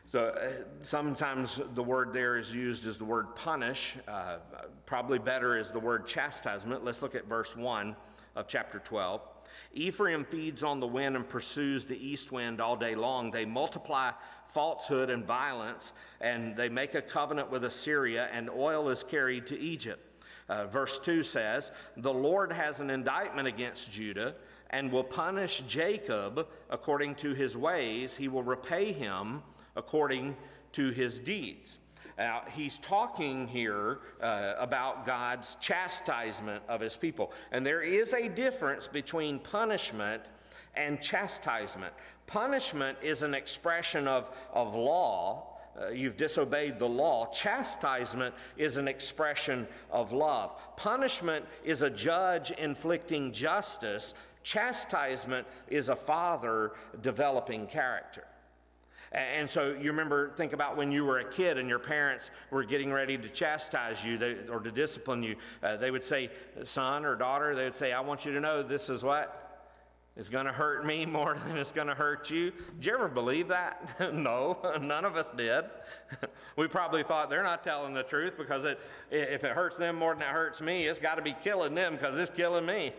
So 0.05 0.25
uh, 0.25 0.49
sometimes 0.81 1.59
the 1.73 1.83
word 1.83 2.13
there 2.13 2.37
is 2.37 2.53
used 2.53 2.87
as 2.87 2.97
the 2.97 3.05
word 3.05 3.35
punish. 3.35 3.95
Uh, 4.07 4.37
probably 4.85 5.19
better 5.19 5.57
is 5.57 5.71
the 5.71 5.79
word 5.79 6.07
chastisement. 6.07 6.83
Let's 6.83 7.01
look 7.01 7.15
at 7.15 7.27
verse 7.27 7.55
1 7.55 7.95
of 8.35 8.47
chapter 8.47 8.79
12. 8.79 9.21
Ephraim 9.73 10.25
feeds 10.25 10.63
on 10.63 10.79
the 10.79 10.87
wind 10.87 11.15
and 11.15 11.27
pursues 11.27 11.85
the 11.85 11.97
east 11.97 12.31
wind 12.31 12.61
all 12.61 12.75
day 12.75 12.95
long. 12.95 13.31
They 13.31 13.45
multiply 13.45 14.11
falsehood 14.47 15.09
and 15.09 15.25
violence, 15.25 15.93
and 16.21 16.55
they 16.55 16.69
make 16.69 16.95
a 16.95 17.01
covenant 17.01 17.51
with 17.51 17.63
Assyria, 17.63 18.29
and 18.31 18.49
oil 18.49 18.89
is 18.89 19.03
carried 19.03 19.47
to 19.47 19.59
Egypt. 19.59 20.23
Uh, 20.49 20.65
verse 20.67 20.99
2 20.99 21.23
says, 21.23 21.71
The 21.97 22.13
Lord 22.13 22.51
has 22.51 22.79
an 22.79 22.89
indictment 22.89 23.47
against 23.47 23.91
Judah 23.91 24.35
and 24.69 24.91
will 24.91 25.03
punish 25.03 25.63
Jacob 25.67 26.47
according 26.69 27.15
to 27.15 27.33
his 27.33 27.55
ways. 27.55 28.15
He 28.15 28.27
will 28.27 28.43
repay 28.43 28.91
him 28.91 29.43
according 29.75 30.35
to 30.73 30.89
his 30.91 31.19
deeds. 31.19 31.79
Now, 32.17 32.43
he's 32.55 32.77
talking 32.77 33.47
here 33.47 33.99
uh, 34.21 34.53
about 34.59 35.05
God's 35.05 35.55
chastisement 35.55 36.63
of 36.67 36.79
his 36.79 36.95
people. 36.95 37.31
And 37.51 37.65
there 37.65 37.81
is 37.81 38.13
a 38.13 38.29
difference 38.29 38.87
between 38.87 39.39
punishment 39.39 40.23
and 40.75 41.01
chastisement. 41.01 41.93
Punishment 42.27 42.97
is 43.01 43.23
an 43.23 43.33
expression 43.33 44.07
of, 44.07 44.29
of 44.53 44.75
law. 44.75 45.57
Uh, 45.79 45.89
you've 45.89 46.17
disobeyed 46.17 46.77
the 46.77 46.87
law. 46.87 47.31
Chastisement 47.31 48.35
is 48.57 48.77
an 48.77 48.87
expression 48.87 49.67
of 49.89 50.11
love. 50.11 50.59
Punishment 50.77 51.43
is 51.63 51.81
a 51.81 51.89
judge 51.89 52.51
inflicting 52.51 53.31
justice. 53.31 54.13
Chastisement 54.43 55.47
is 55.67 55.89
a 55.89 55.95
father 55.95 56.73
developing 57.01 57.65
character. 57.65 58.25
And 59.13 59.47
so 59.47 59.75
you 59.79 59.91
remember, 59.91 60.31
think 60.31 60.53
about 60.53 60.75
when 60.75 60.91
you 60.91 61.05
were 61.05 61.19
a 61.19 61.29
kid 61.29 61.59
and 61.59 61.69
your 61.69 61.79
parents 61.79 62.31
were 62.49 62.63
getting 62.63 62.91
ready 62.91 63.17
to 63.17 63.29
chastise 63.29 64.03
you 64.03 64.17
or 64.49 64.59
to 64.59 64.71
discipline 64.71 65.21
you. 65.21 65.35
Uh, 65.61 65.77
they 65.77 65.91
would 65.91 66.03
say, 66.03 66.31
son 66.63 67.05
or 67.05 67.15
daughter, 67.15 67.55
they 67.55 67.65
would 67.65 67.75
say, 67.75 67.93
I 67.93 68.01
want 68.01 68.25
you 68.25 68.33
to 68.33 68.39
know 68.39 68.63
this 68.63 68.89
is 68.89 69.03
what? 69.03 69.43
is 70.15 70.29
going 70.29 70.45
to 70.45 70.51
hurt 70.51 70.85
me 70.85 71.05
more 71.07 71.37
than 71.47 71.57
it's 71.57 71.71
going 71.71 71.87
to 71.87 71.95
hurt 71.95 72.29
you. 72.29 72.51
Did 72.77 72.85
you 72.85 72.93
ever 72.93 73.07
believe 73.07 73.47
that? 73.47 73.99
no, 74.13 74.57
none 74.81 75.05
of 75.05 75.15
us 75.15 75.31
did. 75.31 75.65
we 76.55 76.67
probably 76.67 77.03
thought 77.03 77.29
they're 77.29 77.43
not 77.43 77.63
telling 77.63 77.93
the 77.93 78.03
truth 78.03 78.37
because 78.37 78.65
it, 78.65 78.79
if 79.11 79.43
it 79.43 79.51
hurts 79.51 79.77
them 79.77 79.95
more 79.95 80.13
than 80.13 80.23
it 80.23 80.27
hurts 80.27 80.61
me, 80.61 80.85
it's 80.85 80.99
got 80.99 81.15
to 81.15 81.21
be 81.21 81.35
killing 81.43 81.73
them 81.75 81.93
because 81.93 82.17
it's 82.17 82.31
killing 82.31 82.65
me. 82.65 82.93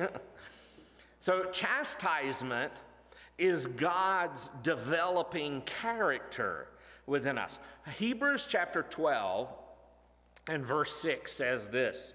so, 1.20 1.44
chastisement 1.52 2.72
is 3.38 3.66
God's 3.66 4.50
developing 4.62 5.62
character 5.62 6.68
within 7.06 7.38
us. 7.38 7.58
Hebrews 7.96 8.46
chapter 8.48 8.82
12 8.82 9.52
and 10.48 10.64
verse 10.64 10.94
6 10.96 11.32
says 11.32 11.68
this 11.68 12.14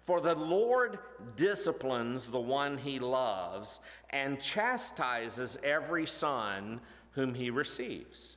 For 0.00 0.20
the 0.20 0.34
Lord 0.34 0.98
disciplines 1.36 2.28
the 2.28 2.40
one 2.40 2.78
he 2.78 2.98
loves 2.98 3.80
and 4.10 4.40
chastises 4.40 5.58
every 5.62 6.06
son 6.06 6.80
whom 7.12 7.34
he 7.34 7.50
receives. 7.50 8.35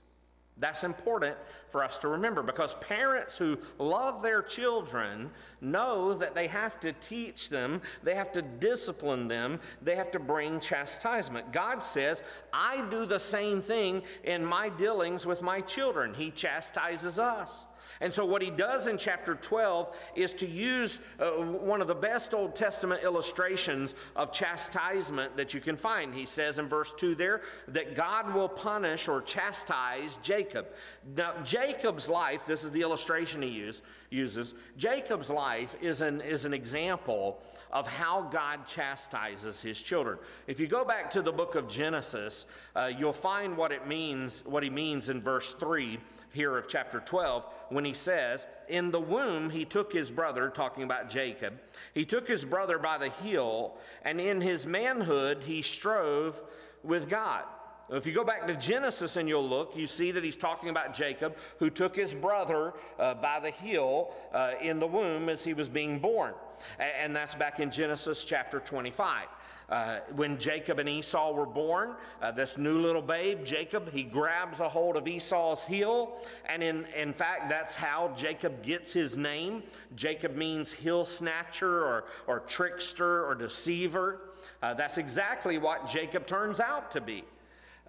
That's 0.59 0.83
important 0.83 1.37
for 1.69 1.83
us 1.83 1.97
to 1.99 2.09
remember 2.09 2.43
because 2.43 2.73
parents 2.75 3.37
who 3.37 3.57
love 3.77 4.21
their 4.21 4.41
children 4.41 5.31
know 5.61 6.13
that 6.13 6.35
they 6.35 6.47
have 6.47 6.79
to 6.81 6.91
teach 6.93 7.49
them, 7.49 7.81
they 8.03 8.15
have 8.15 8.31
to 8.33 8.41
discipline 8.41 9.27
them, 9.27 9.59
they 9.81 9.95
have 9.95 10.11
to 10.11 10.19
bring 10.19 10.59
chastisement. 10.59 11.53
God 11.53 11.83
says, 11.83 12.23
I 12.51 12.85
do 12.89 13.05
the 13.05 13.19
same 13.19 13.61
thing 13.61 14.03
in 14.23 14.43
my 14.43 14.69
dealings 14.69 15.25
with 15.25 15.41
my 15.41 15.61
children. 15.61 16.13
He 16.13 16.29
chastises 16.31 17.19
us. 17.19 17.67
And 18.01 18.13
so, 18.13 18.25
what 18.25 18.41
he 18.41 18.49
does 18.49 18.87
in 18.87 18.97
chapter 18.97 19.35
12 19.35 19.95
is 20.15 20.31
to 20.33 20.47
use 20.47 20.99
uh, 21.19 21.31
one 21.31 21.81
of 21.81 21.87
the 21.87 21.95
best 21.95 22.33
Old 22.33 22.55
Testament 22.55 23.03
illustrations 23.03 23.93
of 24.15 24.31
chastisement 24.31 25.35
that 25.35 25.53
you 25.53 25.59
can 25.59 25.75
find. 25.75 26.13
He 26.13 26.25
says 26.25 26.59
in 26.59 26.67
verse 26.67 26.93
2 26.93 27.15
there 27.15 27.41
that 27.67 27.95
God 27.95 28.33
will 28.33 28.47
punish 28.47 29.07
or 29.07 29.21
chastise 29.21 30.17
Jacob. 30.21 30.67
Now, 31.15 31.33
Jacob's 31.43 32.07
life, 32.07 32.45
this 32.45 32.63
is 32.63 32.71
the 32.71 32.81
illustration 32.81 33.41
he 33.41 33.49
use, 33.49 33.81
uses, 34.09 34.53
Jacob's 34.77 35.29
life 35.29 35.75
is 35.81 36.01
an, 36.01 36.21
is 36.21 36.45
an 36.45 36.53
example 36.53 37.41
of 37.71 37.87
how 37.87 38.21
God 38.21 38.65
chastises 38.65 39.61
his 39.61 39.81
children. 39.81 40.17
If 40.47 40.59
you 40.59 40.67
go 40.67 40.83
back 40.83 41.09
to 41.11 41.21
the 41.21 41.31
book 41.31 41.55
of 41.55 41.67
Genesis, 41.67 42.45
uh, 42.75 42.91
you'll 42.97 43.13
find 43.13 43.55
what 43.55 43.71
it 43.71 43.87
means, 43.87 44.43
what 44.45 44.63
he 44.63 44.69
means 44.69 45.09
in 45.09 45.21
verse 45.21 45.53
3 45.53 45.99
here 46.33 46.57
of 46.57 46.67
chapter 46.67 46.99
12, 46.99 47.45
when 47.69 47.85
he 47.85 47.88
says, 47.93 48.45
In 48.67 48.91
the 48.91 48.99
womb 48.99 49.49
he 49.49 49.65
took 49.65 49.93
his 49.93 50.11
brother, 50.11 50.49
talking 50.49 50.83
about 50.83 51.09
Jacob, 51.09 51.59
he 51.93 52.05
took 52.05 52.27
his 52.27 52.45
brother 52.45 52.77
by 52.77 52.97
the 52.97 53.09
heel, 53.09 53.77
and 54.03 54.19
in 54.19 54.41
his 54.41 54.65
manhood 54.65 55.43
he 55.43 55.61
strove 55.61 56.41
with 56.83 57.09
God. 57.09 57.43
If 57.91 58.05
you 58.05 58.13
go 58.13 58.23
back 58.23 58.45
to 58.45 58.55
Genesis 58.55 59.15
and 59.15 59.27
you'll 59.27 59.47
look, 59.47 59.75
you 59.75 59.87
see 59.87 60.11
that 60.11 60.23
he's 60.23 60.37
talking 60.37 60.69
about 60.69 60.93
Jacob, 60.93 61.37
who 61.57 61.71
took 61.71 61.95
his 61.95 62.13
brother 62.13 62.73
uh, 62.99 63.15
by 63.15 63.39
the 63.39 63.49
heel 63.49 64.13
uh, 64.31 64.51
in 64.61 64.79
the 64.79 64.85
womb 64.85 65.27
as 65.27 65.43
he 65.43 65.55
was 65.55 65.67
being 65.67 65.97
born. 65.97 66.35
And 66.79 67.15
that's 67.15 67.33
back 67.33 67.59
in 67.59 67.71
Genesis 67.71 68.23
chapter 68.25 68.59
25. 68.59 69.25
Uh, 69.69 69.99
when 70.15 70.37
Jacob 70.39 70.79
and 70.79 70.89
Esau 70.89 71.31
were 71.31 71.45
born, 71.45 71.93
uh, 72.21 72.31
this 72.31 72.57
new 72.57 72.79
little 72.79 73.01
babe, 73.01 73.45
Jacob, 73.45 73.91
he 73.91 74.03
grabs 74.03 74.59
a 74.59 74.67
hold 74.67 74.97
of 74.97 75.07
Esau's 75.07 75.63
heel. 75.63 76.17
And 76.47 76.63
in, 76.63 76.85
in 76.95 77.13
fact, 77.13 77.49
that's 77.49 77.75
how 77.75 78.11
Jacob 78.15 78.63
gets 78.63 78.91
his 78.91 79.15
name. 79.15 79.61
Jacob 79.95 80.35
means 80.35 80.71
heel 80.71 81.05
snatcher 81.05 81.85
or, 81.85 82.05
or 82.25 82.39
trickster 82.41 83.25
or 83.25 83.35
deceiver. 83.35 84.21
Uh, 84.63 84.73
that's 84.73 84.97
exactly 84.97 85.57
what 85.59 85.85
Jacob 85.85 86.25
turns 86.25 86.59
out 86.59 86.91
to 86.91 87.01
be. 87.01 87.23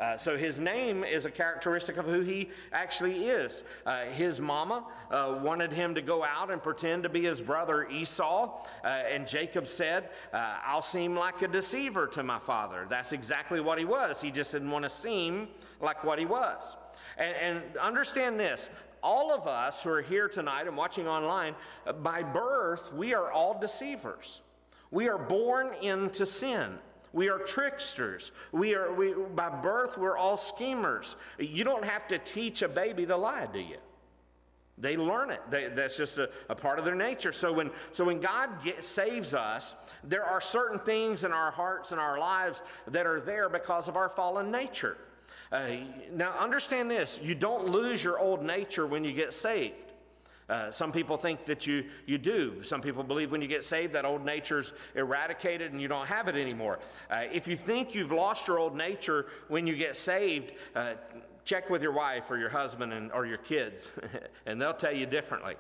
Uh, 0.01 0.17
so 0.17 0.37
his 0.37 0.59
name 0.59 1.05
is 1.05 1.27
a 1.27 1.31
characteristic 1.31 1.99
of 1.99 2.07
who 2.07 2.23
he 2.23 2.49
actually 2.73 3.27
is. 3.27 3.65
Uh, 3.85 4.05
his 4.07 4.41
mama 4.41 4.85
uh, 5.11 5.39
wanted 5.43 5.71
him 5.71 5.95
to 5.95 6.01
go 6.01 6.25
out 6.25 6.51
and 6.51 6.63
pretend 6.63 7.03
to 7.03 7.09
be 7.09 7.23
his 7.23 7.43
brother 7.43 7.87
Esau, 7.89 8.65
uh, 8.83 8.87
and 8.87 9.29
Jacob 9.29 9.67
said, 9.67 10.09
uh, 10.33 10.57
I'll 10.65 10.81
seem 10.81 11.15
like 11.15 11.43
a 11.43 11.49
deceiver 11.49 12.07
to 12.09 12.23
my 12.23 12.39
father. 12.39 12.87
That's 12.89 13.13
exactly 13.13 13.61
what 13.61 13.79
he 13.79 13.85
was. 13.85 14.23
He 14.23 14.31
just 14.31 14.53
didn't 14.53 14.71
want 14.71 14.85
to 14.85 14.91
seem 14.91 15.49
like 15.81 16.03
what 16.03 16.19
he 16.19 16.25
was. 16.25 16.77
And, 17.19 17.37
and 17.37 17.77
understand 17.77 18.41
this 18.41 18.71
all 19.03 19.33
of 19.33 19.47
us 19.47 19.83
who 19.83 19.91
are 19.91 20.03
here 20.03 20.29
tonight 20.29 20.67
and 20.67 20.77
watching 20.77 21.09
online, 21.09 21.55
by 22.03 22.23
birth, 22.23 22.93
we 22.93 23.15
are 23.15 23.31
all 23.33 23.59
deceivers. 23.59 24.43
We 24.91 25.09
are 25.09 25.19
born 25.19 25.73
into 25.81 26.27
sin. 26.27 26.79
We 27.13 27.29
are 27.29 27.39
tricksters. 27.39 28.33
We 28.53 28.75
are, 28.75 28.93
we, 28.93 29.15
by 29.35 29.49
birth, 29.49 29.99
we're 29.99 30.17
all 30.17 30.37
schemers. 30.37 31.17
You 31.39 31.65
don't 31.65 31.85
have 31.85 32.07
to 32.09 32.19
teach 32.19 32.63
a 32.63 32.69
baby 32.69 33.07
to 33.07 33.17
lie, 33.17 33.49
do 33.53 33.59
you? 33.59 33.79
They 34.79 34.97
learn 34.97 35.31
it. 35.31 35.43
They, 35.51 35.69
that's 35.69 35.97
just 35.97 36.19
a, 36.19 36.31
a, 36.49 36.55
part 36.55 36.79
of 36.79 36.85
their 36.85 36.95
nature. 36.95 37.33
So 37.33 37.53
when, 37.53 37.71
so 37.93 38.05
when 38.05 38.21
God 38.21 38.65
get, 38.65 38.83
saves 38.83 39.35
us, 39.35 39.75
there 40.03 40.25
are 40.25 40.41
certain 40.41 40.79
things 40.79 41.25
in 41.25 41.33
our 41.33 41.51
hearts 41.51 41.93
and 41.93 42.01
our 42.01 42.19
lives 42.19 42.63
that 42.87 43.07
are 43.07 43.21
there 43.21 43.49
because 43.49 43.89
of 43.89 43.97
our 43.97 44.09
fallen 44.09 44.51
nature. 44.51 44.97
Uh, 45.53 45.67
now, 46.13 46.33
understand 46.39 46.91
this 46.91 47.21
you 47.23 47.35
don't 47.35 47.69
lose 47.69 48.03
your 48.03 48.19
old 48.19 48.43
nature 48.43 48.87
when 48.87 49.05
you 49.05 49.13
get 49.13 49.35
saved. 49.35 49.90
Uh, 50.51 50.69
some 50.71 50.91
people 50.91 51.17
think 51.17 51.47
that 51.47 51.65
you, 51.65 51.85
you 52.07 52.19
do. 52.19 52.61
Some 52.65 52.81
people 52.81 53.05
believe 53.05 53.31
when 53.31 53.41
you 53.41 53.47
get 53.47 53.65
saved 53.65 53.93
that 53.93 54.05
old 54.05 54.25
nature's 54.25 54.73
eradicated 54.97 55.71
and 55.71 55.81
you 55.81 55.87
don't 55.87 56.09
have 56.09 56.27
it 56.27 56.35
anymore. 56.35 56.81
Uh, 57.09 57.23
if 57.33 57.47
you 57.47 57.55
think 57.55 57.95
you've 57.95 58.11
lost 58.11 58.49
your 58.49 58.59
old 58.59 58.77
nature 58.77 59.27
when 59.47 59.65
you 59.65 59.77
get 59.77 59.97
saved, 59.97 60.53
uh, 60.75 60.95
check 61.45 61.71
with 61.71 61.83
your 61.83 61.93
wife 61.93 62.31
or 62.31 62.37
your 62.37 62.49
husband 62.49 62.93
and, 62.93 63.13
or 63.13 63.27
your 63.27 63.39
kids, 63.39 63.93
and 64.47 64.61
they'll 64.61 64.75
tell 64.75 64.93
you 64.93 65.07
differently. 65.07 65.55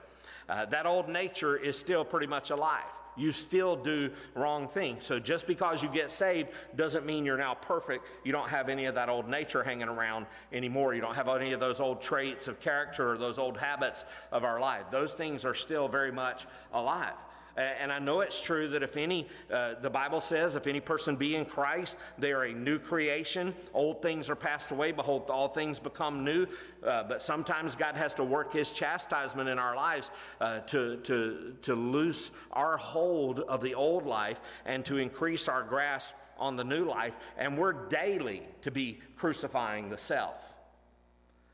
Uh, 0.49 0.67
that 0.67 0.87
old 0.87 1.09
nature 1.09 1.57
is 1.57 1.79
still 1.79 2.05
pretty 2.05 2.27
much 2.27 2.51
alive 2.51 2.83
you 3.21 3.33
still 3.33 3.77
do 3.77 4.11
wrong 4.35 4.67
things. 4.67 5.05
So 5.05 5.19
just 5.19 5.47
because 5.47 5.83
you 5.83 5.89
get 5.89 6.11
saved 6.11 6.49
doesn't 6.75 7.05
mean 7.05 7.25
you're 7.25 7.37
now 7.37 7.55
perfect. 7.55 8.07
You 8.25 8.33
don't 8.33 8.49
have 8.49 8.69
any 8.69 8.87
of 8.87 8.95
that 8.95 9.09
old 9.09 9.29
nature 9.29 9.63
hanging 9.63 9.89
around 9.89 10.27
anymore. 10.53 10.95
You 10.95 11.01
don't 11.01 11.15
have 11.15 11.29
any 11.29 11.53
of 11.53 11.61
those 11.61 11.81
old 11.81 12.01
traits 12.01 12.49
of 12.49 12.61
character 12.61 13.13
or 13.13 13.19
those 13.19 13.39
old 13.39 13.57
habits 13.57 14.05
of 14.33 14.45
our 14.45 14.59
life. 14.59 14.85
Those 14.91 15.13
things 15.13 15.45
are 15.45 15.55
still 15.55 15.89
very 15.89 16.13
much 16.13 16.47
alive. 16.73 17.15
And 17.61 17.93
I 17.93 17.99
know 17.99 18.21
it's 18.21 18.41
true 18.41 18.69
that 18.69 18.83
if 18.83 18.97
any, 18.97 19.27
uh, 19.53 19.75
the 19.81 19.91
Bible 19.91 20.21
says, 20.21 20.55
if 20.55 20.67
any 20.67 20.81
person 20.81 21.17
be 21.17 21.37
in 21.37 21.45
Christ, 21.45 21.97
they 22.19 22.33
are 22.33 22.45
a 22.45 22.53
new 22.53 22.79
creation. 22.79 23.55
Old 23.75 24.03
things 24.03 24.31
are 24.31 24.37
passed 24.37 24.71
away. 24.71 24.93
Behold, 24.93 25.31
all 25.31 25.49
things 25.49 25.79
become 25.79 26.25
new. 26.25 26.47
Uh, 26.83 27.03
but 27.05 27.23
sometimes 27.23 27.77
God 27.77 27.97
has 27.97 28.15
to 28.15 28.25
work 28.25 28.53
his 28.53 28.73
chastisement 28.73 29.49
in 29.49 29.59
our 29.59 29.77
lives 29.77 30.11
uh, 30.41 30.61
to, 30.61 30.97
to, 30.99 31.57
to 31.63 31.75
loose 31.75 32.31
our 32.53 32.77
hold 32.77 33.41
of 33.41 33.61
the 33.63 33.75
old 33.75 34.07
life 34.07 34.41
and 34.65 34.85
to 34.85 34.99
increase 34.99 35.49
our 35.49 35.63
grasp 35.63 36.15
on 36.39 36.57
the 36.57 36.65
new 36.65 36.85
life. 36.85 37.17
And 37.37 37.59
we're 37.59 37.89
daily 37.89 38.43
to 38.63 38.71
be 38.71 39.01
crucifying 39.17 39.91
the 39.91 39.99
self. 39.99 40.55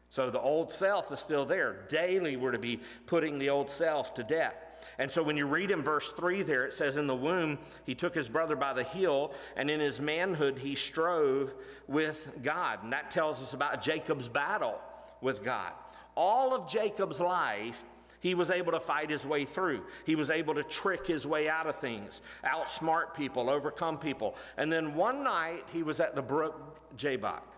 So 0.08 0.30
the 0.30 0.40
old 0.40 0.70
self 0.70 1.12
is 1.12 1.20
still 1.20 1.44
there. 1.44 1.84
Daily, 1.88 2.36
we're 2.36 2.52
to 2.52 2.58
be 2.58 2.80
putting 3.06 3.38
the 3.38 3.50
old 3.50 3.68
self 3.68 4.14
to 4.14 4.22
death. 4.22 4.65
And 4.98 5.10
so 5.10 5.22
when 5.22 5.36
you 5.36 5.46
read 5.46 5.70
in 5.70 5.82
verse 5.82 6.12
3 6.12 6.42
there, 6.42 6.64
it 6.64 6.74
says, 6.74 6.96
In 6.96 7.06
the 7.06 7.14
womb, 7.14 7.58
he 7.84 7.94
took 7.94 8.14
his 8.14 8.28
brother 8.28 8.56
by 8.56 8.72
the 8.72 8.84
heel, 8.84 9.32
and 9.56 9.70
in 9.70 9.80
his 9.80 10.00
manhood, 10.00 10.58
he 10.58 10.74
strove 10.74 11.54
with 11.86 12.30
God. 12.42 12.82
And 12.82 12.92
that 12.92 13.10
tells 13.10 13.42
us 13.42 13.52
about 13.52 13.82
Jacob's 13.82 14.28
battle 14.28 14.80
with 15.20 15.44
God. 15.44 15.72
All 16.16 16.54
of 16.54 16.68
Jacob's 16.68 17.20
life, 17.20 17.84
he 18.20 18.34
was 18.34 18.50
able 18.50 18.72
to 18.72 18.80
fight 18.80 19.10
his 19.10 19.26
way 19.26 19.44
through. 19.44 19.84
He 20.04 20.14
was 20.14 20.30
able 20.30 20.54
to 20.54 20.62
trick 20.62 21.06
his 21.06 21.26
way 21.26 21.48
out 21.48 21.66
of 21.66 21.76
things, 21.76 22.22
outsmart 22.44 23.14
people, 23.14 23.50
overcome 23.50 23.98
people. 23.98 24.34
And 24.56 24.72
then 24.72 24.94
one 24.94 25.22
night, 25.22 25.64
he 25.72 25.82
was 25.82 26.00
at 26.00 26.14
the 26.14 26.22
brook 26.22 26.80
Jabbok. 26.96 27.52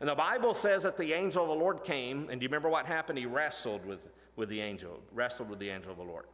And 0.00 0.08
the 0.08 0.14
Bible 0.14 0.54
says 0.54 0.82
that 0.84 0.96
the 0.96 1.12
angel 1.12 1.42
of 1.42 1.48
the 1.48 1.54
Lord 1.54 1.82
came, 1.84 2.28
and 2.30 2.40
do 2.40 2.44
you 2.44 2.48
remember 2.48 2.68
what 2.68 2.86
happened? 2.86 3.18
He 3.18 3.26
wrestled 3.26 3.84
with, 3.84 4.08
with 4.36 4.48
the 4.48 4.60
angel, 4.60 5.00
wrestled 5.12 5.50
with 5.50 5.58
the 5.58 5.70
angel 5.70 5.92
of 5.92 5.98
the 5.98 6.04
Lord. 6.04 6.26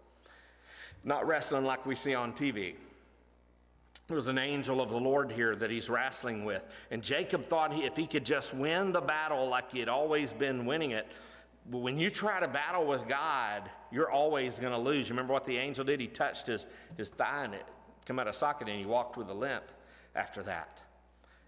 Not 1.04 1.26
wrestling 1.26 1.64
like 1.64 1.86
we 1.86 1.94
see 1.94 2.14
on 2.14 2.32
TV. 2.32 2.74
There 4.06 4.16
was 4.16 4.28
an 4.28 4.38
angel 4.38 4.80
of 4.80 4.90
the 4.90 4.98
Lord 4.98 5.30
here 5.30 5.54
that 5.54 5.70
he's 5.70 5.88
wrestling 5.88 6.44
with. 6.44 6.62
And 6.90 7.00
Jacob 7.02 7.46
thought 7.46 7.72
he, 7.72 7.84
if 7.84 7.96
he 7.96 8.06
could 8.06 8.24
just 8.24 8.52
win 8.52 8.92
the 8.92 9.00
battle 9.00 9.48
like 9.48 9.70
he 9.70 9.78
had 9.78 9.88
always 9.88 10.32
been 10.32 10.66
winning 10.66 10.90
it, 10.90 11.06
but 11.70 11.78
when 11.78 11.98
you 11.98 12.10
try 12.10 12.40
to 12.40 12.48
battle 12.48 12.84
with 12.84 13.06
God, 13.06 13.70
you're 13.92 14.10
always 14.10 14.58
going 14.58 14.72
to 14.72 14.78
lose. 14.78 15.08
You 15.08 15.14
remember 15.14 15.32
what 15.32 15.44
the 15.44 15.56
angel 15.56 15.84
did? 15.84 16.00
He 16.00 16.08
touched 16.08 16.48
his, 16.48 16.66
his 16.96 17.10
thigh 17.10 17.44
and 17.44 17.54
it 17.54 17.64
came 18.04 18.18
out 18.18 18.26
of 18.26 18.34
socket 18.34 18.68
and 18.68 18.78
he 18.78 18.86
walked 18.86 19.16
with 19.16 19.28
a 19.28 19.34
limp 19.34 19.64
after 20.16 20.42
that. 20.42 20.80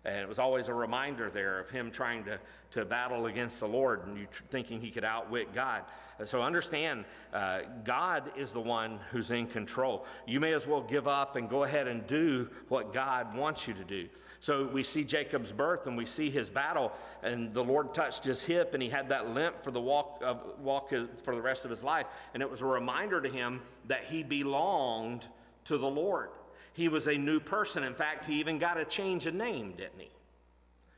And 0.05 0.17
it 0.17 0.29
was 0.29 0.41
always 0.41 0.67
a 0.67 0.75
reminder 0.75 1.31
there 1.31 1.61
of 1.61 1.71
him 1.71 1.93
trying 1.93 2.25
to, 2.25 2.41
to 2.73 2.85
battle 2.85 3.27
against 3.27 3.61
the 3.61 3.69
Lord 3.69 4.05
and 4.07 4.19
you 4.19 4.27
tr- 4.27 4.43
thinking 4.51 4.81
he 4.81 4.91
could 4.91 5.05
outwit 5.05 5.55
God. 5.55 5.83
And 6.19 6.29
so 6.29 6.43
understand, 6.43 7.05
uh, 7.33 7.61
God 7.85 8.33
is 8.37 8.51
the 8.51 8.61
one 8.61 8.99
who's 9.13 9.31
in 9.31 9.47
control. 9.47 10.05
You 10.27 10.41
may 10.41 10.55
as 10.55 10.67
well 10.67 10.81
give 10.81 11.07
up 11.07 11.37
and 11.37 11.49
go 11.49 11.63
ahead 11.63 11.87
and 11.87 12.05
do 12.07 12.49
what 12.69 12.93
God 12.93 13.37
wants 13.37 13.69
you 13.69 13.75
to 13.75 13.85
do. 13.85 14.09
So 14.41 14.67
we 14.67 14.83
see 14.83 15.05
Jacob's 15.05 15.53
birth 15.53 15.87
and 15.87 15.97
we 15.97 16.05
see 16.05 16.29
his 16.31 16.51
battle, 16.51 16.91
and 17.23 17.55
the 17.55 17.63
Lord 17.63 17.95
touched 17.95 18.25
his 18.25 18.43
hip 18.43 18.75
and 18.75 18.83
he 18.83 18.89
had 18.89 19.09
that 19.11 19.29
limp 19.29 19.63
for 19.63 19.71
the 19.71 19.81
walk, 19.81 20.21
walk 20.61 20.91
for 21.23 21.35
the 21.37 21.43
rest 21.43 21.65
of 21.65 21.71
his 21.71 21.85
life. 21.85 22.07
And 22.35 22.43
it 22.43 22.51
was 22.51 22.61
a 22.61 22.67
reminder 22.67 23.21
to 23.21 23.29
him 23.29 23.61
that 23.87 24.05
he 24.05 24.25
belonged 24.25 25.29
to 25.67 25.79
the 25.79 25.89
Lord. 25.89 26.31
He 26.73 26.89
was 26.89 27.07
a 27.07 27.15
new 27.15 27.41
person. 27.41 27.85
In 27.85 27.95
fact, 27.95 28.27
he 28.27 28.41
even 28.41 28.59
got 28.59 28.79
a 28.79 28.85
change 28.85 29.27
of 29.27 29.35
name, 29.35 29.73
didn't 29.73 29.99
he? 29.99 30.11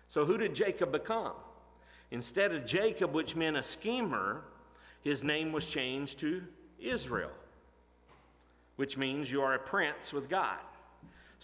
So, 0.08 0.24
who 0.24 0.38
did 0.38 0.54
Jacob 0.54 0.92
become? 0.92 1.32
Instead 2.10 2.52
of 2.52 2.64
Jacob, 2.64 3.12
which 3.12 3.34
meant 3.34 3.56
a 3.56 3.62
schemer, 3.62 4.42
his 5.02 5.24
name 5.24 5.52
was 5.52 5.66
changed 5.66 6.20
to 6.20 6.42
Israel, 6.78 7.32
which 8.76 8.96
means 8.96 9.32
you 9.32 9.42
are 9.42 9.54
a 9.54 9.58
prince 9.58 10.12
with 10.12 10.28
God. 10.28 10.58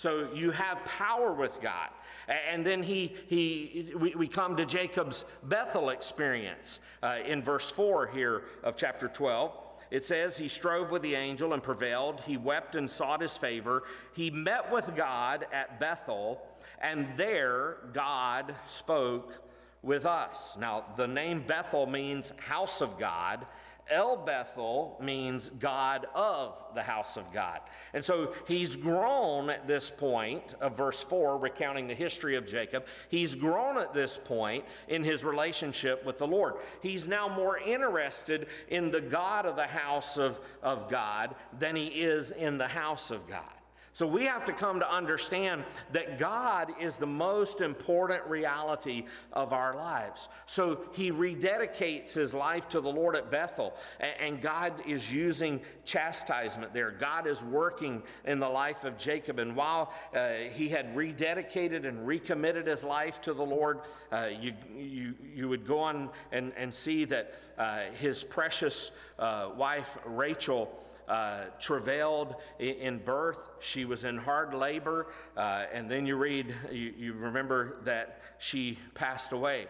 So 0.01 0.29
you 0.33 0.51
have 0.53 0.83
power 0.85 1.31
with 1.31 1.61
God. 1.61 1.91
And 2.27 2.65
then 2.65 2.83
he, 2.83 3.15
he, 3.27 3.93
we, 3.95 4.15
we 4.15 4.29
come 4.29 4.57
to 4.57 4.65
Jacob's 4.65 5.27
Bethel 5.43 5.91
experience 5.91 6.81
uh, 7.03 7.19
in 7.27 7.43
verse 7.43 7.71
4 7.71 8.07
here 8.07 8.45
of 8.63 8.77
chapter 8.77 9.09
12. 9.09 9.53
It 9.91 10.05
says, 10.05 10.37
He 10.37 10.49
strove 10.49 10.91
with 10.91 11.03
the 11.03 11.15
angel 11.15 11.53
and 11.53 11.63
prevailed. 11.63 12.21
He 12.21 12.37
wept 12.37 12.77
and 12.77 12.91
sought 12.91 13.21
his 13.21 13.37
favor. 13.37 13.83
He 14.15 14.31
met 14.31 14.71
with 14.71 14.95
God 14.95 15.47
at 15.53 15.81
Bethel, 15.81 16.41
and 16.81 17.09
there 17.17 17.79
God 17.93 18.55
spoke 18.67 19.43
with 19.83 20.07
us. 20.07 20.57
Now, 20.61 20.85
the 20.97 21.09
name 21.09 21.43
Bethel 21.47 21.87
means 21.87 22.33
house 22.39 22.81
of 22.81 22.99
God, 22.99 23.47
El 23.91 24.17
Bethel 24.17 24.97
means 25.01 25.51
God 25.59 26.07
of 26.15 26.57
the 26.75 26.83
house 26.83 27.17
of 27.17 27.33
God. 27.33 27.61
And 27.93 28.05
so 28.05 28.35
he's 28.47 28.77
grown 28.77 29.51
at 29.51 29.67
this 29.67 29.91
point 29.91 30.55
of 30.61 30.77
verse 30.77 31.03
4, 31.03 31.39
recounting 31.39 31.87
the 31.87 31.95
history 31.95 32.37
of 32.37 32.47
Jacob. 32.47 32.87
He's 33.09 33.35
grown 33.35 33.79
at 33.79 33.93
this 33.93 34.19
point 34.19 34.65
in 34.89 35.03
his 35.03 35.25
relationship 35.25 36.05
with 36.05 36.19
the 36.19 36.27
Lord. 36.27 36.55
He's 36.83 37.09
now 37.09 37.29
more 37.29 37.59
interested 37.59 38.47
in 38.69 38.91
the 38.91 39.01
God 39.01 39.47
of 39.47 39.57
the 39.57 39.67
house 39.67 40.17
of, 40.17 40.41
of 40.63 40.89
God 40.89 41.35
than 41.59 41.77
he 41.77 41.87
is 41.87 42.31
in 42.31 42.59
the 42.59 42.69
house 42.69 43.11
of 43.11 43.29
God. 43.29 43.60
So 43.93 44.07
we 44.07 44.25
have 44.27 44.45
to 44.45 44.53
come 44.53 44.79
to 44.81 44.91
understand 44.91 45.65
that 45.93 46.19
God 46.19 46.73
is 46.81 46.97
the 46.97 47.07
most 47.07 47.61
important 47.61 48.25
reality 48.27 49.05
of 49.33 49.53
our 49.53 49.75
lives. 49.75 50.29
So 50.47 50.81
he 50.93 51.11
rededicates 51.11 52.15
his 52.15 52.33
life 52.33 52.69
to 52.69 52.81
the 52.81 52.89
Lord 52.89 53.17
at 53.17 53.33
Bethel, 53.33 53.75
and 53.99 54.41
God 54.41 54.75
is 54.87 55.13
using 55.13 55.61
chastisement 55.85 56.73
there. 56.73 56.93
God 56.93 57.27
is 57.27 57.43
working 57.43 58.03
in 58.25 58.39
the 58.39 58.49
life 58.49 58.85
of 58.85 58.97
Jacob. 58.97 59.41
And 59.41 59.57
while 59.57 59.93
uh, 60.15 60.35
he 60.53 60.69
had 60.69 60.95
rededicated 60.95 61.85
and 61.85 62.07
recommitted 62.07 62.69
his 62.69 62.85
life 62.85 63.21
to 63.23 63.35
the 63.35 63.43
Lord, 63.43 63.81
uh, 64.13 64.29
you, 64.41 64.55
you, 64.77 65.15
you 65.35 65.49
would 65.49 65.67
go 65.67 65.81
on 65.81 66.11
and, 66.31 66.53
and 66.57 66.73
see 66.73 67.05
that 67.07 67.35
uh, 67.59 67.81
his 67.99 68.23
precious 68.23 68.93
uh, 69.19 69.51
wife, 69.57 69.99
Rachel, 70.05 70.81
uh, 71.11 71.47
travailed 71.59 72.37
in 72.61 72.99
birth. 72.99 73.51
She 73.59 73.85
was 73.85 74.05
in 74.05 74.17
hard 74.17 74.55
labor. 74.55 75.09
Uh, 75.37 75.65
and 75.73 75.91
then 75.91 76.07
you 76.07 76.17
read, 76.17 76.55
you, 76.71 76.95
you 76.97 77.13
remember 77.15 77.79
that 77.85 78.21
she 78.39 78.79
passed 78.95 79.33
away. 79.33 79.67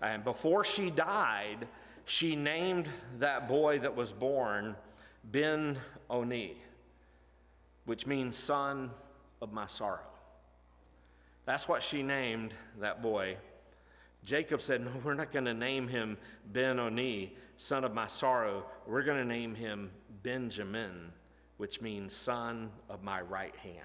And 0.00 0.22
before 0.22 0.64
she 0.64 0.90
died, 0.90 1.66
she 2.04 2.36
named 2.36 2.88
that 3.18 3.48
boy 3.48 3.80
that 3.80 3.96
was 3.96 4.12
born 4.12 4.76
Ben 5.24 5.78
Oni, 6.08 6.56
which 7.86 8.06
means 8.06 8.36
son 8.36 8.90
of 9.42 9.52
my 9.52 9.66
sorrow. 9.66 9.98
That's 11.44 11.68
what 11.68 11.82
she 11.82 12.02
named 12.02 12.54
that 12.80 13.02
boy. 13.02 13.36
Jacob 14.24 14.62
said, 14.62 14.82
No, 14.82 14.90
we're 15.04 15.14
not 15.14 15.32
going 15.32 15.44
to 15.44 15.54
name 15.54 15.86
him 15.86 16.16
Ben 16.50 16.78
Oni, 16.78 17.34
son 17.56 17.84
of 17.84 17.92
my 17.92 18.06
sorrow. 18.06 18.64
We're 18.86 19.02
going 19.02 19.18
to 19.18 19.24
name 19.24 19.54
him 19.54 19.90
Benjamin, 20.22 21.12
which 21.58 21.82
means 21.82 22.14
son 22.14 22.70
of 22.88 23.02
my 23.02 23.20
right 23.20 23.54
hand. 23.56 23.84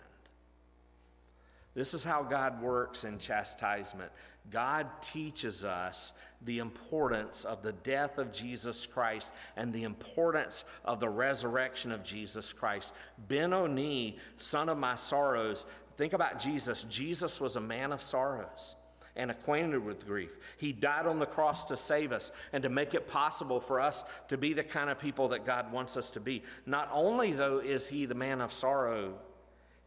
This 1.75 1.93
is 1.93 2.03
how 2.03 2.23
God 2.23 2.61
works 2.61 3.03
in 3.03 3.19
chastisement. 3.19 4.11
God 4.49 4.87
teaches 5.01 5.63
us 5.63 6.13
the 6.41 6.59
importance 6.59 7.43
of 7.43 7.61
the 7.61 7.73
death 7.73 8.17
of 8.17 8.31
Jesus 8.31 8.85
Christ 8.85 9.31
and 9.55 9.71
the 9.71 9.83
importance 9.83 10.63
of 10.83 10.99
the 10.99 11.09
resurrection 11.09 11.91
of 11.91 12.03
Jesus 12.03 12.53
Christ. 12.53 12.93
Ben 13.27 13.53
Oni, 13.53 14.17
son 14.37 14.69
of 14.69 14.77
my 14.77 14.95
sorrows, 14.95 15.65
think 15.97 16.13
about 16.13 16.39
Jesus. 16.39 16.83
Jesus 16.83 17.39
was 17.39 17.55
a 17.57 17.61
man 17.61 17.91
of 17.91 18.01
sorrows 18.01 18.75
and 19.19 19.29
acquainted 19.29 19.83
with 19.83 20.07
grief. 20.07 20.37
He 20.57 20.71
died 20.71 21.05
on 21.05 21.19
the 21.19 21.25
cross 21.25 21.65
to 21.65 21.77
save 21.77 22.11
us 22.11 22.31
and 22.53 22.63
to 22.63 22.69
make 22.69 22.93
it 22.93 23.05
possible 23.05 23.59
for 23.59 23.79
us 23.79 24.03
to 24.29 24.37
be 24.37 24.53
the 24.53 24.63
kind 24.63 24.89
of 24.89 24.97
people 24.97 25.27
that 25.29 25.45
God 25.45 25.71
wants 25.71 25.97
us 25.97 26.09
to 26.11 26.19
be. 26.19 26.41
Not 26.65 26.89
only, 26.91 27.33
though, 27.33 27.59
is 27.59 27.87
He 27.87 28.05
the 28.05 28.15
man 28.15 28.41
of 28.41 28.53
sorrow, 28.53 29.13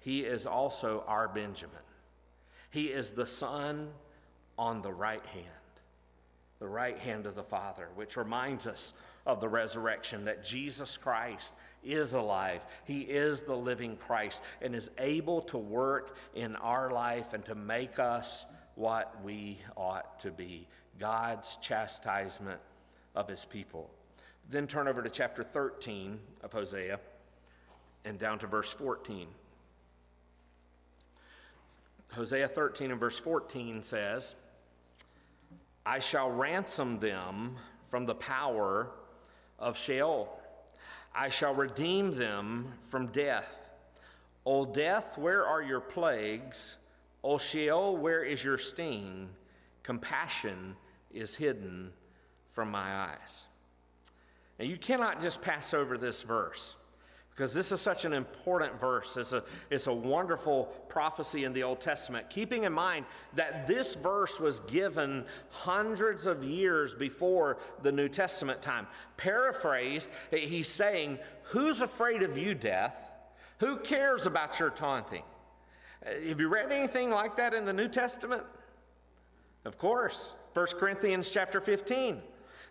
He 0.01 0.21
is 0.21 0.47
also 0.47 1.03
our 1.09 1.27
Benjamin. 1.29 1.77
He 2.71 2.87
is 2.87 3.11
the 3.11 3.27
Son 3.27 3.89
on 4.59 4.83
the 4.83 4.93
right 4.93 5.25
hand, 5.27 5.47
the 6.59 6.69
right 6.69 6.99
hand 6.99 7.27
of 7.27 7.35
the 7.35 7.43
Father, 7.43 7.89
which 7.95 8.17
reminds 8.17 8.67
us 8.67 8.93
of 9.27 9.41
the 9.41 9.49
resurrection 9.49 10.27
that 10.27 10.45
Jesus 10.45 10.97
Christ 10.97 11.55
is 11.85 12.13
alive. 12.13 12.65
He 12.85 13.01
is 13.01 13.43
the 13.43 13.57
living 13.57 13.97
Christ 13.97 14.43
and 14.61 14.75
is 14.75 14.91
able 14.99 15.43
to 15.43 15.59
work 15.59 16.17
in 16.35 16.57
our 16.57 16.91
life 16.91 17.33
and 17.33 17.45
to 17.47 17.55
make 17.55 17.99
us 17.99 18.47
what 18.75 19.23
we 19.23 19.59
ought 19.77 20.21
to 20.21 20.31
be 20.31 20.67
God's 20.99 21.57
chastisement 21.57 22.61
of 23.15 23.29
his 23.29 23.45
people. 23.45 23.91
Then 24.51 24.67
turn 24.67 24.89
over 24.89 25.03
to 25.03 25.11
chapter 25.11 25.43
13 25.43 26.19
of 26.43 26.53
Hosea 26.53 26.99
and 28.05 28.19
down 28.19 28.39
to 28.41 28.47
verse 28.47 28.73
14. 28.73 29.29
Hosea 32.13 32.49
13 32.49 32.91
and 32.91 33.01
verse 33.01 33.19
14 33.19 33.83
says, 33.83 34.35
I 35.87 35.99
shall 35.99 36.31
ransom 36.31 36.99
them 36.99 37.57
from 37.89 38.07
the 38.07 38.15
power 38.15 38.91
of 39.59 39.79
Sheol. 39.79 40.39
I 41.15 41.29
shall 41.29 41.55
redeem 41.55 42.17
them 42.17 42.75
from 42.89 43.07
death 43.09 43.63
O 44.45 44.65
death, 44.65 45.17
where 45.17 45.47
are 45.47 45.63
your 45.63 45.81
plagues? 45.81 46.77
O 47.25 47.39
Sheol, 47.39 47.97
where 47.97 48.23
is 48.23 48.43
your 48.43 48.59
sting? 48.59 49.29
Compassion 49.83 50.77
is 51.13 51.35
hidden 51.35 51.93
from 52.51 52.71
my 52.71 52.95
eyes. 52.95 53.47
Now, 54.59 54.67
you 54.67 54.77
cannot 54.77 55.21
just 55.21 55.41
pass 55.41 55.75
over 55.75 55.97
this 55.97 56.23
verse 56.23 56.77
because 57.31 57.55
this 57.55 57.73
is 57.73 57.81
such 57.81 58.05
an 58.05 58.13
important 58.13 58.79
verse. 58.79 59.17
It's 59.17 59.33
a, 59.33 59.43
it's 59.71 59.87
a 59.87 59.93
wonderful 59.93 60.67
prophecy 60.89 61.45
in 61.45 61.55
the 61.55 61.63
Old 61.63 61.81
Testament. 61.81 62.29
Keeping 62.29 62.65
in 62.65 62.73
mind 62.73 63.07
that 63.35 63.67
this 63.67 63.95
verse 63.95 64.39
was 64.39 64.61
given 64.61 65.25
hundreds 65.49 66.27
of 66.27 66.45
years 66.45 66.95
before 66.95 67.59
the 67.83 67.91
New 67.91 68.09
Testament 68.09 68.61
time. 68.61 68.87
Paraphrased, 69.17 70.11
he's 70.31 70.69
saying, 70.69 71.19
Who's 71.45 71.81
afraid 71.81 72.23
of 72.23 72.37
you, 72.37 72.55
death? 72.55 72.97
Who 73.61 73.79
cares 73.79 74.27
about 74.27 74.61
your 74.61 74.71
taunting? 74.71 75.23
Uh, 76.05 76.11
have 76.29 76.41
you 76.41 76.49
read 76.49 76.73
anything 76.73 77.11
like 77.11 77.37
that 77.37 77.55
in 77.55 77.65
the 77.65 77.73
New 77.73 77.89
Testament? 77.89 78.43
Of 79.65 79.79
course. 79.79 80.35
1 80.55 80.67
Corinthians 80.79 81.31
chapter 81.31 81.61
15. 81.61 82.21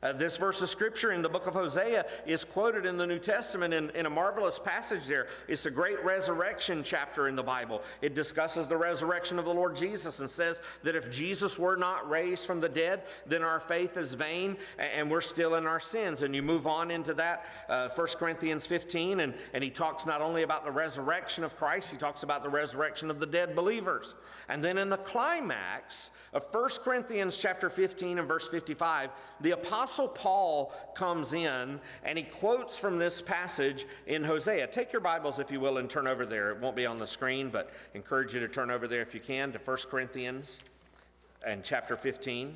Uh, 0.03 0.11
this 0.11 0.37
verse 0.37 0.63
of 0.63 0.69
scripture 0.69 1.11
in 1.11 1.21
the 1.21 1.29
book 1.29 1.45
of 1.45 1.53
Hosea 1.53 2.05
is 2.25 2.43
quoted 2.43 2.87
in 2.87 2.97
the 2.97 3.05
New 3.05 3.19
Testament 3.19 3.71
in, 3.71 3.91
in 3.91 4.07
a 4.07 4.09
marvelous 4.09 4.57
passage 4.57 5.05
there. 5.05 5.27
It's 5.47 5.67
a 5.67 5.71
great 5.71 6.03
resurrection 6.03 6.81
chapter 6.83 7.27
in 7.27 7.35
the 7.35 7.43
Bible. 7.43 7.83
It 8.01 8.15
discusses 8.15 8.65
the 8.65 8.77
resurrection 8.77 9.37
of 9.37 9.45
the 9.45 9.53
Lord 9.53 9.75
Jesus 9.75 10.19
and 10.19 10.27
says 10.27 10.59
that 10.81 10.95
if 10.95 11.11
Jesus 11.11 11.59
were 11.59 11.75
not 11.75 12.09
raised 12.09 12.47
from 12.47 12.59
the 12.59 12.69
dead, 12.69 13.03
then 13.27 13.43
our 13.43 13.59
faith 13.59 13.95
is 13.95 14.15
vain 14.15 14.57
and 14.79 15.11
we're 15.11 15.21
still 15.21 15.53
in 15.53 15.67
our 15.67 15.79
sins. 15.79 16.23
And 16.23 16.33
you 16.33 16.41
move 16.41 16.65
on 16.65 16.89
into 16.89 17.13
that, 17.15 17.45
uh, 17.69 17.89
1 17.89 18.07
Corinthians 18.17 18.65
15, 18.65 19.19
and, 19.19 19.35
and 19.53 19.63
he 19.63 19.69
talks 19.69 20.07
not 20.07 20.21
only 20.21 20.41
about 20.41 20.65
the 20.65 20.71
resurrection 20.71 21.43
of 21.43 21.55
Christ, 21.55 21.91
he 21.91 21.97
talks 21.97 22.23
about 22.23 22.41
the 22.41 22.49
resurrection 22.49 23.11
of 23.11 23.19
the 23.19 23.27
dead 23.27 23.55
believers. 23.55 24.15
And 24.49 24.63
then 24.63 24.79
in 24.79 24.89
the 24.89 24.97
climax, 24.97 26.09
of 26.33 26.45
1 26.51 26.69
Corinthians 26.83 27.37
chapter 27.37 27.69
15 27.69 28.19
and 28.19 28.27
verse 28.27 28.47
55, 28.47 29.09
the 29.41 29.51
apostle 29.51 30.07
Paul 30.07 30.73
comes 30.95 31.33
in 31.33 31.79
and 32.03 32.17
he 32.17 32.23
quotes 32.23 32.79
from 32.79 32.97
this 32.97 33.21
passage 33.21 33.85
in 34.07 34.23
Hosea. 34.23 34.67
Take 34.67 34.93
your 34.93 35.01
Bibles 35.01 35.39
if 35.39 35.51
you 35.51 35.59
will 35.59 35.77
and 35.77 35.89
turn 35.89 36.07
over 36.07 36.25
there. 36.25 36.51
It 36.51 36.59
won't 36.59 36.75
be 36.75 36.85
on 36.85 36.97
the 36.97 37.07
screen, 37.07 37.49
but 37.49 37.71
encourage 37.93 38.33
you 38.33 38.39
to 38.39 38.47
turn 38.47 38.71
over 38.71 38.87
there 38.87 39.01
if 39.01 39.13
you 39.13 39.19
can 39.19 39.51
to 39.51 39.59
1 39.59 39.77
Corinthians 39.89 40.61
and 41.45 41.63
chapter 41.63 41.97
15. 41.97 42.55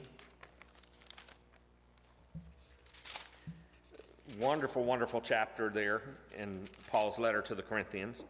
Wonderful, 4.39 4.83
wonderful 4.83 5.19
chapter 5.19 5.69
there 5.69 6.01
in 6.37 6.61
Paul's 6.89 7.19
letter 7.19 7.41
to 7.41 7.55
the 7.55 7.61
Corinthians. 7.61 8.23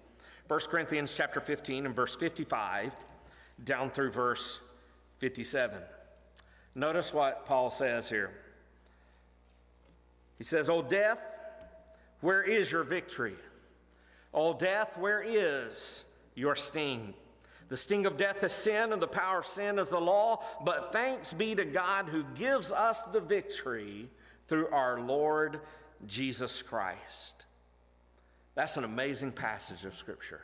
1 0.47 0.59
Corinthians 0.69 1.13
chapter 1.15 1.39
15 1.39 1.85
and 1.85 1.95
verse 1.95 2.15
55 2.15 2.91
down 3.63 3.89
through 3.89 4.11
verse 4.11 4.59
57. 5.17 5.81
Notice 6.75 7.13
what 7.13 7.45
Paul 7.45 7.69
says 7.69 8.09
here. 8.09 8.31
He 10.37 10.43
says, 10.43 10.69
O 10.69 10.81
death, 10.81 11.19
where 12.21 12.43
is 12.43 12.71
your 12.71 12.83
victory? 12.83 13.35
O 14.33 14.53
death, 14.53 14.97
where 14.97 15.23
is 15.23 16.03
your 16.35 16.55
sting? 16.55 17.13
The 17.69 17.77
sting 17.77 18.05
of 18.05 18.17
death 18.17 18.43
is 18.43 18.51
sin, 18.51 18.93
and 18.93 19.01
the 19.01 19.07
power 19.07 19.39
of 19.39 19.47
sin 19.47 19.79
is 19.79 19.89
the 19.89 19.99
law. 19.99 20.43
But 20.63 20.91
thanks 20.91 21.33
be 21.33 21.55
to 21.55 21.65
God 21.65 22.09
who 22.09 22.23
gives 22.35 22.71
us 22.71 23.01
the 23.03 23.21
victory 23.21 24.09
through 24.47 24.67
our 24.67 24.99
Lord 24.99 25.61
Jesus 26.05 26.61
Christ. 26.61 27.45
That's 28.53 28.77
an 28.77 28.83
amazing 28.83 29.31
passage 29.31 29.85
of 29.85 29.95
Scripture. 29.95 30.41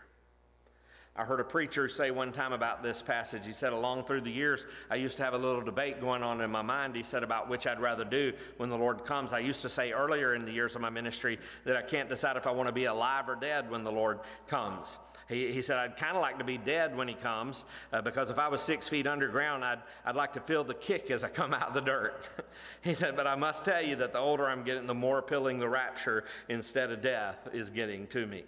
I 1.14 1.26
heard 1.26 1.42
a 1.42 1.44
preacher 1.44 1.90
say 1.90 2.10
one 2.10 2.32
time 2.32 2.54
about 2.54 2.84
this 2.84 3.02
passage. 3.02 3.46
He 3.46 3.52
said, 3.52 3.74
Along 3.74 4.06
through 4.06 4.22
the 4.22 4.32
years, 4.32 4.66
I 4.90 4.96
used 4.96 5.18
to 5.18 5.24
have 5.24 5.34
a 5.34 5.38
little 5.38 5.62
debate 5.62 6.00
going 6.00 6.24
on 6.24 6.40
in 6.40 6.50
my 6.50 6.62
mind. 6.62 6.96
He 6.96 7.04
said, 7.04 7.22
about 7.22 7.50
which 7.50 7.68
I'd 7.68 7.82
rather 7.82 8.06
do 8.06 8.32
when 8.58 8.70
the 8.70 8.78
Lord 8.78 9.04
comes. 9.04 9.34
I 9.34 9.40
used 9.40 9.62
to 9.64 9.70
say 9.70 9.92
earlier 9.92 10.36
in 10.36 10.46
the 10.46 10.54
years 10.54 10.74
of 10.74 10.82
my 10.82 10.90
ministry 10.90 11.38
that 11.66 11.76
I 11.76 11.82
can't 11.82 12.08
decide 12.08 12.38
if 12.38 12.48
I 12.48 12.52
want 12.52 12.70
to 12.70 12.74
be 12.74 12.86
alive 12.86 13.28
or 13.28 13.36
dead 13.36 13.70
when 13.70 13.84
the 13.84 13.92
Lord 13.92 14.22
comes. 14.48 15.00
He, 15.28 15.52
he 15.52 15.62
said, 15.62 15.78
I'd 15.78 15.98
kind 15.98 16.16
of 16.16 16.22
like 16.22 16.38
to 16.40 16.46
be 16.46 16.58
dead 16.58 16.96
when 16.96 17.10
he 17.10 17.14
comes 17.14 17.66
uh, 17.92 18.02
because 18.02 18.30
if 18.30 18.40
I 18.40 18.48
was 18.48 18.62
six 18.62 18.88
feet 18.88 19.06
underground, 19.06 19.66
I'd, 19.66 19.80
I'd 20.06 20.16
like 20.16 20.32
to 20.34 20.42
feel 20.42 20.64
the 20.64 20.74
kick 20.74 21.12
as 21.12 21.26
I 21.26 21.30
come 21.30 21.54
out 21.54 21.68
of 21.68 21.74
the 21.74 21.82
dirt. 21.82 22.30
he 22.82 22.94
said, 22.94 23.18
But 23.18 23.28
I 23.28 23.36
must 23.36 23.66
tell 23.66 23.82
you 23.82 23.98
that 23.98 24.14
the 24.14 24.20
older 24.20 24.48
I'm 24.48 24.64
getting, 24.64 24.88
the 24.88 24.96
more 24.96 25.20
appealing 25.20 25.60
the 25.60 25.70
rapture 25.70 26.24
instead 26.48 26.90
of 26.90 27.02
death 27.02 27.50
is 27.52 27.70
getting 27.70 28.08
to 28.08 28.26
me. 28.26 28.44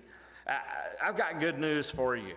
I, 0.47 0.59
I've 1.03 1.17
got 1.17 1.41
good 1.41 1.59
news 1.59 1.91
for 1.91 2.15
you. 2.15 2.35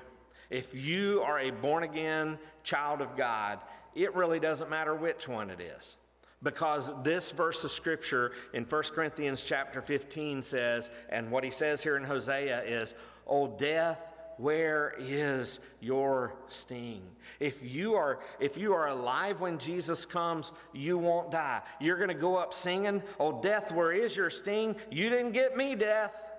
If 0.50 0.74
you 0.74 1.22
are 1.22 1.38
a 1.40 1.50
born 1.50 1.82
again 1.82 2.38
child 2.62 3.00
of 3.00 3.16
God, 3.16 3.60
it 3.94 4.14
really 4.14 4.40
doesn't 4.40 4.70
matter 4.70 4.94
which 4.94 5.28
one 5.28 5.50
it 5.50 5.60
is. 5.60 5.96
Because 6.42 6.92
this 7.02 7.32
verse 7.32 7.64
of 7.64 7.70
scripture 7.70 8.32
in 8.52 8.64
1 8.64 8.82
Corinthians 8.94 9.42
chapter 9.42 9.80
15 9.80 10.42
says, 10.42 10.90
and 11.08 11.30
what 11.30 11.44
he 11.44 11.50
says 11.50 11.82
here 11.82 11.96
in 11.96 12.04
Hosea 12.04 12.62
is, 12.62 12.94
O 13.26 13.48
death, 13.48 14.12
where 14.36 14.94
is 14.98 15.60
your 15.80 16.34
sting? 16.48 17.02
If 17.40 17.62
you 17.62 17.94
are 17.94 18.20
if 18.38 18.58
you 18.58 18.74
are 18.74 18.88
alive 18.88 19.40
when 19.40 19.58
Jesus 19.58 20.04
comes, 20.04 20.52
you 20.74 20.98
won't 20.98 21.30
die. 21.30 21.62
You're 21.80 21.96
going 21.96 22.08
to 22.08 22.14
go 22.14 22.36
up 22.36 22.52
singing, 22.52 23.02
"Oh 23.18 23.40
death, 23.40 23.72
where 23.72 23.92
is 23.92 24.16
your 24.16 24.30
sting? 24.30 24.76
You 24.90 25.08
didn't 25.08 25.32
get 25.32 25.56
me, 25.56 25.74
death." 25.74 26.32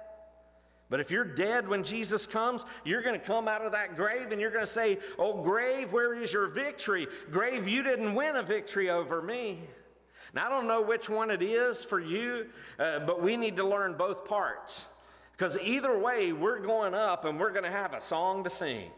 But 0.89 1.01
if 1.01 1.11
you're 1.11 1.25
dead 1.25 1.67
when 1.67 1.83
Jesus 1.83 2.25
comes, 2.25 2.63
you're 2.85 3.01
going 3.01 3.19
to 3.19 3.25
come 3.25 3.47
out 3.47 3.61
of 3.61 3.73
that 3.73 3.97
grave 3.97 4.31
and 4.31 4.39
you're 4.39 4.51
going 4.51 4.65
to 4.65 4.71
say, 4.71 4.99
Oh, 5.19 5.41
grave, 5.41 5.91
where 5.91 6.13
is 6.13 6.31
your 6.31 6.47
victory? 6.47 7.07
Grave, 7.29 7.67
you 7.67 7.83
didn't 7.83 8.15
win 8.15 8.37
a 8.37 8.43
victory 8.43 8.89
over 8.89 9.21
me. 9.21 9.59
Now, 10.33 10.45
I 10.45 10.49
don't 10.49 10.67
know 10.67 10.81
which 10.81 11.09
one 11.09 11.31
it 11.31 11.41
is 11.41 11.83
for 11.83 11.99
you, 11.99 12.47
uh, 12.79 12.99
but 12.99 13.21
we 13.21 13.37
need 13.37 13.55
to 13.57 13.63
learn 13.65 13.95
both 13.97 14.25
parts. 14.25 14.85
Because 15.31 15.57
either 15.59 15.97
way, 15.97 16.31
we're 16.31 16.59
going 16.59 16.93
up 16.93 17.25
and 17.25 17.39
we're 17.39 17.51
going 17.51 17.63
to 17.63 17.71
have 17.71 17.93
a 17.93 18.01
song 18.01 18.43
to 18.43 18.49
sing. 18.49 18.89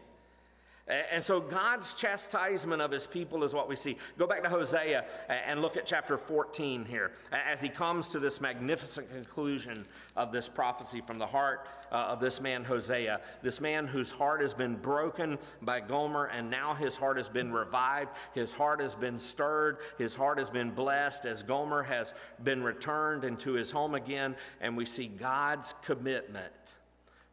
And 0.90 1.22
so 1.22 1.40
God's 1.40 1.94
chastisement 1.94 2.82
of 2.82 2.90
his 2.90 3.06
people 3.06 3.44
is 3.44 3.54
what 3.54 3.68
we 3.68 3.76
see. 3.76 3.96
Go 4.18 4.26
back 4.26 4.42
to 4.42 4.48
Hosea 4.48 5.04
and 5.28 5.62
look 5.62 5.76
at 5.76 5.86
chapter 5.86 6.16
14 6.16 6.84
here 6.84 7.12
as 7.30 7.60
he 7.60 7.68
comes 7.68 8.08
to 8.08 8.18
this 8.18 8.40
magnificent 8.40 9.08
conclusion 9.10 9.86
of 10.16 10.32
this 10.32 10.48
prophecy 10.48 11.00
from 11.00 11.18
the 11.18 11.26
heart 11.26 11.68
uh, 11.92 11.94
of 11.94 12.18
this 12.18 12.40
man 12.40 12.64
Hosea. 12.64 13.20
This 13.40 13.60
man 13.60 13.86
whose 13.86 14.10
heart 14.10 14.40
has 14.40 14.52
been 14.52 14.74
broken 14.74 15.38
by 15.62 15.78
Gomer 15.78 16.24
and 16.26 16.50
now 16.50 16.74
his 16.74 16.96
heart 16.96 17.18
has 17.18 17.28
been 17.28 17.52
revived. 17.52 18.10
His 18.34 18.52
heart 18.52 18.80
has 18.80 18.96
been 18.96 19.18
stirred. 19.18 19.78
His 19.96 20.16
heart 20.16 20.38
has 20.38 20.50
been 20.50 20.72
blessed 20.72 21.24
as 21.24 21.44
Gomer 21.44 21.84
has 21.84 22.14
been 22.42 22.64
returned 22.64 23.24
into 23.24 23.52
his 23.52 23.70
home 23.70 23.94
again. 23.94 24.34
And 24.60 24.76
we 24.76 24.86
see 24.86 25.06
God's 25.06 25.72
commitment 25.84 26.52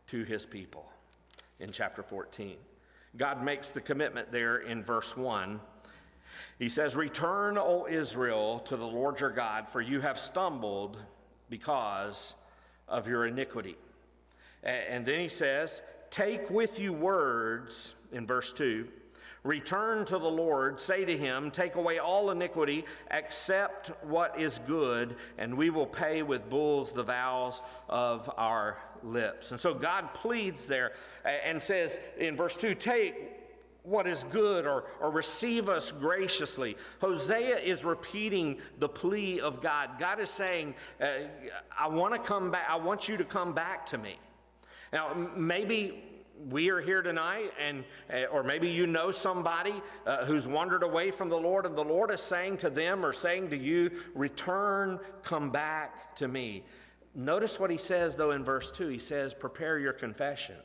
to 0.08 0.24
his 0.24 0.46
people 0.46 0.86
in 1.60 1.72
chapter 1.72 2.04
14. 2.04 2.58
God 3.18 3.44
makes 3.44 3.72
the 3.72 3.82
commitment 3.82 4.32
there 4.32 4.58
in 4.58 4.84
verse 4.84 5.18
1. 5.18 5.60
He 6.60 6.70
says, 6.70 6.96
Return, 6.96 7.58
O 7.58 7.88
Israel, 7.90 8.60
to 8.60 8.78
the 8.78 8.86
Lord 8.86 9.20
your 9.20 9.32
God, 9.32 9.68
for 9.68 9.82
you 9.82 10.02
have 10.02 10.20
stumbled 10.20 10.98
because 11.50 12.36
of 12.88 13.08
your 13.08 13.26
iniquity. 13.26 13.76
And 14.64 15.06
then 15.06 15.20
he 15.20 15.30
says, 15.30 15.82
Take 16.10 16.50
with 16.50 16.80
you 16.80 16.94
words, 16.94 17.96
in 18.12 18.28
verse 18.28 18.54
2. 18.54 18.88
Return 19.44 20.04
to 20.06 20.18
the 20.18 20.30
Lord, 20.30 20.80
say 20.80 21.06
to 21.06 21.18
him, 21.18 21.52
Take 21.52 21.76
away 21.76 22.00
all 22.00 22.32
iniquity, 22.32 22.86
accept 23.12 23.92
what 24.04 24.40
is 24.40 24.60
good, 24.68 25.16
and 25.38 25.58
we 25.58 25.70
will 25.70 25.86
pay 25.86 26.22
with 26.22 26.50
bulls 26.50 26.92
the 26.92 27.04
vows 27.04 27.62
of 27.88 28.30
our 28.38 28.78
lips. 29.04 29.52
And 29.52 29.60
so 29.60 29.74
God 29.74 30.14
pleads 30.14 30.66
there 30.66 30.94
and 31.26 31.62
says 31.62 31.98
in 32.18 32.36
verse 32.36 32.56
2 32.56 32.76
take 32.76 33.38
what 33.88 34.06
is 34.06 34.26
good 34.26 34.68
or, 34.68 34.84
or 35.00 35.10
receive 35.10 35.70
us 35.70 35.94
graciously. 35.94 36.76
Hosea 37.00 37.58
is 37.58 37.86
repeating 37.86 38.58
the 38.80 38.90
plea 38.90 39.40
of 39.40 39.62
God. 39.62 39.92
God 39.98 40.20
is 40.20 40.30
saying, 40.30 40.76
uh, 41.00 41.08
I 41.78 41.88
want 41.88 42.14
to 42.14 42.20
come 42.20 42.52
back, 42.52 42.70
I 42.70 42.76
want 42.76 43.08
you 43.08 43.16
to 43.16 43.24
come 43.24 43.54
back 43.54 43.86
to 43.88 43.98
me. 43.98 44.20
Now, 44.92 45.30
maybe 45.36 46.04
we 46.50 46.70
are 46.70 46.82
here 46.82 47.02
tonight, 47.02 47.52
and 47.60 47.84
uh, 48.14 48.26
or 48.26 48.44
maybe 48.44 48.70
you 48.70 48.88
know 48.88 49.10
somebody 49.12 49.74
uh, 50.06 50.26
who's 50.26 50.48
wandered 50.48 50.84
away 50.84 51.10
from 51.12 51.30
the 51.30 51.38
Lord, 51.38 51.66
and 51.66 51.76
the 51.76 51.84
Lord 51.84 52.12
is 52.12 52.22
saying 52.22 52.58
to 52.58 52.70
them 52.70 53.06
or 53.06 53.14
saying 53.14 53.50
to 53.50 53.58
you, 53.58 53.92
Return, 54.14 55.00
come 55.24 55.50
back 55.50 56.16
to 56.18 56.28
me. 56.28 56.64
Notice 57.18 57.60
what 57.60 57.72
he 57.72 57.78
says, 57.78 58.16
though, 58.16 58.30
in 58.30 58.44
verse 58.44 58.70
2. 58.70 58.90
He 58.90 59.00
says, 59.00 59.34
Prepare 59.34 59.80
your 59.80 59.92
confession 59.92 60.56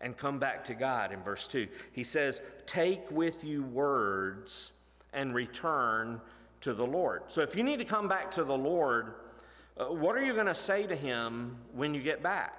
and 0.00 0.16
come 0.16 0.38
back 0.38 0.64
to 0.64 0.74
God 0.74 1.12
in 1.12 1.22
verse 1.22 1.46
2. 1.46 1.68
He 1.92 2.02
says, 2.02 2.40
Take 2.64 3.10
with 3.10 3.44
you 3.44 3.62
words 3.62 4.72
and 5.12 5.34
return 5.34 6.22
to 6.62 6.72
the 6.72 6.86
Lord. 6.86 7.24
So 7.28 7.42
if 7.42 7.54
you 7.54 7.62
need 7.62 7.78
to 7.78 7.84
come 7.84 8.08
back 8.08 8.30
to 8.32 8.44
the 8.44 8.56
Lord, 8.56 9.16
uh, 9.76 9.84
what 9.84 10.16
are 10.16 10.24
you 10.24 10.32
going 10.32 10.46
to 10.46 10.54
say 10.54 10.86
to 10.86 10.96
him 10.96 11.58
when 11.74 11.94
you 11.94 12.02
get 12.02 12.22
back? 12.22 12.54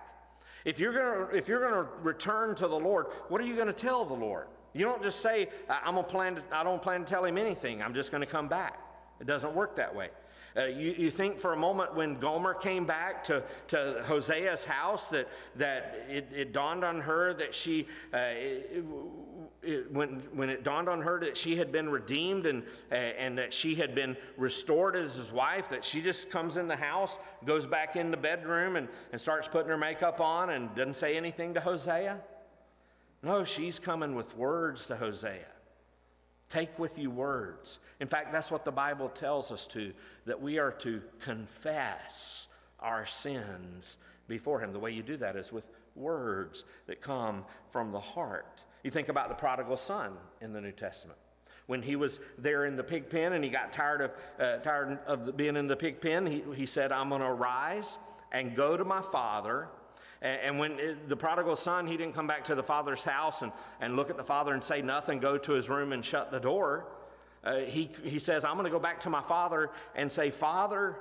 If 0.64 0.80
you're 0.80 0.94
going 0.94 1.28
to 1.28 1.36
if 1.36 1.48
you're 1.48 1.68
going 1.68 1.86
to 1.86 1.90
return 2.04 2.54
to 2.56 2.68
the 2.68 2.80
Lord, 2.80 3.08
what 3.30 3.42
are 3.42 3.46
you 3.46 3.56
going 3.56 3.68
to 3.68 3.74
tell 3.74 4.06
the 4.06 4.14
Lord? 4.14 4.46
You 4.74 4.86
don't 4.86 5.02
just 5.02 5.22
say, 5.22 5.50
I'm 5.68 5.96
gonna 5.96 6.04
plan 6.04 6.36
to, 6.36 6.44
I 6.52 6.64
don't 6.64 6.82
plan 6.82 7.00
to 7.00 7.06
tell 7.08 7.26
him 7.26 7.40
anything. 7.40 7.82
I'm 7.82 7.96
just 7.96 8.12
going 8.12 8.22
to 8.22 8.28
come 8.28 8.48
back. 8.48 8.80
It 9.20 9.26
doesn't 9.26 9.56
work 9.56 9.76
that 9.78 9.96
way. 9.96 10.10
Uh, 10.58 10.66
you, 10.66 10.96
you 10.98 11.12
think 11.12 11.38
for 11.38 11.54
a 11.54 11.58
moment 11.58 11.94
when 11.94 12.16
Gomer 12.16 12.56
came 12.56 12.86
back 12.86 13.24
to, 13.26 13.44
to 13.68 14.04
Hosea's 14.08 14.66
house 14.66 15.10
that, 15.10 15.28
that 15.56 16.06
it, 16.10 16.30
it 16.34 16.52
dawned 16.52 16.84
on 16.84 17.02
her 17.02 17.34
that 17.36 17.54
she, 17.54 17.88
uh, 18.12 18.18
it, 18.18 18.84
it, 19.62 19.92
when, 19.92 20.22
when 20.34 20.50
it 20.50 20.64
dawned 20.64 20.90
on 20.90 21.02
her 21.02 21.20
that 21.20 21.38
she 21.38 21.58
had 21.58 21.72
been 21.72 21.90
redeemed 21.90 22.48
and, 22.48 22.64
uh, 22.92 22.96
and 22.96 23.38
that 23.38 23.54
she 23.54 23.76
had 23.76 23.94
been 23.94 24.18
restored 24.36 24.96
as 24.96 25.16
his 25.16 25.32
wife, 25.32 25.70
that 25.70 25.84
she 25.84 26.02
just 26.02 26.32
comes 26.32 26.58
in 26.58 26.68
the 26.68 26.76
house, 26.76 27.20
goes 27.46 27.68
back 27.68 27.96
in 27.96 28.10
the 28.10 28.18
bedroom, 28.18 28.78
and, 28.78 28.88
and 29.12 29.22
starts 29.22 29.48
putting 29.48 29.70
her 29.70 29.78
makeup 29.78 30.20
on 30.20 30.50
and 30.50 30.74
doesn't 30.74 30.96
say 30.96 31.18
anything 31.18 31.54
to 31.54 31.60
Hosea? 31.60 32.20
No, 33.22 33.44
she's 33.44 33.78
coming 33.78 34.16
with 34.16 34.36
words 34.36 34.88
to 34.88 34.96
Hosea. 34.96 35.46
Take 36.50 36.80
with 36.80 36.98
you 36.98 37.10
words. 37.10 37.80
In 38.00 38.08
fact, 38.08 38.32
that's 38.32 38.52
what 38.52 38.64
the 38.64 38.72
Bible 38.72 39.10
tells 39.10 39.52
us 39.52 39.68
to, 39.68 39.92
that 40.26 40.42
we 40.42 40.60
are 40.60 40.72
to 40.74 41.02
confess 41.20 42.48
our 42.80 43.06
sins 43.06 43.98
before 44.28 44.60
Him. 44.62 44.72
The 44.72 44.80
way 44.80 44.92
you 44.92 45.04
do 45.04 45.18
that 45.18 45.36
is 45.36 45.52
with 45.52 45.70
words 45.96 46.64
that 46.86 47.02
come 47.02 47.44
from 47.70 47.92
the 47.92 48.00
heart. 48.00 48.64
You 48.84 48.92
think 48.92 49.10
about 49.10 49.30
the 49.30 49.36
prodigal 49.36 49.78
son 49.78 50.14
in 50.40 50.54
the 50.54 50.62
New 50.62 50.72
Testament. 50.72 51.20
When 51.66 51.82
he 51.82 51.98
was 51.98 52.22
there 52.38 52.64
in 52.64 52.78
the 52.78 52.84
pig 52.84 53.10
pen 53.10 53.34
and 53.34 53.44
he 53.44 53.50
got 53.50 53.74
tired 53.74 54.02
of, 54.02 54.12
uh, 54.40 54.58
tired 54.60 55.00
of 55.06 55.36
being 55.36 55.58
in 55.58 55.68
the 55.68 55.76
pig 55.76 56.00
pen, 56.00 56.26
he, 56.26 56.44
he 56.56 56.66
said, 56.66 56.94
I'm 56.94 57.10
going 57.10 57.22
to 57.22 57.34
rise 57.34 57.98
and 58.32 58.56
go 58.56 58.78
to 58.78 58.86
my 58.86 59.02
father 59.02 59.68
and, 60.22 60.58
when 60.58 60.80
it, 60.80 61.10
the 61.10 61.16
prodigal 61.16 61.56
son, 61.56 61.86
he 61.86 61.96
didn't 61.96 62.14
come 62.14 62.28
back 62.28 62.46
to 62.46 62.56
the 62.56 62.64
father's 62.64 63.04
house 63.04 63.42
and, 63.44 63.52
and 63.80 63.96
look 63.96 64.10
at 64.10 64.18
the 64.18 64.24
father 64.24 64.54
and 64.54 64.64
say 64.64 64.82
nothing, 64.82 65.20
go 65.20 65.38
to 65.38 65.52
his 65.52 65.70
room 65.70 65.94
and 65.94 66.04
shut 66.04 66.32
the 66.32 66.40
door. 66.40 66.88
Uh, 67.44 67.58
he, 67.60 67.90
he 68.04 68.20
says, 68.20 68.44
I'm 68.44 68.54
going 68.54 68.66
to 68.66 68.72
go 68.72 68.80
back 68.80 69.02
to 69.02 69.10
my 69.10 69.22
father 69.22 69.70
and 69.96 70.12
say, 70.12 70.32
Father, 70.32 70.98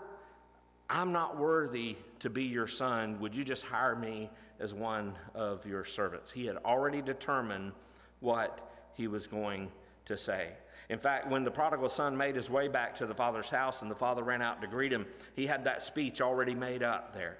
I'm 0.89 1.13
not 1.13 1.39
worthy 1.39 1.97
to 2.21 2.31
be 2.31 2.45
your 2.45 2.67
son. 2.67 3.19
Would 3.21 3.35
you 3.35 3.43
just 3.43 3.65
hire 3.65 3.97
me 3.97 4.31
as 4.61 4.75
one 4.75 5.15
of 5.35 5.67
your 5.67 5.85
servants? 5.85 6.31
He 6.31 6.47
had 6.47 6.57
already 6.59 7.01
determined 7.01 7.73
what 8.21 8.71
he 8.95 9.09
was 9.09 9.27
going 9.27 9.71
to 10.05 10.17
say. 10.17 10.51
In 10.89 10.99
fact, 10.99 11.29
when 11.29 11.43
the 11.43 11.51
prodigal 11.51 11.89
son 11.89 12.17
made 12.17 12.37
his 12.37 12.49
way 12.49 12.69
back 12.69 12.95
to 12.97 13.07
the 13.07 13.15
father's 13.15 13.51
house 13.51 13.83
and 13.83 13.91
the 13.91 13.97
father 13.97 14.23
ran 14.23 14.43
out 14.43 14.61
to 14.61 14.69
greet 14.69 14.93
him, 14.93 15.07
he 15.35 15.47
had 15.47 15.65
that 15.65 15.83
speech 15.83 16.21
already 16.21 16.55
made 16.55 16.83
up 16.83 17.15
there 17.15 17.39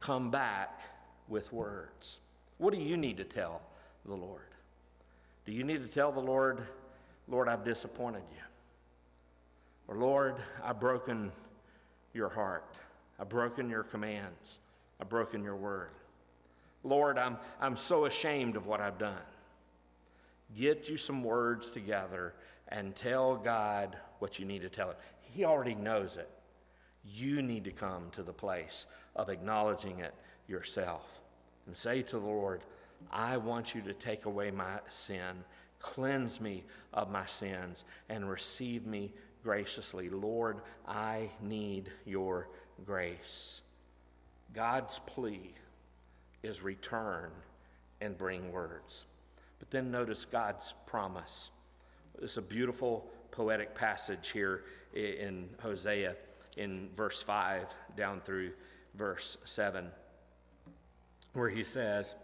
come 0.00 0.30
back 0.30 0.80
with 1.28 1.52
words. 1.52 2.20
What 2.58 2.74
do 2.74 2.80
you 2.80 2.96
need 2.96 3.16
to 3.18 3.24
tell 3.24 3.62
the 4.04 4.14
Lord? 4.14 4.42
Do 5.44 5.52
you 5.52 5.64
need 5.64 5.82
to 5.86 5.92
tell 5.92 6.12
the 6.12 6.20
Lord, 6.20 6.62
Lord, 7.28 7.48
I've 7.48 7.64
disappointed 7.64 8.22
you? 8.30 8.42
Or, 9.86 9.96
Lord, 9.96 10.36
I've 10.62 10.80
broken 10.80 11.32
your 12.12 12.28
heart. 12.28 12.64
I've 13.18 13.28
broken 13.28 13.70
your 13.70 13.82
commands. 13.82 14.58
I've 15.00 15.08
broken 15.08 15.42
your 15.42 15.56
word. 15.56 15.90
Lord, 16.84 17.18
I'm, 17.18 17.38
I'm 17.60 17.76
so 17.76 18.04
ashamed 18.04 18.56
of 18.56 18.66
what 18.66 18.80
I've 18.80 18.98
done. 18.98 19.16
Get 20.56 20.88
you 20.88 20.96
some 20.96 21.22
words 21.22 21.70
together 21.70 22.34
and 22.68 22.94
tell 22.94 23.36
God 23.36 23.96
what 24.18 24.38
you 24.38 24.44
need 24.44 24.62
to 24.62 24.68
tell 24.68 24.88
him. 24.88 24.96
He 25.20 25.44
already 25.44 25.74
knows 25.74 26.16
it. 26.16 26.28
You 27.14 27.42
need 27.42 27.64
to 27.64 27.70
come 27.70 28.10
to 28.12 28.22
the 28.22 28.32
place 28.32 28.86
of 29.16 29.28
acknowledging 29.28 30.00
it 30.00 30.14
yourself 30.46 31.20
and 31.66 31.76
say 31.76 32.02
to 32.02 32.18
the 32.18 32.26
Lord, 32.26 32.62
I 33.10 33.36
want 33.36 33.74
you 33.74 33.82
to 33.82 33.92
take 33.92 34.24
away 34.24 34.50
my 34.50 34.80
sin, 34.88 35.44
cleanse 35.78 36.40
me 36.40 36.64
of 36.92 37.10
my 37.10 37.26
sins, 37.26 37.84
and 38.08 38.28
receive 38.28 38.86
me 38.86 39.12
graciously. 39.42 40.10
Lord, 40.10 40.60
I 40.86 41.30
need 41.40 41.90
your 42.04 42.48
grace. 42.84 43.60
God's 44.54 44.98
plea 45.00 45.54
is 46.42 46.62
return 46.62 47.30
and 48.00 48.16
bring 48.16 48.52
words. 48.52 49.04
But 49.58 49.70
then 49.70 49.90
notice 49.90 50.24
God's 50.24 50.74
promise. 50.86 51.50
It's 52.20 52.36
a 52.36 52.42
beautiful 52.42 53.08
poetic 53.30 53.74
passage 53.74 54.30
here 54.30 54.64
in 54.94 55.48
Hosea 55.60 56.16
in 56.58 56.90
verse 56.96 57.22
5 57.22 57.74
down 57.96 58.20
through 58.20 58.52
verse 58.94 59.38
7, 59.44 59.90
where 61.32 61.48
he 61.48 61.64
says, 61.64 62.14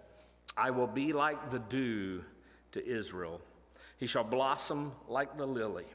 I 0.56 0.70
will 0.70 0.86
be 0.86 1.12
like 1.12 1.50
the 1.50 1.58
dew 1.58 2.24
to 2.72 2.86
Israel. 2.86 3.40
He 3.96 4.06
shall 4.06 4.24
blossom 4.24 4.92
like 5.08 5.36
the 5.38 5.46
lily. 5.46 5.86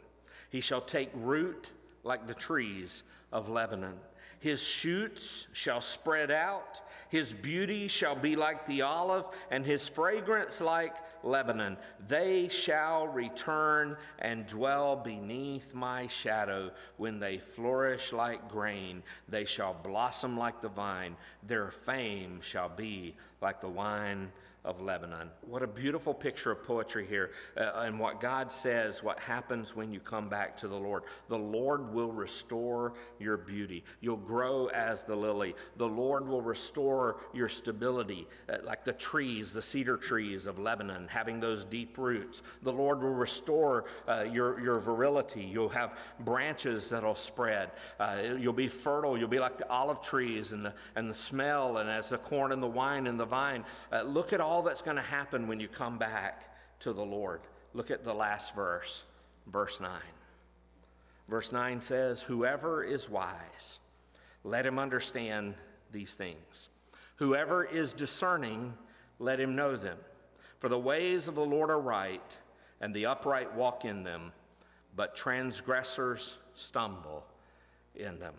He 0.50 0.62
shall 0.62 0.82
take 0.82 1.10
root 1.14 1.72
like 2.04 2.28
the 2.28 2.34
trees 2.34 3.04
of 3.32 3.50
Lebanon. 3.50 3.96
His 4.40 4.62
shoots 4.62 5.48
shall 5.54 5.82
spread 5.82 6.32
out. 6.32 6.82
His 7.10 7.34
beauty 7.34 7.88
shall 7.88 8.16
be 8.16 8.36
like 8.36 8.68
the 8.68 8.84
olive, 8.84 9.28
and 9.50 9.66
his 9.66 9.90
fragrance 9.90 10.62
like 10.62 10.96
Lebanon. 11.24 11.78
They 12.08 12.48
shall 12.50 13.08
return 13.08 13.98
and 14.20 14.46
dwell 14.46 14.96
beneath 14.96 15.74
my 15.74 16.08
shadow. 16.08 16.72
When 16.98 17.20
they 17.20 17.40
flourish 17.40 18.14
like 18.14 18.48
grain, 18.48 19.02
they 19.28 19.46
shall 19.46 19.74
blossom 19.74 20.38
like 20.38 20.62
the 20.62 20.70
vine. 20.70 21.18
Their 21.42 21.72
fame 21.72 22.42
shall 22.42 22.70
be 22.70 23.16
like 23.42 23.60
the 23.60 23.70
wine 23.70 24.32
of 24.66 24.82
Lebanon. 24.82 25.30
What 25.42 25.64
a 25.64 25.68
beautiful 25.68 26.14
picture 26.14 26.52
of 26.52 26.64
poetry 26.64 27.08
here, 27.08 27.32
uh, 27.56 27.72
and 27.78 27.98
what 27.98 28.20
God 28.20 28.52
says, 28.52 29.02
what 29.02 29.18
happens 29.20 29.74
when 29.76 29.94
you 29.94 30.02
come 30.02 30.28
back 30.28 30.56
to 30.58 30.68
the 30.68 30.76
Lord. 30.76 31.04
The 31.30 31.38
Lord 31.38 31.94
will 31.94 32.12
restore 32.12 32.94
your 33.20 33.38
beauty. 33.38 33.86
You'll 34.02 34.18
grow 34.18 34.68
as 34.68 35.04
the 35.04 35.16
lily. 35.16 35.56
The 35.78 35.88
Lord 35.88 36.28
will 36.28 36.42
restore 36.42 37.22
your 37.34 37.48
stability, 37.48 38.28
uh, 38.50 38.58
like 38.64 38.84
the 38.84 38.92
trees, 38.94 39.54
the 39.54 39.62
cedar 39.62 39.96
trees 39.96 40.46
of 40.46 40.60
Lebanon, 40.60 41.08
having 41.08 41.40
those 41.40 41.64
deep 41.64 41.98
roots. 41.98 42.44
The 42.64 42.74
Lord 42.74 43.02
will 43.02 43.14
restore 43.14 43.86
uh, 44.10 44.26
your, 44.30 44.60
your 44.60 44.80
virility. 44.80 45.44
You'll 45.44 45.70
have 45.70 45.98
branches 46.20 46.90
that'll 46.90 47.16
spread. 47.16 47.72
Uh, 47.98 48.18
you'll 48.38 48.52
be 48.52 48.68
fertile. 48.68 49.18
You'll 49.18 49.30
be 49.30 49.40
like 49.40 49.58
the 49.58 49.70
olive 49.70 50.02
trees 50.02 50.52
and 50.52 50.66
the, 50.66 50.74
and 50.98 51.10
the 51.10 51.16
smell, 51.16 51.78
and 51.78 51.90
as 51.90 52.10
the 52.10 52.18
corn 52.18 52.52
and 52.52 52.62
the 52.62 52.68
wine 52.68 53.08
and 53.08 53.18
the 53.18 53.26
vine. 53.26 53.64
Uh, 53.92 54.02
look 54.02 54.34
at 54.34 54.42
all 54.42 54.49
all 54.50 54.64
that's 54.64 54.82
going 54.82 54.96
to 54.96 55.02
happen 55.04 55.48
when 55.48 55.60
you 55.60 55.68
come 55.68 56.00
back 56.00 56.56
to 56.80 56.92
the 56.92 57.06
Lord. 57.06 57.42
Look 57.76 57.92
at 57.92 58.04
the 58.04 58.16
last 58.16 58.56
verse, 58.56 59.04
verse 59.46 59.80
9. 59.80 59.92
Verse 61.28 61.52
9 61.52 61.82
says, 61.82 62.24
Whoever 62.24 62.84
is 62.84 63.08
wise, 63.08 63.80
let 64.44 64.66
him 64.66 64.80
understand 64.80 65.54
these 65.92 66.16
things. 66.16 66.70
Whoever 67.18 67.64
is 67.64 67.94
discerning, 67.94 68.74
let 69.20 69.40
him 69.40 69.56
know 69.56 69.76
them. 69.76 70.00
For 70.58 70.68
the 70.68 70.80
ways 70.80 71.28
of 71.28 71.36
the 71.36 71.46
Lord 71.46 71.70
are 71.70 71.80
right, 71.80 72.36
and 72.82 72.92
the 72.92 73.06
upright 73.06 73.54
walk 73.54 73.86
in 73.86 74.04
them, 74.04 74.32
but 74.96 75.16
transgressors 75.16 76.40
stumble 76.56 77.24
in 77.96 78.18
them 78.18 78.34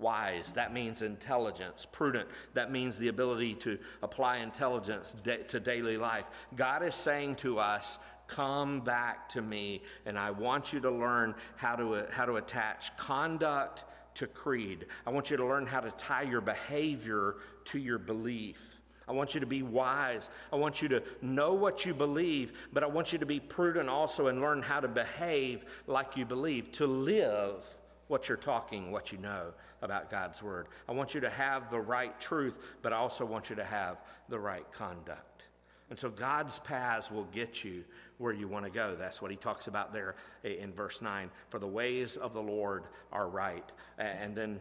wise, 0.00 0.52
that 0.54 0.72
means 0.72 1.02
intelligence. 1.02 1.86
Prudent, 1.90 2.28
that 2.54 2.72
means 2.72 2.98
the 2.98 3.08
ability 3.08 3.54
to 3.56 3.78
apply 4.02 4.38
intelligence 4.38 5.14
to 5.48 5.60
daily 5.60 5.96
life. 5.96 6.28
God 6.56 6.82
is 6.82 6.94
saying 6.94 7.36
to 7.36 7.58
us, 7.58 7.98
Come 8.26 8.80
back 8.82 9.28
to 9.30 9.42
me, 9.42 9.82
and 10.06 10.16
I 10.16 10.30
want 10.30 10.72
you 10.72 10.78
to 10.80 10.90
learn 10.90 11.34
how 11.56 11.74
to, 11.74 12.06
how 12.12 12.26
to 12.26 12.36
attach 12.36 12.96
conduct 12.96 13.82
to 14.14 14.28
creed. 14.28 14.86
I 15.04 15.10
want 15.10 15.30
you 15.30 15.36
to 15.36 15.44
learn 15.44 15.66
how 15.66 15.80
to 15.80 15.90
tie 15.90 16.22
your 16.22 16.40
behavior 16.40 17.36
to 17.64 17.78
your 17.80 17.98
belief. 17.98 18.80
I 19.08 19.12
want 19.12 19.34
you 19.34 19.40
to 19.40 19.46
be 19.46 19.64
wise. 19.64 20.30
I 20.52 20.56
want 20.56 20.80
you 20.80 20.88
to 20.90 21.02
know 21.20 21.54
what 21.54 21.84
you 21.84 21.92
believe, 21.92 22.68
but 22.72 22.84
I 22.84 22.86
want 22.86 23.12
you 23.12 23.18
to 23.18 23.26
be 23.26 23.40
prudent 23.40 23.88
also 23.88 24.28
and 24.28 24.40
learn 24.40 24.62
how 24.62 24.78
to 24.78 24.86
behave 24.86 25.64
like 25.88 26.16
you 26.16 26.24
believe, 26.24 26.70
to 26.72 26.86
live 26.86 27.66
what 28.10 28.28
you're 28.28 28.36
talking, 28.36 28.90
what 28.90 29.12
you 29.12 29.18
know 29.18 29.52
about 29.82 30.10
God's 30.10 30.42
Word. 30.42 30.66
I 30.88 30.92
want 30.92 31.14
you 31.14 31.20
to 31.20 31.30
have 31.30 31.70
the 31.70 31.80
right 31.80 32.18
truth, 32.18 32.58
but 32.82 32.92
I 32.92 32.96
also 32.96 33.24
want 33.24 33.48
you 33.48 33.56
to 33.56 33.64
have 33.64 33.98
the 34.28 34.38
right 34.38 34.66
conduct. 34.72 35.44
And 35.90 35.98
so 35.98 36.10
God's 36.10 36.58
paths 36.58 37.10
will 37.10 37.24
get 37.24 37.62
you 37.62 37.84
where 38.18 38.32
you 38.32 38.48
want 38.48 38.64
to 38.64 38.70
go. 38.70 38.96
That's 38.96 39.22
what 39.22 39.30
he 39.30 39.36
talks 39.36 39.68
about 39.68 39.92
there 39.92 40.16
in 40.42 40.72
verse 40.72 41.00
9. 41.00 41.30
For 41.50 41.60
the 41.60 41.68
ways 41.68 42.16
of 42.16 42.32
the 42.32 42.42
Lord 42.42 42.84
are 43.12 43.28
right. 43.28 43.64
And 43.98 44.34
then 44.34 44.60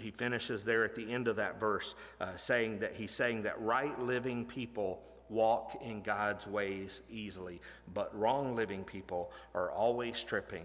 he 0.00 0.10
finishes 0.10 0.64
there 0.64 0.84
at 0.84 0.96
the 0.96 1.12
end 1.12 1.28
of 1.28 1.36
that 1.36 1.58
verse 1.60 1.94
uh, 2.20 2.34
saying 2.34 2.80
that 2.80 2.94
he's 2.94 3.12
saying 3.12 3.42
that 3.42 3.60
right 3.60 3.98
living 4.00 4.44
people 4.44 5.02
walk 5.28 5.80
in 5.84 6.00
God's 6.02 6.46
ways 6.46 7.02
easily, 7.10 7.60
but 7.92 8.16
wrong 8.18 8.56
living 8.56 8.82
people 8.82 9.30
are 9.54 9.70
always 9.70 10.22
tripping 10.22 10.64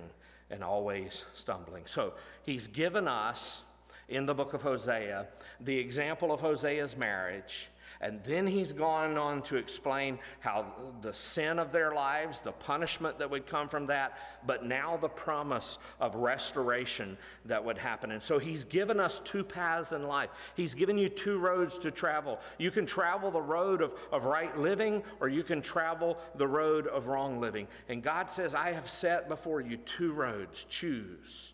and 0.54 0.64
always 0.64 1.26
stumbling. 1.34 1.86
So 1.86 2.14
he's 2.44 2.68
given 2.68 3.08
us 3.08 3.64
in 4.08 4.26
the 4.26 4.34
book 4.34 4.54
of 4.54 4.62
Hosea 4.62 5.28
the 5.60 5.78
example 5.78 6.32
of 6.32 6.40
Hosea's 6.42 6.96
marriage 6.96 7.70
And 8.04 8.22
then 8.26 8.46
he's 8.46 8.74
gone 8.74 9.18
on 9.18 9.42
to 9.44 9.56
explain 9.56 10.20
how 10.42 10.66
the 11.00 11.14
sin 11.14 11.58
of 11.58 11.72
their 11.72 11.94
lives, 11.94 12.42
the 12.42 12.52
punishment 12.52 13.18
that 13.20 13.32
would 13.32 13.48
come 13.48 13.70
from 13.70 13.86
that, 13.86 14.18
but 14.46 14.66
now 14.66 14.98
the 14.98 15.08
promise 15.08 15.78
of 16.02 16.16
restoration 16.16 17.18
that 17.46 17.64
would 17.64 17.78
happen. 17.78 18.12
And 18.12 18.22
so 18.22 18.40
he's 18.40 18.66
given 18.66 19.00
us 19.00 19.22
two 19.22 19.42
paths 19.42 19.94
in 19.94 20.04
life. 20.04 20.32
He's 20.54 20.74
given 20.74 20.98
you 20.98 21.08
two 21.08 21.40
roads 21.40 21.78
to 21.78 21.92
travel. 21.92 22.42
You 22.58 22.72
can 22.72 22.86
travel 22.86 23.32
the 23.32 23.42
road 23.42 23.82
of, 23.82 23.96
of 24.12 24.26
right 24.26 24.56
living, 24.60 25.02
or 25.22 25.30
you 25.30 25.44
can 25.44 25.62
travel 25.62 26.18
the 26.36 26.48
road 26.48 26.88
of 26.88 27.08
wrong 27.08 27.40
living. 27.40 27.70
And 27.88 28.04
God 28.04 28.30
says, 28.30 28.54
I 28.54 28.74
have 28.74 28.90
set 28.90 29.30
before 29.30 29.62
you 29.62 29.78
two 29.78 30.12
roads. 30.12 30.66
Choose. 30.66 31.54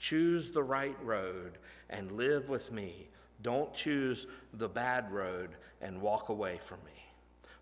Choose 0.00 0.50
the 0.50 0.64
right 0.64 0.96
road 1.04 1.58
and 1.88 2.10
live 2.10 2.48
with 2.48 2.72
me. 2.72 3.06
Don't 3.46 3.72
choose 3.72 4.26
the 4.54 4.68
bad 4.68 5.12
road 5.12 5.50
and 5.80 6.02
walk 6.02 6.30
away 6.30 6.58
from 6.60 6.78
me. 6.84 6.90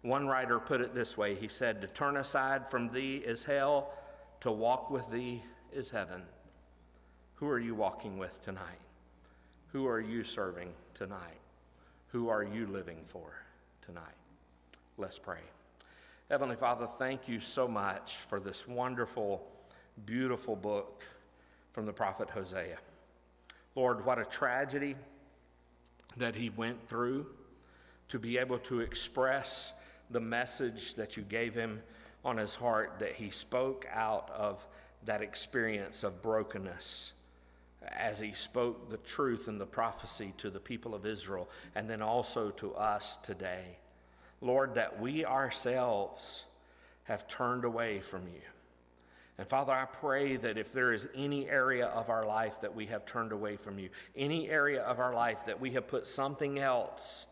One 0.00 0.26
writer 0.26 0.58
put 0.58 0.80
it 0.80 0.94
this 0.94 1.18
way 1.18 1.34
he 1.34 1.46
said, 1.46 1.82
To 1.82 1.86
turn 1.88 2.16
aside 2.16 2.66
from 2.66 2.88
thee 2.88 3.16
is 3.16 3.44
hell, 3.44 3.92
to 4.40 4.50
walk 4.50 4.90
with 4.90 5.10
thee 5.10 5.42
is 5.74 5.90
heaven. 5.90 6.22
Who 7.34 7.50
are 7.50 7.58
you 7.58 7.74
walking 7.74 8.16
with 8.16 8.40
tonight? 8.40 8.80
Who 9.74 9.86
are 9.86 10.00
you 10.00 10.24
serving 10.24 10.72
tonight? 10.94 11.36
Who 12.12 12.30
are 12.30 12.44
you 12.44 12.66
living 12.66 13.02
for 13.04 13.34
tonight? 13.84 14.16
Let's 14.96 15.18
pray. 15.18 15.40
Heavenly 16.30 16.56
Father, 16.56 16.88
thank 16.98 17.28
you 17.28 17.40
so 17.40 17.68
much 17.68 18.14
for 18.14 18.40
this 18.40 18.66
wonderful, 18.66 19.46
beautiful 20.06 20.56
book 20.56 21.06
from 21.72 21.84
the 21.84 21.92
prophet 21.92 22.30
Hosea. 22.30 22.78
Lord, 23.74 24.06
what 24.06 24.18
a 24.18 24.24
tragedy 24.24 24.96
that 26.16 26.34
he 26.34 26.50
went 26.50 26.88
through 26.88 27.26
to 28.08 28.18
be 28.18 28.38
able 28.38 28.58
to 28.58 28.80
express 28.80 29.72
the 30.10 30.20
message 30.20 30.94
that 30.94 31.16
you 31.16 31.22
gave 31.22 31.54
him 31.54 31.82
on 32.24 32.36
his 32.36 32.54
heart, 32.54 32.96
that 32.98 33.12
he 33.12 33.30
spoke 33.30 33.86
out 33.92 34.30
of 34.30 34.66
that 35.04 35.22
experience 35.22 36.02
of 36.02 36.22
brokenness 36.22 37.12
as 37.92 38.18
he 38.18 38.32
spoke 38.32 38.90
the 38.90 38.96
truth 38.98 39.48
and 39.48 39.60
the 39.60 39.66
prophecy 39.66 40.32
to 40.38 40.50
the 40.50 40.60
people 40.60 40.94
of 40.94 41.04
Israel 41.04 41.48
and 41.74 41.88
then 41.88 42.00
also 42.00 42.50
to 42.50 42.74
us 42.74 43.16
today. 43.22 43.76
Lord, 44.40 44.74
that 44.74 45.00
we 45.00 45.24
ourselves 45.24 46.46
have 47.04 47.28
turned 47.28 47.64
away 47.64 48.00
from 48.00 48.26
you. 48.26 48.40
And 49.36 49.48
Father, 49.48 49.72
I 49.72 49.86
pray 49.86 50.36
that 50.36 50.58
if 50.58 50.72
there 50.72 50.92
is 50.92 51.08
any 51.14 51.48
area 51.48 51.86
of 51.86 52.08
our 52.08 52.24
life 52.24 52.60
that 52.60 52.74
we 52.74 52.86
have 52.86 53.04
turned 53.04 53.32
away 53.32 53.56
from 53.56 53.78
you, 53.78 53.88
any 54.14 54.48
area 54.48 54.82
of 54.82 55.00
our 55.00 55.12
life 55.12 55.46
that 55.46 55.60
we 55.60 55.72
have 55.72 55.88
put 55.88 56.06
something 56.06 56.60
else 56.60 57.26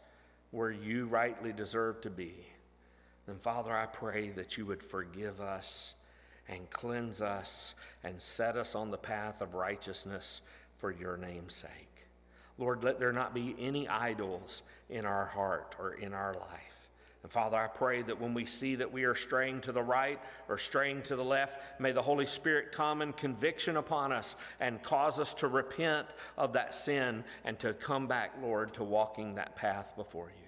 where 0.51 0.73
you 0.73 1.07
rightly 1.07 1.53
deserve 1.53 2.01
to 2.01 2.11
be, 2.11 2.35
then 3.27 3.39
Father, 3.39 3.73
I 3.73 3.87
pray 3.87 4.31
that 4.31 4.59
you 4.59 4.67
would 4.67 4.83
forgive 4.83 5.41
us 5.41 5.95
and 6.49 6.69
cleanse 6.71 7.23
us 7.23 7.77
and 8.03 8.21
set 8.21 8.57
us 8.57 8.75
on 8.75 8.91
the 8.91 8.99
path 8.99 9.41
of 9.41 9.55
righteousness 9.55 10.41
for 10.79 10.91
your 10.91 11.17
name's 11.17 11.55
sake. 11.55 12.09
Lord, 12.59 12.83
let 12.83 12.99
there 12.99 13.13
not 13.13 13.33
be 13.33 13.55
any 13.61 13.89
idols 13.89 14.65
in 14.91 15.07
our 15.07 15.27
heart 15.27 15.77
or 15.79 15.95
in 15.95 16.13
our 16.13 16.35
life. 16.35 16.72
And 17.23 17.31
Father, 17.31 17.57
I 17.57 17.69
pray 17.69 18.03
that 18.03 18.21
when 18.21 18.35
we 18.35 18.45
see 18.45 18.75
that 18.77 18.93
we 18.93 19.05
are 19.05 19.15
straying 19.15 19.61
to 19.63 19.73
the 19.73 19.83
right 19.83 20.21
or 20.49 20.59
straying 20.59 21.03
to 21.03 21.17
the 21.17 21.25
left, 21.25 21.81
may 21.81 21.93
the 21.93 22.03
Holy 22.03 22.27
Spirit 22.27 22.73
come 22.73 23.01
in 23.01 23.13
conviction 23.13 23.77
upon 23.77 24.11
us 24.11 24.35
and 24.59 24.83
cause 24.83 25.21
us 25.21 25.33
to 25.35 25.47
repent 25.47 26.09
of 26.37 26.55
that 26.55 26.75
sin 26.75 27.23
and 27.45 27.59
to 27.61 27.75
come 27.75 28.09
back, 28.09 28.33
Lord, 28.43 28.75
to 28.75 28.85
walking 28.85 29.37
that 29.37 29.55
path 29.55 29.95
before 29.97 30.33
you. 30.37 30.42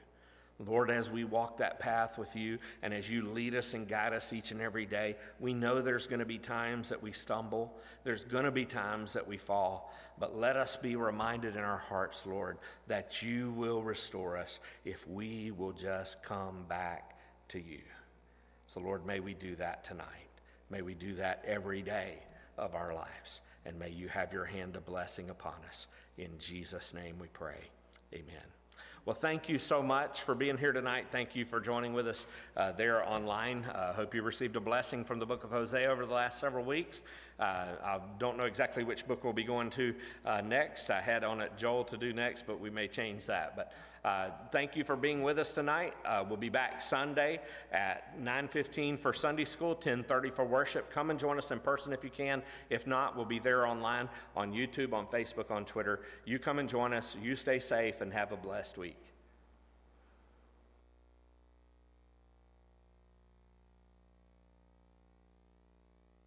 Lord, 0.61 0.89
as 0.89 1.11
we 1.11 1.25
walk 1.25 1.59
that 1.59 1.81
path 1.81 2.17
with 2.17 2.37
you 2.37 2.59
and 2.83 2.95
as 2.95 3.11
you 3.11 3.29
lead 3.29 3.57
us 3.57 3.75
and 3.75 3.89
guide 3.89 4.13
us 4.13 4.33
each 4.33 4.53
and 4.53 4.61
every 4.61 4.87
day, 4.87 5.17
we 5.41 5.53
know 5.53 5.83
there's 5.83 6.07
going 6.07 6.21
to 6.21 6.25
be 6.25 6.39
times 6.39 6.91
that 6.91 7.03
we 7.03 7.11
stumble. 7.11 7.77
There's 8.05 8.25
going 8.25 8.45
to 8.45 8.53
be 8.53 8.65
times 8.65 9.15
that 9.15 9.27
we 9.27 9.37
fall. 9.37 9.93
But 10.17 10.39
let 10.39 10.57
us 10.57 10.77
be 10.77 10.95
reminded 10.95 11.57
in 11.57 11.63
our 11.63 11.79
hearts, 11.79 12.25
Lord, 12.25 12.59
that 12.87 13.21
you 13.21 13.51
will 13.51 13.83
restore 13.83 14.37
us 14.37 14.61
if 14.85 15.09
we 15.09 15.51
will 15.51 15.73
just 15.73 16.23
come 16.23 16.65
back 16.69 17.19
to 17.49 17.59
you. 17.59 17.81
So, 18.69 18.81
Lord, 18.81 19.05
may 19.05 19.19
we 19.19 19.35
do 19.35 19.57
that 19.57 19.83
tonight. 19.83 20.07
May 20.71 20.83
we 20.83 20.95
do 20.95 21.17
that 21.17 21.43
every 21.45 21.83
day 21.83 22.19
of 22.57 22.77
our 22.77 22.95
lives. 22.95 23.41
And 23.67 23.77
may 23.79 23.91
you 23.91 24.07
have 24.09 24.33
your 24.33 24.45
hand 24.45 24.77
of 24.77 24.87
blessing 24.87 25.31
upon 25.31 25.55
us. 25.69 25.89
In 26.17 26.39
Jesus' 26.39 26.95
name 26.95 27.17
we 27.19 27.27
pray. 27.29 27.71
Amen. 28.15 28.64
Well, 29.07 29.15
thank 29.15 29.51
you 29.51 29.59
so 29.59 29.83
much 29.83 30.23
for 30.23 30.35
being 30.35 30.57
here 30.57 30.73
tonight. 30.73 31.09
Thank 31.11 31.37
you 31.37 31.45
for 31.45 31.61
joining 31.61 31.93
with 31.93 32.09
us 32.09 32.25
uh, 32.57 32.73
there 32.73 33.07
online. 33.07 33.67
I 33.69 33.77
uh, 33.77 33.93
hope 33.93 34.15
you 34.15 34.23
received 34.23 34.57
a 34.57 34.61
blessing 34.61 35.05
from 35.05 35.19
the 35.19 35.27
book 35.27 35.45
of 35.45 35.51
Hosea 35.51 35.91
over 35.91 36.07
the 36.07 36.15
last 36.15 36.41
several 36.41 36.65
weeks. 36.65 37.03
Uh, 37.39 37.67
I 37.85 38.01
don't 38.19 38.39
know 38.39 38.45
exactly 38.45 38.83
which 38.83 39.07
book 39.07 39.23
we'll 39.23 39.35
be 39.35 39.45
going 39.45 39.69
to 39.73 39.95
uh, 40.25 40.41
next. 40.41 40.89
I 40.89 41.03
had 41.03 41.23
on 41.23 41.43
it 41.43 41.53
Joel 41.59 41.85
to 41.85 41.99
do 41.99 42.15
next, 42.15 42.47
but 42.47 42.61
we 42.61 42.71
may 42.71 42.89
change 42.89 43.27
that. 43.27 43.55
But 43.57 43.75
uh, 44.05 44.29
thank 44.53 44.77
you 44.77 44.85
for 44.85 44.97
being 44.97 45.23
with 45.23 45.39
us 45.39 45.53
tonight. 45.53 45.95
Uh, 46.05 46.23
we'll 46.29 46.37
be 46.37 46.51
back 46.51 46.83
Sunday 46.83 47.41
at 47.73 48.19
9:15 48.21 48.99
for 48.99 49.15
Sunday 49.15 49.47
school, 49.47 49.75
10:30 49.75 50.31
for 50.31 50.45
worship. 50.45 50.91
Come 50.91 51.11
and 51.11 51.19
join 51.19 51.39
us 51.39 51.51
in 51.51 51.59
person 51.59 51.93
if 51.93 52.05
you 52.05 52.11
can. 52.11 52.43
If 52.69 52.87
not, 52.87 53.17
we'll 53.17 53.25
be 53.25 53.39
there 53.39 53.67
online 53.67 54.11
on 54.37 54.53
YouTube, 54.53 54.93
on 54.93 55.07
Facebook, 55.07 55.51
on 55.51 55.65
Twitter. 55.65 56.01
You 56.27 56.39
come 56.39 56.59
and 56.59 56.69
join 56.69 56.93
us. 56.93 57.17
You 57.23 57.35
stay 57.35 57.59
safe 57.59 58.03
and 58.03 58.13
have 58.13 58.33
a 58.33 58.37
blessed 58.37 58.77
week. 58.77 59.14